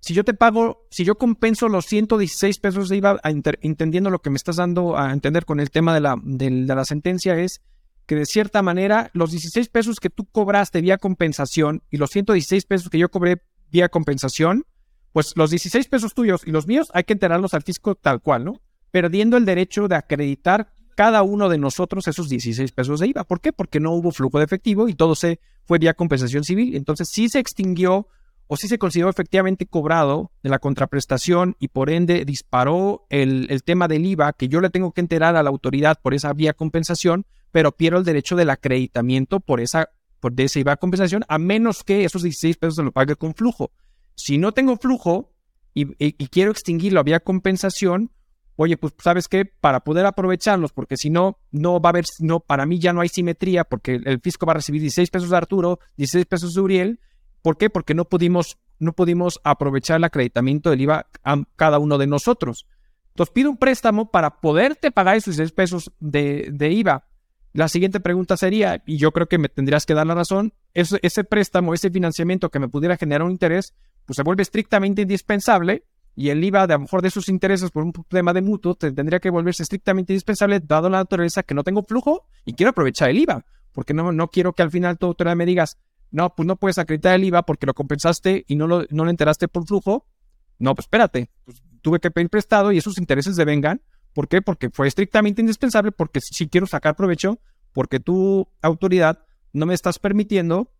si 0.00 0.12
yo 0.12 0.22
te 0.22 0.34
pago, 0.34 0.86
si 0.90 1.04
yo 1.04 1.16
compenso 1.16 1.68
los 1.70 1.86
116 1.86 2.58
pesos 2.58 2.90
de 2.90 2.98
IVA, 2.98 3.20
entendiendo 3.62 4.10
lo 4.10 4.20
que 4.20 4.28
me 4.28 4.36
estás 4.36 4.56
dando 4.56 4.98
a 4.98 5.12
entender 5.12 5.46
con 5.46 5.60
el 5.60 5.70
tema 5.70 5.94
de 5.94 6.00
la, 6.00 6.16
de 6.22 6.50
la 6.50 6.84
sentencia, 6.84 7.38
es 7.38 7.62
que 8.04 8.16
de 8.16 8.26
cierta 8.26 8.60
manera 8.60 9.10
los 9.14 9.30
16 9.30 9.68
pesos 9.70 9.98
que 9.98 10.10
tú 10.10 10.26
cobraste 10.26 10.82
vía 10.82 10.98
compensación 10.98 11.82
y 11.90 11.96
los 11.96 12.10
116 12.10 12.66
pesos 12.66 12.90
que 12.90 12.98
yo 12.98 13.10
cobré 13.10 13.40
vía 13.70 13.88
compensación, 13.88 14.66
pues 15.12 15.32
los 15.36 15.48
16 15.48 15.88
pesos 15.88 16.12
tuyos 16.12 16.42
y 16.46 16.50
los 16.50 16.66
míos 16.66 16.90
hay 16.92 17.04
que 17.04 17.14
enterarlos 17.14 17.54
al 17.54 17.62
fisco 17.62 17.94
tal 17.94 18.20
cual, 18.20 18.44
¿no? 18.44 18.60
Perdiendo 18.90 19.38
el 19.38 19.46
derecho 19.46 19.88
de 19.88 19.96
acreditar 19.96 20.74
cada 20.94 21.22
uno 21.22 21.48
de 21.48 21.58
nosotros 21.58 22.08
esos 22.08 22.28
16 22.28 22.72
pesos 22.72 23.00
de 23.00 23.08
IVA. 23.08 23.24
¿Por 23.24 23.40
qué? 23.40 23.52
Porque 23.52 23.80
no 23.80 23.92
hubo 23.92 24.12
flujo 24.12 24.38
de 24.38 24.44
efectivo 24.44 24.88
y 24.88 24.94
todo 24.94 25.14
se 25.14 25.40
fue 25.64 25.78
vía 25.78 25.94
compensación 25.94 26.44
civil. 26.44 26.76
Entonces 26.76 27.08
sí 27.08 27.28
se 27.28 27.38
extinguió 27.38 28.08
o 28.46 28.56
si 28.56 28.68
se 28.68 28.78
consideró 28.78 29.08
efectivamente 29.08 29.66
cobrado 29.66 30.30
de 30.42 30.50
la 30.50 30.58
contraprestación 30.58 31.56
y 31.58 31.68
por 31.68 31.90
ende 31.90 32.24
disparó 32.24 33.06
el, 33.08 33.46
el, 33.50 33.62
tema 33.62 33.88
del 33.88 34.04
IVA, 34.04 34.34
que 34.34 34.48
yo 34.48 34.60
le 34.60 34.70
tengo 34.70 34.92
que 34.92 35.00
enterar 35.00 35.36
a 35.36 35.42
la 35.42 35.50
autoridad 35.50 35.98
por 36.00 36.12
esa 36.12 36.32
vía 36.34 36.52
compensación, 36.52 37.24
pero 37.52 37.72
pierdo 37.72 37.98
el 37.98 38.04
derecho 38.04 38.36
del 38.36 38.50
acreditamiento 38.50 39.40
por 39.40 39.60
esa 39.60 39.90
por 40.20 40.32
de 40.32 40.44
esa 40.44 40.58
IVA 40.58 40.76
compensación, 40.76 41.24
a 41.28 41.38
menos 41.38 41.84
que 41.84 42.04
esos 42.04 42.22
16 42.22 42.56
pesos 42.56 42.76
se 42.76 42.82
lo 42.82 42.92
pague 42.92 43.14
con 43.14 43.34
flujo. 43.34 43.72
Si 44.14 44.38
no 44.38 44.52
tengo 44.52 44.76
flujo 44.78 45.32
y, 45.74 45.86
y 45.98 46.28
quiero 46.28 46.50
extinguirlo 46.50 47.04
vía 47.04 47.20
compensación, 47.20 48.10
oye, 48.56 48.76
pues 48.76 48.94
sabes 49.02 49.28
qué, 49.28 49.44
para 49.44 49.80
poder 49.80 50.06
aprovecharlos, 50.06 50.72
porque 50.72 50.96
si 50.96 51.10
no, 51.10 51.38
no 51.50 51.80
va 51.80 51.88
a 51.88 51.92
haber, 51.92 52.04
no, 52.20 52.40
para 52.40 52.66
mí 52.66 52.78
ya 52.78 52.92
no 52.92 53.00
hay 53.00 53.08
simetría, 53.08 53.64
porque 53.64 54.00
el 54.04 54.20
fisco 54.20 54.46
va 54.46 54.52
a 54.52 54.56
recibir 54.56 54.80
16 54.80 55.10
pesos 55.10 55.30
de 55.30 55.36
Arturo, 55.36 55.80
16 55.96 56.26
pesos 56.26 56.54
de 56.54 56.60
Uriel. 56.60 57.00
¿Por 57.42 57.56
qué? 57.56 57.70
Porque 57.70 57.94
no 57.94 58.04
pudimos, 58.04 58.58
no 58.78 58.92
pudimos 58.92 59.40
aprovechar 59.44 59.96
el 59.96 60.04
acreditamiento 60.04 60.70
del 60.70 60.82
IVA 60.82 61.06
a 61.24 61.42
cada 61.56 61.78
uno 61.78 61.98
de 61.98 62.06
nosotros. 62.06 62.66
Entonces 63.08 63.32
pido 63.32 63.50
un 63.50 63.56
préstamo 63.56 64.10
para 64.10 64.40
poderte 64.40 64.90
pagar 64.90 65.16
esos 65.16 65.36
16 65.36 65.52
pesos 65.52 65.92
de, 66.00 66.48
de 66.52 66.70
IVA. 66.70 67.06
La 67.52 67.68
siguiente 67.68 68.00
pregunta 68.00 68.36
sería, 68.36 68.82
y 68.84 68.96
yo 68.96 69.12
creo 69.12 69.28
que 69.28 69.38
me 69.38 69.48
tendrías 69.48 69.86
que 69.86 69.94
dar 69.94 70.06
la 70.06 70.14
razón, 70.14 70.52
ese, 70.74 70.98
ese 71.02 71.22
préstamo, 71.22 71.72
ese 71.72 71.90
financiamiento 71.90 72.50
que 72.50 72.58
me 72.58 72.68
pudiera 72.68 72.96
generar 72.96 73.22
un 73.22 73.30
interés, 73.30 73.74
pues 74.06 74.16
se 74.16 74.24
vuelve 74.24 74.42
estrictamente 74.42 75.02
indispensable 75.02 75.84
y 76.16 76.28
el 76.28 76.42
IVA 76.44 76.66
de 76.66 76.74
a 76.74 76.76
lo 76.76 76.82
mejor 76.82 77.02
de 77.02 77.10
sus 77.10 77.28
intereses 77.28 77.70
por 77.70 77.82
un 77.82 77.92
tema 78.08 78.32
de 78.32 78.42
mutuo 78.42 78.74
tendría 78.74 79.18
que 79.20 79.30
volverse 79.30 79.62
estrictamente 79.62 80.12
indispensable 80.12 80.60
dado 80.60 80.88
la 80.88 80.98
naturaleza 80.98 81.42
que 81.42 81.54
no 81.54 81.64
tengo 81.64 81.82
flujo 81.82 82.26
y 82.44 82.54
quiero 82.54 82.70
aprovechar 82.70 83.10
el 83.10 83.18
IVA, 83.18 83.44
porque 83.72 83.94
no, 83.94 84.12
no 84.12 84.28
quiero 84.28 84.52
que 84.52 84.62
al 84.62 84.70
final 84.70 84.98
tu 84.98 85.06
autoridad 85.06 85.36
me 85.36 85.46
digas, 85.46 85.78
no, 86.10 86.34
pues 86.34 86.46
no 86.46 86.56
puedes 86.56 86.78
acreditar 86.78 87.16
el 87.16 87.24
IVA 87.24 87.42
porque 87.42 87.66
lo 87.66 87.74
compensaste 87.74 88.44
y 88.46 88.56
no 88.56 88.66
lo, 88.68 88.84
no 88.90 89.04
lo 89.04 89.10
enteraste 89.10 89.48
por 89.48 89.66
flujo. 89.66 90.06
No, 90.60 90.74
pues 90.74 90.84
espérate, 90.84 91.30
pues 91.44 91.62
tuve 91.82 91.98
que 91.98 92.12
pedir 92.12 92.30
prestado 92.30 92.70
y 92.70 92.78
esos 92.78 92.98
intereses 92.98 93.34
devengan. 93.34 93.82
¿Por 94.12 94.28
qué? 94.28 94.40
Porque 94.40 94.70
fue 94.70 94.86
estrictamente 94.86 95.40
indispensable, 95.40 95.90
porque 95.90 96.20
si 96.20 96.48
quiero 96.48 96.68
sacar 96.68 96.94
provecho, 96.94 97.40
porque 97.72 97.98
tu 97.98 98.48
autoridad 98.62 99.26
no 99.52 99.66
me 99.66 99.74
estás 99.74 99.98
permitiendo 99.98 100.72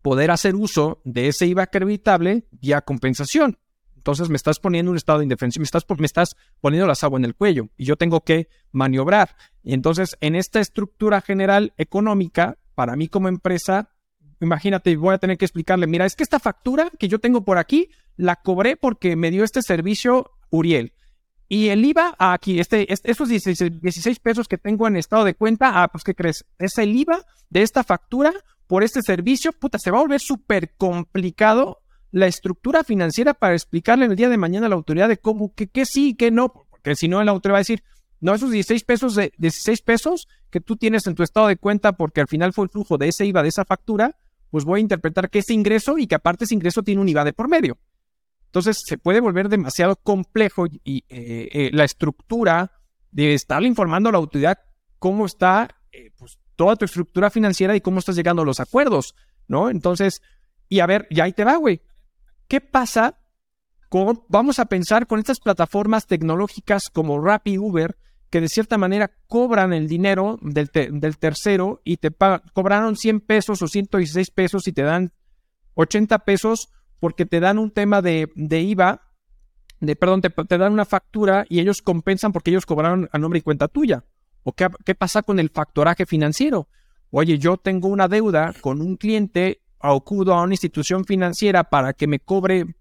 poder 0.00 0.30
hacer 0.30 0.54
uso 0.54 1.02
de 1.04 1.28
ese 1.28 1.46
IVA 1.46 1.64
acreditable 1.64 2.48
vía 2.50 2.80
compensación. 2.80 3.58
Entonces 4.04 4.28
me 4.28 4.36
estás 4.36 4.58
poniendo 4.58 4.90
un 4.90 4.98
estado 4.98 5.20
de 5.20 5.24
indefensión, 5.24 5.62
me 5.62 5.64
estás, 5.64 5.86
me 5.96 6.04
estás 6.04 6.36
poniendo 6.60 6.86
las 6.86 7.02
aguas 7.02 7.20
en 7.20 7.24
el 7.24 7.34
cuello 7.34 7.70
y 7.78 7.86
yo 7.86 7.96
tengo 7.96 8.20
que 8.20 8.50
maniobrar. 8.70 9.34
Y 9.62 9.72
entonces 9.72 10.18
en 10.20 10.34
esta 10.34 10.60
estructura 10.60 11.22
general 11.22 11.72
económica, 11.78 12.58
para 12.74 12.96
mí 12.96 13.08
como 13.08 13.28
empresa, 13.28 13.88
imagínate, 14.42 14.94
voy 14.96 15.14
a 15.14 15.18
tener 15.18 15.38
que 15.38 15.46
explicarle, 15.46 15.86
mira, 15.86 16.04
es 16.04 16.16
que 16.16 16.22
esta 16.22 16.38
factura 16.38 16.90
que 16.98 17.08
yo 17.08 17.18
tengo 17.18 17.46
por 17.46 17.56
aquí, 17.56 17.88
la 18.18 18.36
cobré 18.36 18.76
porque 18.76 19.16
me 19.16 19.30
dio 19.30 19.42
este 19.42 19.62
servicio 19.62 20.32
Uriel. 20.50 20.92
Y 21.48 21.68
el 21.70 21.82
IVA, 21.82 22.14
aquí, 22.18 22.60
este, 22.60 22.86
esos 22.92 23.30
16, 23.30 23.80
16, 23.80 24.18
pesos 24.18 24.48
que 24.48 24.58
tengo 24.58 24.86
en 24.86 24.96
estado 24.96 25.24
de 25.24 25.34
cuenta, 25.34 25.82
ah, 25.82 25.88
pues 25.88 26.04
¿qué 26.04 26.14
crees? 26.14 26.44
Es 26.58 26.76
el 26.76 26.94
IVA 26.94 27.24
de 27.48 27.62
esta 27.62 27.82
factura 27.82 28.34
por 28.66 28.84
este 28.84 29.00
servicio, 29.00 29.52
puta, 29.52 29.78
se 29.78 29.90
va 29.90 29.96
a 29.96 30.02
volver 30.02 30.20
súper 30.20 30.74
complicado 30.76 31.83
la 32.14 32.28
estructura 32.28 32.84
financiera 32.84 33.34
para 33.34 33.54
explicarle 33.54 34.06
el 34.06 34.14
día 34.14 34.28
de 34.28 34.38
mañana 34.38 34.66
a 34.66 34.68
la 34.68 34.76
autoridad 34.76 35.08
de 35.08 35.18
cómo, 35.18 35.52
que, 35.52 35.66
que 35.66 35.84
sí 35.84 36.10
y 36.10 36.14
que 36.14 36.30
no, 36.30 36.66
porque 36.70 36.94
si 36.94 37.08
no, 37.08 37.22
la 37.24 37.32
autoridad 37.32 37.54
va 37.54 37.58
a 37.58 37.66
decir, 37.66 37.82
no, 38.20 38.32
esos 38.32 38.52
16 38.52 38.84
pesos 38.84 39.16
de 39.16 39.32
16 39.36 39.82
pesos 39.82 40.28
que 40.48 40.60
tú 40.60 40.76
tienes 40.76 41.08
en 41.08 41.16
tu 41.16 41.24
estado 41.24 41.48
de 41.48 41.56
cuenta 41.56 41.96
porque 41.96 42.20
al 42.20 42.28
final 42.28 42.52
fue 42.52 42.66
el 42.66 42.70
flujo 42.70 42.98
de 42.98 43.08
ese 43.08 43.26
IVA, 43.26 43.42
de 43.42 43.48
esa 43.48 43.64
factura, 43.64 44.16
pues 44.50 44.64
voy 44.64 44.78
a 44.78 44.82
interpretar 44.82 45.28
que 45.28 45.40
ese 45.40 45.54
ingreso 45.54 45.98
y 45.98 46.06
que 46.06 46.14
aparte 46.14 46.44
ese 46.44 46.54
ingreso 46.54 46.84
tiene 46.84 47.00
un 47.00 47.08
IVA 47.08 47.24
de 47.24 47.32
por 47.32 47.48
medio. 47.48 47.78
Entonces 48.46 48.80
se 48.86 48.96
puede 48.96 49.18
volver 49.18 49.48
demasiado 49.48 49.96
complejo 49.96 50.66
y 50.84 50.98
eh, 51.08 51.48
eh, 51.50 51.70
la 51.72 51.82
estructura 51.82 52.70
de 53.10 53.34
estarle 53.34 53.66
informando 53.66 54.08
a 54.08 54.12
la 54.12 54.18
autoridad 54.18 54.60
cómo 55.00 55.26
está 55.26 55.68
eh, 55.90 56.12
pues, 56.16 56.38
toda 56.54 56.76
tu 56.76 56.84
estructura 56.84 57.28
financiera 57.28 57.74
y 57.74 57.80
cómo 57.80 57.98
estás 57.98 58.14
llegando 58.14 58.42
a 58.42 58.44
los 58.44 58.60
acuerdos, 58.60 59.16
¿no? 59.48 59.68
Entonces, 59.68 60.22
y 60.68 60.78
a 60.78 60.86
ver, 60.86 61.08
ya 61.10 61.24
ahí 61.24 61.32
te 61.32 61.42
va, 61.42 61.56
güey. 61.56 61.82
¿Qué 62.48 62.60
pasa 62.60 63.18
con, 63.88 64.22
vamos 64.28 64.58
a 64.58 64.66
pensar 64.66 65.06
con 65.06 65.18
estas 65.18 65.40
plataformas 65.40 66.06
tecnológicas 66.06 66.90
como 66.90 67.20
Rappi 67.20 67.58
Uber, 67.58 67.96
que 68.30 68.40
de 68.40 68.48
cierta 68.48 68.78
manera 68.78 69.12
cobran 69.28 69.72
el 69.72 69.86
dinero 69.86 70.38
del, 70.42 70.68
del 70.72 71.18
tercero 71.18 71.80
y 71.84 71.98
te 71.98 72.10
cobraron 72.52 72.96
100 72.96 73.20
pesos 73.20 73.62
o 73.62 73.68
116 73.68 74.30
pesos 74.32 74.66
y 74.66 74.72
te 74.72 74.82
dan 74.82 75.12
80 75.74 76.18
pesos 76.20 76.68
porque 76.98 77.26
te 77.26 77.38
dan 77.38 77.58
un 77.58 77.70
tema 77.70 78.02
de, 78.02 78.28
de 78.34 78.60
IVA, 78.62 79.02
de, 79.80 79.94
perdón, 79.94 80.20
te, 80.20 80.30
te, 80.30 80.58
dan 80.58 80.72
una 80.72 80.84
factura 80.84 81.44
y 81.48 81.60
ellos 81.60 81.82
compensan 81.82 82.32
porque 82.32 82.50
ellos 82.50 82.66
cobraron 82.66 83.08
a 83.12 83.18
nombre 83.18 83.38
y 83.38 83.42
cuenta 83.42 83.68
tuya. 83.68 84.04
¿O 84.42 84.52
qué, 84.52 84.68
qué 84.84 84.94
pasa 84.94 85.22
con 85.22 85.38
el 85.38 85.50
factoraje 85.50 86.06
financiero? 86.06 86.68
Oye, 87.10 87.38
yo 87.38 87.56
tengo 87.56 87.88
una 87.88 88.08
deuda 88.08 88.52
con 88.60 88.80
un 88.80 88.96
cliente 88.96 89.60
acudo 89.92 90.34
a 90.34 90.42
una 90.42 90.54
institución 90.54 91.04
financiera 91.04 91.64
para 91.64 91.92
que 91.92 92.06
me 92.06 92.18
cobre, 92.18 92.74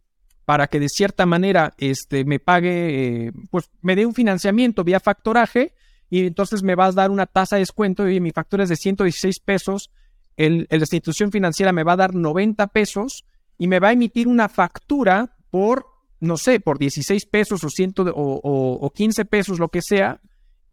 para 0.46 0.68
que 0.68 0.80
de 0.80 0.90
cierta 0.90 1.26
manera 1.26 1.74
este, 1.78 2.26
me 2.26 2.40
pague, 2.40 3.28
eh, 3.28 3.32
pues 3.50 3.70
me 3.82 3.96
dé 3.96 4.06
un 4.06 4.14
financiamiento 4.14 4.84
vía 4.84 5.00
factoraje 5.00 5.74
y 6.10 6.28
entonces 6.28 6.64
me 6.64 6.76
vas 6.76 6.90
a 6.90 7.02
dar 7.02 7.12
una 7.12 7.26
tasa 7.26 7.56
de 7.56 7.62
descuento 7.62 8.08
y 8.08 8.20
mi 8.20 8.32
factura 8.32 8.64
es 8.64 8.70
de 8.70 8.76
116 8.76 9.40
pesos, 9.40 9.92
el, 10.38 10.68
la 10.70 10.78
institución 10.78 11.32
financiera 11.32 11.72
me 11.72 11.84
va 11.84 11.94
a 11.94 11.98
dar 11.98 12.16
90 12.16 12.68
pesos 12.68 13.26
y 13.58 13.68
me 13.68 13.80
va 13.80 13.90
a 13.90 13.94
emitir 13.94 14.28
una 14.28 14.50
factura 14.50 15.36
por, 15.50 15.86
no 16.20 16.38
sé, 16.38 16.60
por 16.60 16.80
16 16.80 17.26
pesos 17.28 17.64
o, 17.64 17.70
100 17.70 17.94
o, 17.98 18.04
o, 18.12 18.74
o 18.86 18.90
15 18.92 19.26
pesos, 19.26 19.60
lo 19.60 19.70
que 19.70 19.82
sea, 19.82 20.22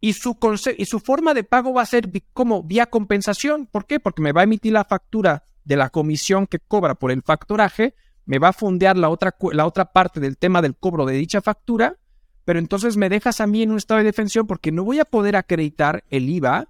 y 0.01 0.13
su, 0.13 0.35
y 0.77 0.85
su 0.85 0.99
forma 0.99 1.35
de 1.35 1.43
pago 1.43 1.73
va 1.73 1.83
a 1.83 1.85
ser 1.85 2.09
como 2.33 2.63
vía 2.63 2.87
compensación. 2.87 3.67
¿Por 3.67 3.85
qué? 3.85 3.99
Porque 3.99 4.23
me 4.23 4.31
va 4.31 4.41
a 4.41 4.45
emitir 4.45 4.73
la 4.73 4.83
factura 4.83 5.43
de 5.63 5.75
la 5.75 5.89
comisión 5.89 6.47
que 6.47 6.59
cobra 6.59 6.95
por 6.95 7.11
el 7.11 7.21
factoraje, 7.21 7.95
me 8.25 8.39
va 8.39 8.49
a 8.49 8.53
fondear 8.53 8.97
la 8.97 9.09
otra, 9.09 9.35
la 9.51 9.65
otra 9.65 9.85
parte 9.91 10.19
del 10.19 10.37
tema 10.37 10.61
del 10.61 10.75
cobro 10.75 11.05
de 11.05 11.13
dicha 11.13 11.41
factura, 11.41 11.97
pero 12.45 12.59
entonces 12.59 12.97
me 12.97 13.09
dejas 13.09 13.41
a 13.41 13.47
mí 13.47 13.63
en 13.63 13.71
un 13.71 13.77
estado 13.77 13.99
de 13.99 14.05
defensión 14.05 14.47
porque 14.47 14.71
no 14.71 14.83
voy 14.83 14.99
a 14.99 15.05
poder 15.05 15.35
acreditar 15.35 16.03
el 16.09 16.29
IVA 16.29 16.69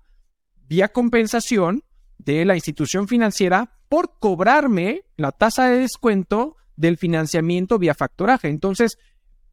vía 0.67 0.89
compensación 0.89 1.83
de 2.17 2.45
la 2.45 2.55
institución 2.55 3.07
financiera 3.07 3.77
por 3.89 4.19
cobrarme 4.19 5.03
la 5.17 5.31
tasa 5.31 5.67
de 5.67 5.79
descuento 5.79 6.55
del 6.75 6.97
financiamiento 6.97 7.77
vía 7.77 7.93
factoraje. 7.93 8.47
Entonces, 8.47 8.97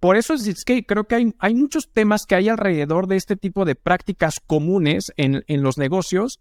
por 0.01 0.16
eso 0.16 0.34
es 0.34 0.64
que 0.64 0.86
creo 0.86 1.05
que 1.05 1.16
hay, 1.16 1.34
hay, 1.41 1.55
muchos 1.55 1.91
temas 1.93 2.24
que 2.24 2.36
hay 2.36 2.49
alrededor 2.49 3.09
de 3.09 3.16
este 3.16 3.36
tipo 3.36 3.64
de 3.64 3.74
prácticas 3.74 4.41
comunes 4.47 5.12
en, 5.16 5.45
en 5.49 5.62
los 5.62 5.76
negocios 5.76 6.39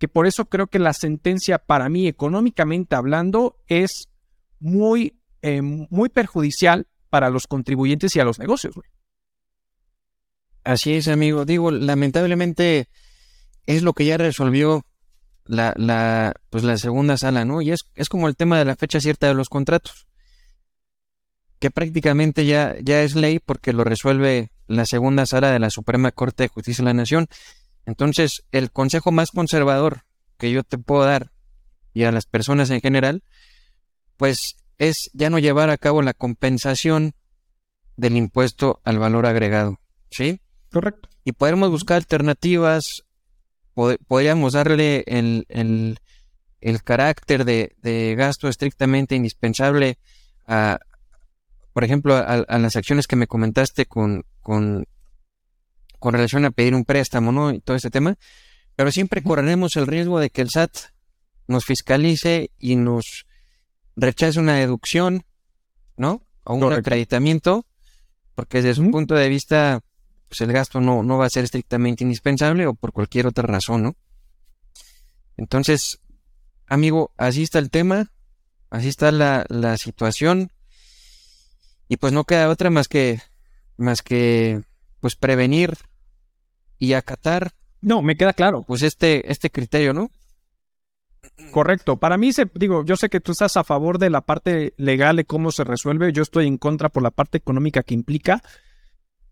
que 0.00 0.08
por 0.08 0.26
eso 0.26 0.46
creo 0.46 0.66
que 0.66 0.78
la 0.78 0.94
sentencia 0.94 1.58
para 1.58 1.90
mí, 1.90 2.08
económicamente 2.08 2.96
hablando, 2.96 3.58
es 3.66 4.08
muy, 4.58 5.20
eh, 5.42 5.60
muy 5.60 6.08
perjudicial 6.08 6.86
para 7.10 7.28
los 7.28 7.46
contribuyentes 7.46 8.16
y 8.16 8.20
a 8.20 8.24
los 8.24 8.38
negocios. 8.38 8.74
Así 10.64 10.94
es, 10.94 11.06
amigo. 11.06 11.44
Digo, 11.44 11.70
lamentablemente 11.70 12.88
es 13.66 13.82
lo 13.82 13.92
que 13.92 14.06
ya 14.06 14.16
resolvió 14.16 14.86
la, 15.44 15.74
la, 15.76 16.32
pues 16.48 16.64
la 16.64 16.78
segunda 16.78 17.18
sala, 17.18 17.44
¿no? 17.44 17.60
Y 17.60 17.70
es, 17.70 17.80
es 17.94 18.08
como 18.08 18.26
el 18.26 18.36
tema 18.36 18.58
de 18.58 18.64
la 18.64 18.76
fecha 18.76 19.00
cierta 19.00 19.26
de 19.26 19.34
los 19.34 19.50
contratos, 19.50 20.06
que 21.58 21.70
prácticamente 21.70 22.46
ya, 22.46 22.74
ya 22.80 23.02
es 23.02 23.14
ley 23.14 23.38
porque 23.38 23.74
lo 23.74 23.84
resuelve 23.84 24.50
la 24.66 24.86
segunda 24.86 25.26
sala 25.26 25.50
de 25.50 25.58
la 25.58 25.68
Suprema 25.68 26.10
Corte 26.10 26.44
de 26.44 26.48
Justicia 26.48 26.82
de 26.82 26.86
la 26.86 26.94
Nación. 26.94 27.28
Entonces, 27.86 28.44
el 28.52 28.70
consejo 28.70 29.12
más 29.12 29.30
conservador 29.30 30.04
que 30.38 30.50
yo 30.50 30.62
te 30.62 30.78
puedo 30.78 31.04
dar 31.04 31.30
y 31.92 32.04
a 32.04 32.12
las 32.12 32.26
personas 32.26 32.70
en 32.70 32.80
general, 32.80 33.22
pues 34.16 34.56
es 34.78 35.10
ya 35.12 35.30
no 35.30 35.38
llevar 35.38 35.70
a 35.70 35.78
cabo 35.78 36.02
la 36.02 36.14
compensación 36.14 37.14
del 37.96 38.16
impuesto 38.16 38.80
al 38.84 38.98
valor 38.98 39.26
agregado. 39.26 39.78
¿Sí? 40.10 40.40
Correcto. 40.72 41.08
Y 41.24 41.32
podemos 41.32 41.70
buscar 41.70 41.96
alternativas, 41.96 43.04
podríamos 43.74 44.54
darle 44.54 45.04
el, 45.06 45.46
el, 45.48 46.82
carácter 46.82 47.44
de, 47.44 47.76
de, 47.82 48.14
gasto 48.16 48.48
estrictamente 48.48 49.14
indispensable 49.14 49.98
a, 50.46 50.80
por 51.72 51.84
ejemplo, 51.84 52.14
a, 52.16 52.22
a, 52.22 52.58
las 52.58 52.76
acciones 52.76 53.06
que 53.06 53.16
me 53.16 53.26
comentaste 53.26 53.86
con, 53.86 54.24
con 54.40 54.86
con 56.00 56.14
relación 56.14 56.44
a 56.44 56.50
pedir 56.50 56.74
un 56.74 56.84
préstamo, 56.84 57.30
¿no? 57.30 57.52
Y 57.52 57.60
todo 57.60 57.76
este 57.76 57.90
tema. 57.90 58.16
Pero 58.74 58.90
siempre 58.90 59.22
correremos 59.22 59.76
el 59.76 59.86
riesgo 59.86 60.18
de 60.18 60.30
que 60.30 60.40
el 60.40 60.50
SAT 60.50 60.76
nos 61.46 61.64
fiscalice 61.64 62.50
y 62.58 62.76
nos 62.76 63.26
rechace 63.94 64.40
una 64.40 64.54
deducción, 64.56 65.24
¿no? 65.96 66.22
O 66.44 66.54
un 66.54 66.72
acreditamiento, 66.72 67.66
porque 68.34 68.62
desde 68.62 68.82
su 68.82 68.90
punto 68.90 69.14
de 69.14 69.28
vista, 69.28 69.80
pues 70.28 70.40
el 70.40 70.52
gasto 70.52 70.80
no, 70.80 71.02
no 71.02 71.18
va 71.18 71.26
a 71.26 71.30
ser 71.30 71.44
estrictamente 71.44 72.02
indispensable 72.02 72.66
o 72.66 72.74
por 72.74 72.92
cualquier 72.92 73.26
otra 73.26 73.46
razón, 73.46 73.82
¿no? 73.82 73.96
Entonces, 75.36 76.00
amigo, 76.66 77.12
así 77.16 77.42
está 77.42 77.58
el 77.58 77.70
tema. 77.70 78.10
así 78.70 78.88
está 78.88 79.12
la, 79.12 79.44
la 79.48 79.76
situación. 79.76 80.50
Y 81.88 81.96
pues 81.96 82.12
no 82.12 82.24
queda 82.24 82.48
otra 82.48 82.70
más 82.70 82.88
que, 82.88 83.20
más 83.76 84.00
que, 84.00 84.62
pues 85.00 85.16
prevenir 85.16 85.74
y 86.78 86.92
acatar. 86.92 87.52
No, 87.80 88.02
me 88.02 88.16
queda 88.16 88.32
claro. 88.32 88.62
Pues 88.62 88.82
este, 88.82 89.30
este 89.30 89.50
criterio, 89.50 89.92
¿no? 89.92 90.10
Correcto. 91.52 91.96
Para 91.96 92.16
mí, 92.16 92.32
se, 92.32 92.50
digo, 92.54 92.84
yo 92.84 92.96
sé 92.96 93.08
que 93.08 93.20
tú 93.20 93.32
estás 93.32 93.56
a 93.56 93.64
favor 93.64 93.98
de 93.98 94.10
la 94.10 94.20
parte 94.20 94.74
legal 94.76 95.16
de 95.16 95.24
cómo 95.24 95.52
se 95.52 95.64
resuelve. 95.64 96.12
Yo 96.12 96.22
estoy 96.22 96.46
en 96.46 96.58
contra 96.58 96.88
por 96.88 97.02
la 97.02 97.10
parte 97.10 97.38
económica 97.38 97.82
que 97.82 97.94
implica. 97.94 98.42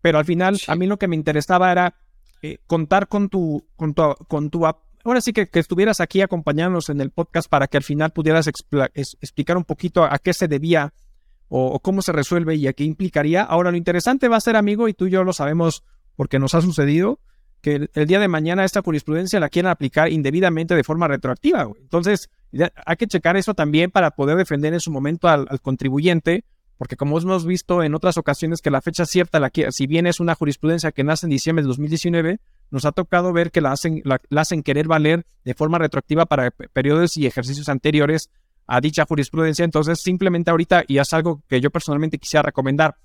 Pero 0.01 0.17
al 0.17 0.25
final, 0.25 0.57
a 0.67 0.75
mí 0.75 0.87
lo 0.87 0.97
que 0.97 1.07
me 1.07 1.15
interesaba 1.15 1.71
era 1.71 1.95
eh, 2.41 2.59
contar 2.67 3.07
con 3.07 3.29
tu, 3.29 3.67
con 3.75 3.93
tu, 3.93 4.15
con 4.27 4.49
tu, 4.49 4.65
ahora 4.65 5.21
sí 5.21 5.33
que, 5.33 5.47
que, 5.47 5.59
estuvieras 5.59 5.99
aquí 5.99 6.21
acompañándonos 6.21 6.89
en 6.89 7.01
el 7.01 7.11
podcast 7.11 7.49
para 7.49 7.67
que 7.67 7.77
al 7.77 7.83
final 7.83 8.11
pudieras 8.11 8.47
explicar 8.47 9.57
un 9.57 9.65
poquito 9.65 10.05
a, 10.05 10.17
qué 10.19 10.33
se 10.33 10.47
debía 10.47 10.93
o, 11.49 11.79
cómo 11.79 12.01
se 12.01 12.11
resuelve 12.11 12.55
y 12.55 12.67
a 12.67 12.73
qué 12.73 12.83
implicaría. 12.83 13.43
Ahora, 13.43 13.71
lo 13.71 13.77
interesante 13.77 14.27
va 14.27 14.37
a 14.37 14.41
ser, 14.41 14.55
amigo, 14.55 14.87
y 14.87 14.93
tú 14.93 15.07
y 15.07 15.11
yo 15.11 15.23
lo 15.23 15.33
sabemos 15.33 15.83
porque 16.15 16.39
nos 16.39 16.53
ha 16.55 16.61
sucedido, 16.61 17.19
que 17.61 17.89
el, 17.93 18.07
día 18.07 18.19
de 18.19 18.27
mañana 18.27 18.63
esta 18.63 18.81
jurisprudencia 18.81 19.39
la 19.39 19.49
quieran 19.49 19.71
aplicar 19.71 20.11
indebidamente 20.11 20.75
de 20.75 20.83
forma 20.83 21.07
retroactiva. 21.07 21.67
Entonces, 21.79 22.29
hay 22.85 22.95
que 22.95 23.07
checar 23.07 23.35
eso 23.35 23.53
también 23.53 23.91
para 23.91 24.11
poder 24.11 24.37
defender 24.37 24.73
en 24.73 24.79
su 24.79 24.91
momento 24.91 25.27
al, 25.27 25.47
contribuyente, 25.61 26.45
porque 26.77 26.95
como 26.95 27.19
hemos 27.19 27.45
visto 27.45 27.83
en 27.83 27.95
otras 27.95 28.17
ocasiones 28.17 28.61
que 28.61 28.71
la 28.71 28.81
fecha 28.81 29.05
cierta, 29.05 29.39
la, 29.39 29.51
si 29.71 29.87
bien 29.87 30.07
es 30.07 30.19
una 30.19 30.35
jurisprudencia 30.35 30.91
que 30.91 31.03
nace 31.03 31.25
en 31.25 31.31
diciembre 31.31 31.63
de 31.63 31.67
2019, 31.67 32.39
nos 32.71 32.85
ha 32.85 32.91
tocado 32.91 33.33
ver 33.33 33.51
que 33.51 33.61
la 33.61 33.71
hacen, 33.71 34.01
la, 34.05 34.21
hacen 34.35 34.63
querer 34.63 34.87
valer 34.87 35.25
de 35.43 35.53
forma 35.53 35.79
retroactiva 35.79 36.25
para 36.25 36.51
periodos 36.51 37.17
y 37.17 37.25
ejercicios 37.25 37.67
anteriores 37.67 38.29
a 38.69 38.79
dicha 38.79 39.05
jurisprudencia. 39.05 39.65
Entonces, 39.65 39.99
simplemente 39.99 40.51
ahorita, 40.51 40.83
y 40.87 40.99
es 40.99 41.11
algo 41.13 41.41
que 41.47 41.59
yo 41.59 41.71
personalmente 41.71 42.19
quisiera 42.19 42.43
recomendar 42.43 42.95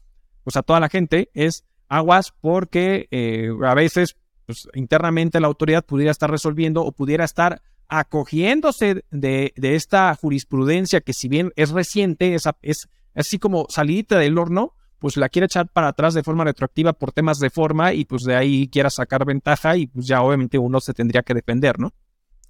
pues 0.44 0.56
a 0.56 0.62
toda 0.62 0.78
la 0.78 0.90
gente, 0.90 1.30
es 1.32 1.64
aguas 1.88 2.34
porque 2.38 3.08
eh, 3.10 3.48
a 3.64 3.74
veces 3.74 4.16
pues, 4.44 4.68
internamente 4.74 5.40
la 5.40 5.46
autoridad 5.46 5.82
pudiera 5.82 6.10
estar 6.10 6.30
resolviendo 6.30 6.82
o 6.82 6.92
pudiera 6.92 7.24
estar 7.24 7.62
acogiéndose 7.88 9.04
de, 9.10 9.54
esta 9.56 10.14
jurisprudencia 10.14 11.00
que 11.00 11.14
si 11.14 11.28
bien 11.28 11.50
es 11.56 11.70
reciente, 11.70 12.34
es, 12.34 12.44
es 12.60 12.88
así 13.14 13.38
como 13.38 13.66
salidita 13.70 14.18
del 14.18 14.36
horno, 14.36 14.74
pues 14.98 15.16
la 15.16 15.30
quiere 15.30 15.46
echar 15.46 15.68
para 15.68 15.88
atrás 15.88 16.12
de 16.12 16.22
forma 16.22 16.44
retroactiva 16.44 16.92
por 16.92 17.12
temas 17.12 17.38
de 17.38 17.48
forma 17.48 17.94
y 17.94 18.04
pues 18.04 18.24
de 18.24 18.36
ahí 18.36 18.68
quiera 18.68 18.90
sacar 18.90 19.24
ventaja 19.24 19.78
y 19.78 19.86
pues 19.86 20.06
ya 20.06 20.20
obviamente 20.20 20.58
uno 20.58 20.80
se 20.80 20.92
tendría 20.92 21.22
que 21.22 21.32
defender, 21.32 21.78
¿no? 21.78 21.92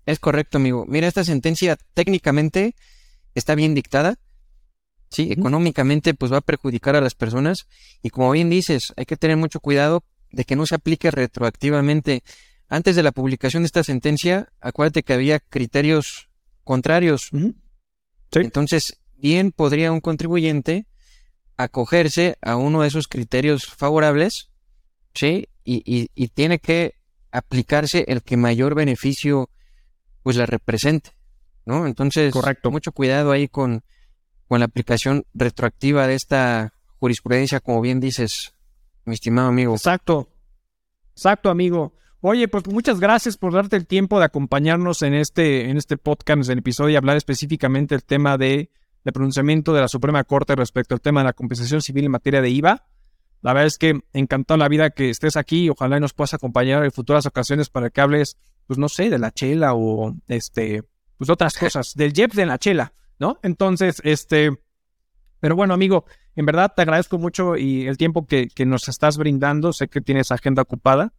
Es 0.05 0.19
correcto, 0.19 0.59
amigo. 0.59 0.85
Mira, 0.87 1.07
esta 1.07 1.25
sentencia 1.25 1.77
técnicamente 1.95 2.75
está 3.35 3.55
bien 3.55 3.75
dictada. 3.75 4.19
Sí, 5.11 5.31
económicamente 5.31 6.15
pues 6.15 6.33
va 6.33 6.39
a 6.39 6.41
perjudicar 6.41 6.97
a 6.97 7.01
las 7.01 7.15
personas 7.15 7.69
y 8.03 8.11
como 8.11 8.33
bien 8.33 8.51
dices, 8.51 8.93
hay 8.97 9.05
que 9.05 9.17
tener 9.17 9.37
mucho 9.37 9.61
cuidado 9.61 10.03
de 10.33 10.45
que 10.45 10.57
no 10.57 10.67
se 10.67 10.75
aplique 10.75 11.11
retroactivamente. 11.11 12.25
Antes 12.69 12.97
de 12.97 13.03
la 13.03 13.13
publicación 13.13 13.63
de 13.63 13.67
esta 13.67 13.85
sentencia, 13.85 14.49
acuérdate 14.61 15.03
que 15.03 15.13
había 15.13 15.39
criterios 15.39 16.29
contrarios. 16.65 17.31
Entonces, 18.33 18.99
bien 19.17 19.53
podría 19.53 19.93
un 19.93 20.01
contribuyente 20.01 20.87
acogerse 21.57 22.37
a 22.43 22.57
uno 22.57 22.83
de 22.83 22.89
esos 22.89 23.07
criterios 23.07 23.67
favorables, 23.67 24.51
¿sí? 25.15 25.49
Y, 25.65 26.11
y, 26.15 26.29
tiene 26.29 26.59
que 26.59 26.97
aplicarse 27.31 28.05
el 28.09 28.23
que 28.23 28.37
mayor 28.37 28.75
beneficio 28.75 29.49
pues 30.23 30.37
la 30.37 30.45
represente, 30.45 31.13
¿no? 31.67 31.87
Entonces, 31.87 32.33
Correcto. 32.33 32.71
mucho 32.71 32.93
cuidado 32.93 33.33
ahí 33.33 33.49
con, 33.49 33.83
con 34.49 34.61
la 34.61 34.67
aplicación 34.67 35.25
retroactiva 35.35 36.07
de 36.07 36.15
esta 36.15 36.75
jurisprudencia, 36.99 37.61
como 37.61 37.81
bien 37.81 38.01
dices, 38.01 38.55
mi 39.05 39.15
estimado 39.15 39.49
amigo. 39.49 39.75
Exacto. 39.75 40.29
Exacto, 41.13 41.51
amigo. 41.51 41.95
Oye, 42.21 42.49
pues 42.49 42.67
muchas 42.67 43.01
gracias 43.01 43.37
por 43.37 43.53
darte 43.53 43.77
el 43.77 43.87
tiempo 43.87 44.19
de 44.19 44.25
acompañarnos 44.25 45.03
en 45.03 45.15
este, 45.15 45.69
en 45.69 45.77
este 45.77 45.99
podcast, 45.99 46.49
en 46.49 46.53
el 46.53 46.59
episodio 46.61 46.95
y 46.95 46.97
hablar 46.97 47.17
específicamente 47.19 47.95
del 47.95 48.03
tema 48.03 48.39
de, 48.39 48.71
de 49.05 49.13
pronunciamiento 49.13 49.75
de 49.75 49.83
la 49.83 49.89
Suprema 49.89 50.25
Corte 50.25 50.57
respecto 50.57 50.95
al 50.95 51.03
tema 51.03 51.21
de 51.21 51.25
la 51.25 51.33
compensación 51.35 51.83
civil 51.83 52.07
en 52.07 52.11
materia 52.11 52.41
de 52.41 52.49
IVA. 52.49 52.87
La 53.43 53.53
verdad 53.53 53.67
es 53.67 53.77
que 53.77 54.01
encantado 54.15 54.57
la 54.57 54.69
vida 54.69 54.89
que 54.89 55.11
estés 55.11 55.37
aquí 55.37 55.65
y 55.65 55.69
ojalá 55.69 56.01
nos 56.01 56.15
puedas 56.15 56.33
acompañar 56.33 56.83
en 56.83 56.93
futuras 56.93 57.27
ocasiones 57.27 57.69
para 57.69 57.91
que 57.91 58.01
hables, 58.01 58.39
pues 58.67 58.79
no 58.79 58.89
sé, 58.89 59.11
de 59.11 59.19
la 59.19 59.31
chela 59.31 59.75
o 59.75 60.17
este, 60.27 60.83
pues 61.25 61.33
otras 61.33 61.57
cosas, 61.57 61.95
del 61.95 62.13
JEP 62.13 62.35
de 62.35 62.47
la 62.47 62.59
chela, 62.59 62.93
¿no? 63.19 63.39
Entonces, 63.43 64.01
este, 64.05 64.51
pero 65.41 65.57
bueno, 65.57 65.75
amigo, 65.75 66.05
en 66.37 66.47
verdad 66.47 66.73
te 66.75 66.83
agradezco 66.83 67.19
mucho 67.19 67.57
y 67.57 67.87
el 67.87 67.97
tiempo 67.97 68.27
que, 68.27 68.49
nos 68.67 68.89
estás 68.89 69.17
brindando. 69.17 69.73
Sé 69.73 69.89
que 69.89 70.01
tienes 70.01 70.33
agenda 70.33 70.63
ocupada. 70.63 71.13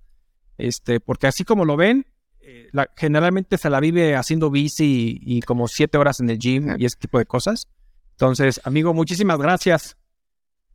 Este, 0.57 0.99
porque 0.99 1.27
así 1.27 1.43
como 1.43 1.65
lo 1.65 1.77
ven, 1.77 2.05
eh, 2.39 2.69
generalmente 2.95 3.57
se 3.57 3.69
la 3.69 3.79
vive 3.79 4.15
haciendo 4.15 4.49
bici 4.49 5.19
y, 5.21 5.41
como 5.41 5.67
siete 5.67 5.97
horas 5.97 6.19
en 6.19 6.29
el 6.29 6.39
gym 6.39 6.75
y 6.77 6.85
ese 6.85 6.97
tipo 6.97 7.17
de 7.17 7.25
cosas. 7.25 7.67
Entonces, 8.11 8.61
amigo, 8.63 8.93
muchísimas 8.93 9.37
gracias. 9.39 9.97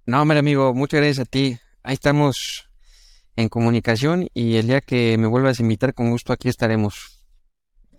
No, 0.07 0.23
hombre, 0.23 0.39
amigo, 0.39 0.75
muchas 0.75 1.01
gracias 1.01 1.27
a 1.27 1.31
ti. 1.31 1.59
Ahí 1.83 1.95
estamos 1.95 2.69
en 3.37 3.49
comunicación 3.49 4.29
y 4.35 4.57
el 4.57 4.67
día 4.67 4.81
que 4.81 5.17
me 5.19 5.27
vuelvas 5.27 5.61
a 5.61 5.63
invitar, 5.63 5.95
con 5.95 6.11
gusto 6.11 6.33
aquí 6.33 6.49
estaremos. 6.49 7.20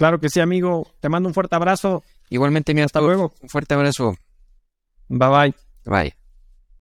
Claro 0.01 0.19
que 0.19 0.29
sí, 0.29 0.39
amigo. 0.39 0.91
Te 0.99 1.09
mando 1.09 1.29
un 1.29 1.35
fuerte 1.35 1.55
abrazo. 1.55 2.03
Igualmente, 2.31 2.73
mira, 2.73 2.87
hasta 2.87 2.99
luego. 2.99 3.35
Un 3.39 3.49
fuerte 3.49 3.75
abrazo. 3.75 4.15
Bye 5.07 5.29
bye. 5.29 5.53
Bye. 5.85 6.15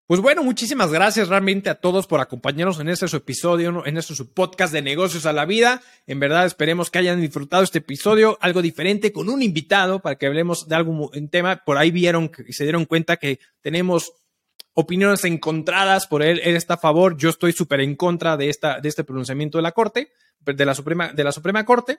Pues 0.07 0.21
bueno, 0.21 0.45
muchísimas 0.45 0.93
gracias 0.93 1.27
realmente 1.27 1.69
a 1.69 1.75
todos 1.75 2.07
por 2.07 2.21
acompañarnos 2.21 2.79
en 2.79 2.89
este 2.89 3.09
su 3.09 3.17
episodio, 3.17 3.85
en 3.85 3.97
este 3.97 4.15
su 4.15 4.33
podcast 4.33 4.73
de 4.73 4.83
negocios 4.83 5.27
a 5.27 5.33
la 5.33 5.47
vida. 5.47 5.83
En 6.07 6.21
verdad 6.21 6.47
esperemos 6.47 6.93
que 6.93 7.01
hayan 7.01 7.21
disfrutado 7.21 7.65
este 7.65 7.79
episodio, 7.79 8.39
algo 8.41 8.63
diferente, 8.63 9.13
con 9.13 9.29
un 9.29 9.43
invitado 9.43 9.99
para 9.99 10.15
que 10.15 10.27
hablemos 10.27 10.69
de 10.69 10.77
algún 10.77 11.11
tema. 11.29 11.65
Por 11.67 11.79
ahí 11.79 11.91
vieron 11.91 12.31
y 12.47 12.53
se 12.53 12.63
dieron 12.63 12.85
cuenta 12.85 13.17
que 13.17 13.41
tenemos 13.63 14.13
opiniones 14.75 15.25
encontradas 15.25 16.07
por 16.07 16.23
él. 16.23 16.41
Él 16.45 16.55
está 16.55 16.75
a 16.75 16.79
favor, 16.79 17.17
yo 17.17 17.31
estoy 17.31 17.53
súper 17.53 17.81
en 17.81 17.97
contra 17.97 18.37
de, 18.37 18.49
esta, 18.49 18.79
de 18.79 18.89
este 18.89 19.03
pronunciamiento 19.03 19.59
de 19.59 19.63
la 19.63 19.73
Corte, 19.73 20.13
de 20.39 20.65
la 20.65 20.77
Suprema, 20.77 21.13
de 21.13 21.25
la 21.25 21.33
Suprema 21.33 21.65
Corte. 21.65 21.99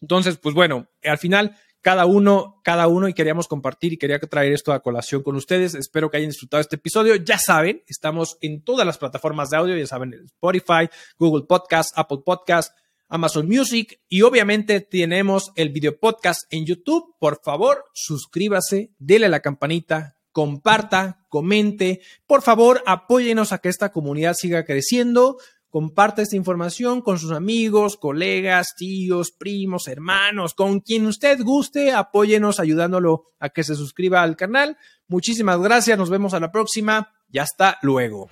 Entonces, 0.00 0.38
pues 0.38 0.54
bueno, 0.54 0.88
al 1.04 1.18
final 1.18 1.56
cada 1.80 2.06
uno, 2.06 2.60
cada 2.64 2.88
uno 2.88 3.08
y 3.08 3.14
queríamos 3.14 3.48
compartir 3.48 3.92
y 3.92 3.98
quería 3.98 4.18
traer 4.18 4.52
esto 4.52 4.72
a 4.72 4.82
colación 4.82 5.22
con 5.22 5.36
ustedes. 5.36 5.74
Espero 5.74 6.10
que 6.10 6.18
hayan 6.18 6.30
disfrutado 6.30 6.60
este 6.60 6.76
episodio. 6.76 7.14
Ya 7.16 7.38
saben, 7.38 7.82
estamos 7.86 8.36
en 8.40 8.62
todas 8.62 8.86
las 8.86 8.98
plataformas 8.98 9.50
de 9.50 9.56
audio, 9.56 9.76
ya 9.76 9.86
saben, 9.86 10.12
Spotify, 10.24 10.88
Google 11.18 11.46
Podcast, 11.46 11.96
Apple 11.96 12.18
Podcast, 12.24 12.76
Amazon 13.08 13.48
Music 13.48 14.00
y 14.08 14.22
obviamente 14.22 14.80
tenemos 14.80 15.52
el 15.56 15.70
video 15.70 15.98
podcast 15.98 16.42
en 16.50 16.66
YouTube. 16.66 17.14
Por 17.18 17.40
favor, 17.42 17.84
suscríbase, 17.94 18.92
dele 18.98 19.28
la 19.28 19.40
campanita, 19.40 20.18
comparta, 20.32 21.24
comente. 21.28 22.00
Por 22.26 22.42
favor, 22.42 22.82
apóyenos 22.86 23.52
a 23.52 23.58
que 23.58 23.68
esta 23.68 23.92
comunidad 23.92 24.34
siga 24.34 24.64
creciendo. 24.64 25.38
Comparte 25.70 26.22
esta 26.22 26.36
información 26.36 27.02
con 27.02 27.18
sus 27.18 27.32
amigos, 27.32 27.96
colegas, 27.96 28.74
tíos, 28.76 29.32
primos, 29.32 29.86
hermanos, 29.86 30.54
con 30.54 30.80
quien 30.80 31.06
usted 31.06 31.40
guste. 31.42 31.92
Apóyenos 31.92 32.58
ayudándolo 32.58 33.24
a 33.38 33.50
que 33.50 33.64
se 33.64 33.74
suscriba 33.74 34.22
al 34.22 34.36
canal. 34.36 34.78
Muchísimas 35.08 35.60
gracias. 35.60 35.98
Nos 35.98 36.10
vemos 36.10 36.32
a 36.32 36.40
la 36.40 36.50
próxima 36.50 37.12
y 37.30 37.38
hasta 37.38 37.78
luego. 37.82 38.30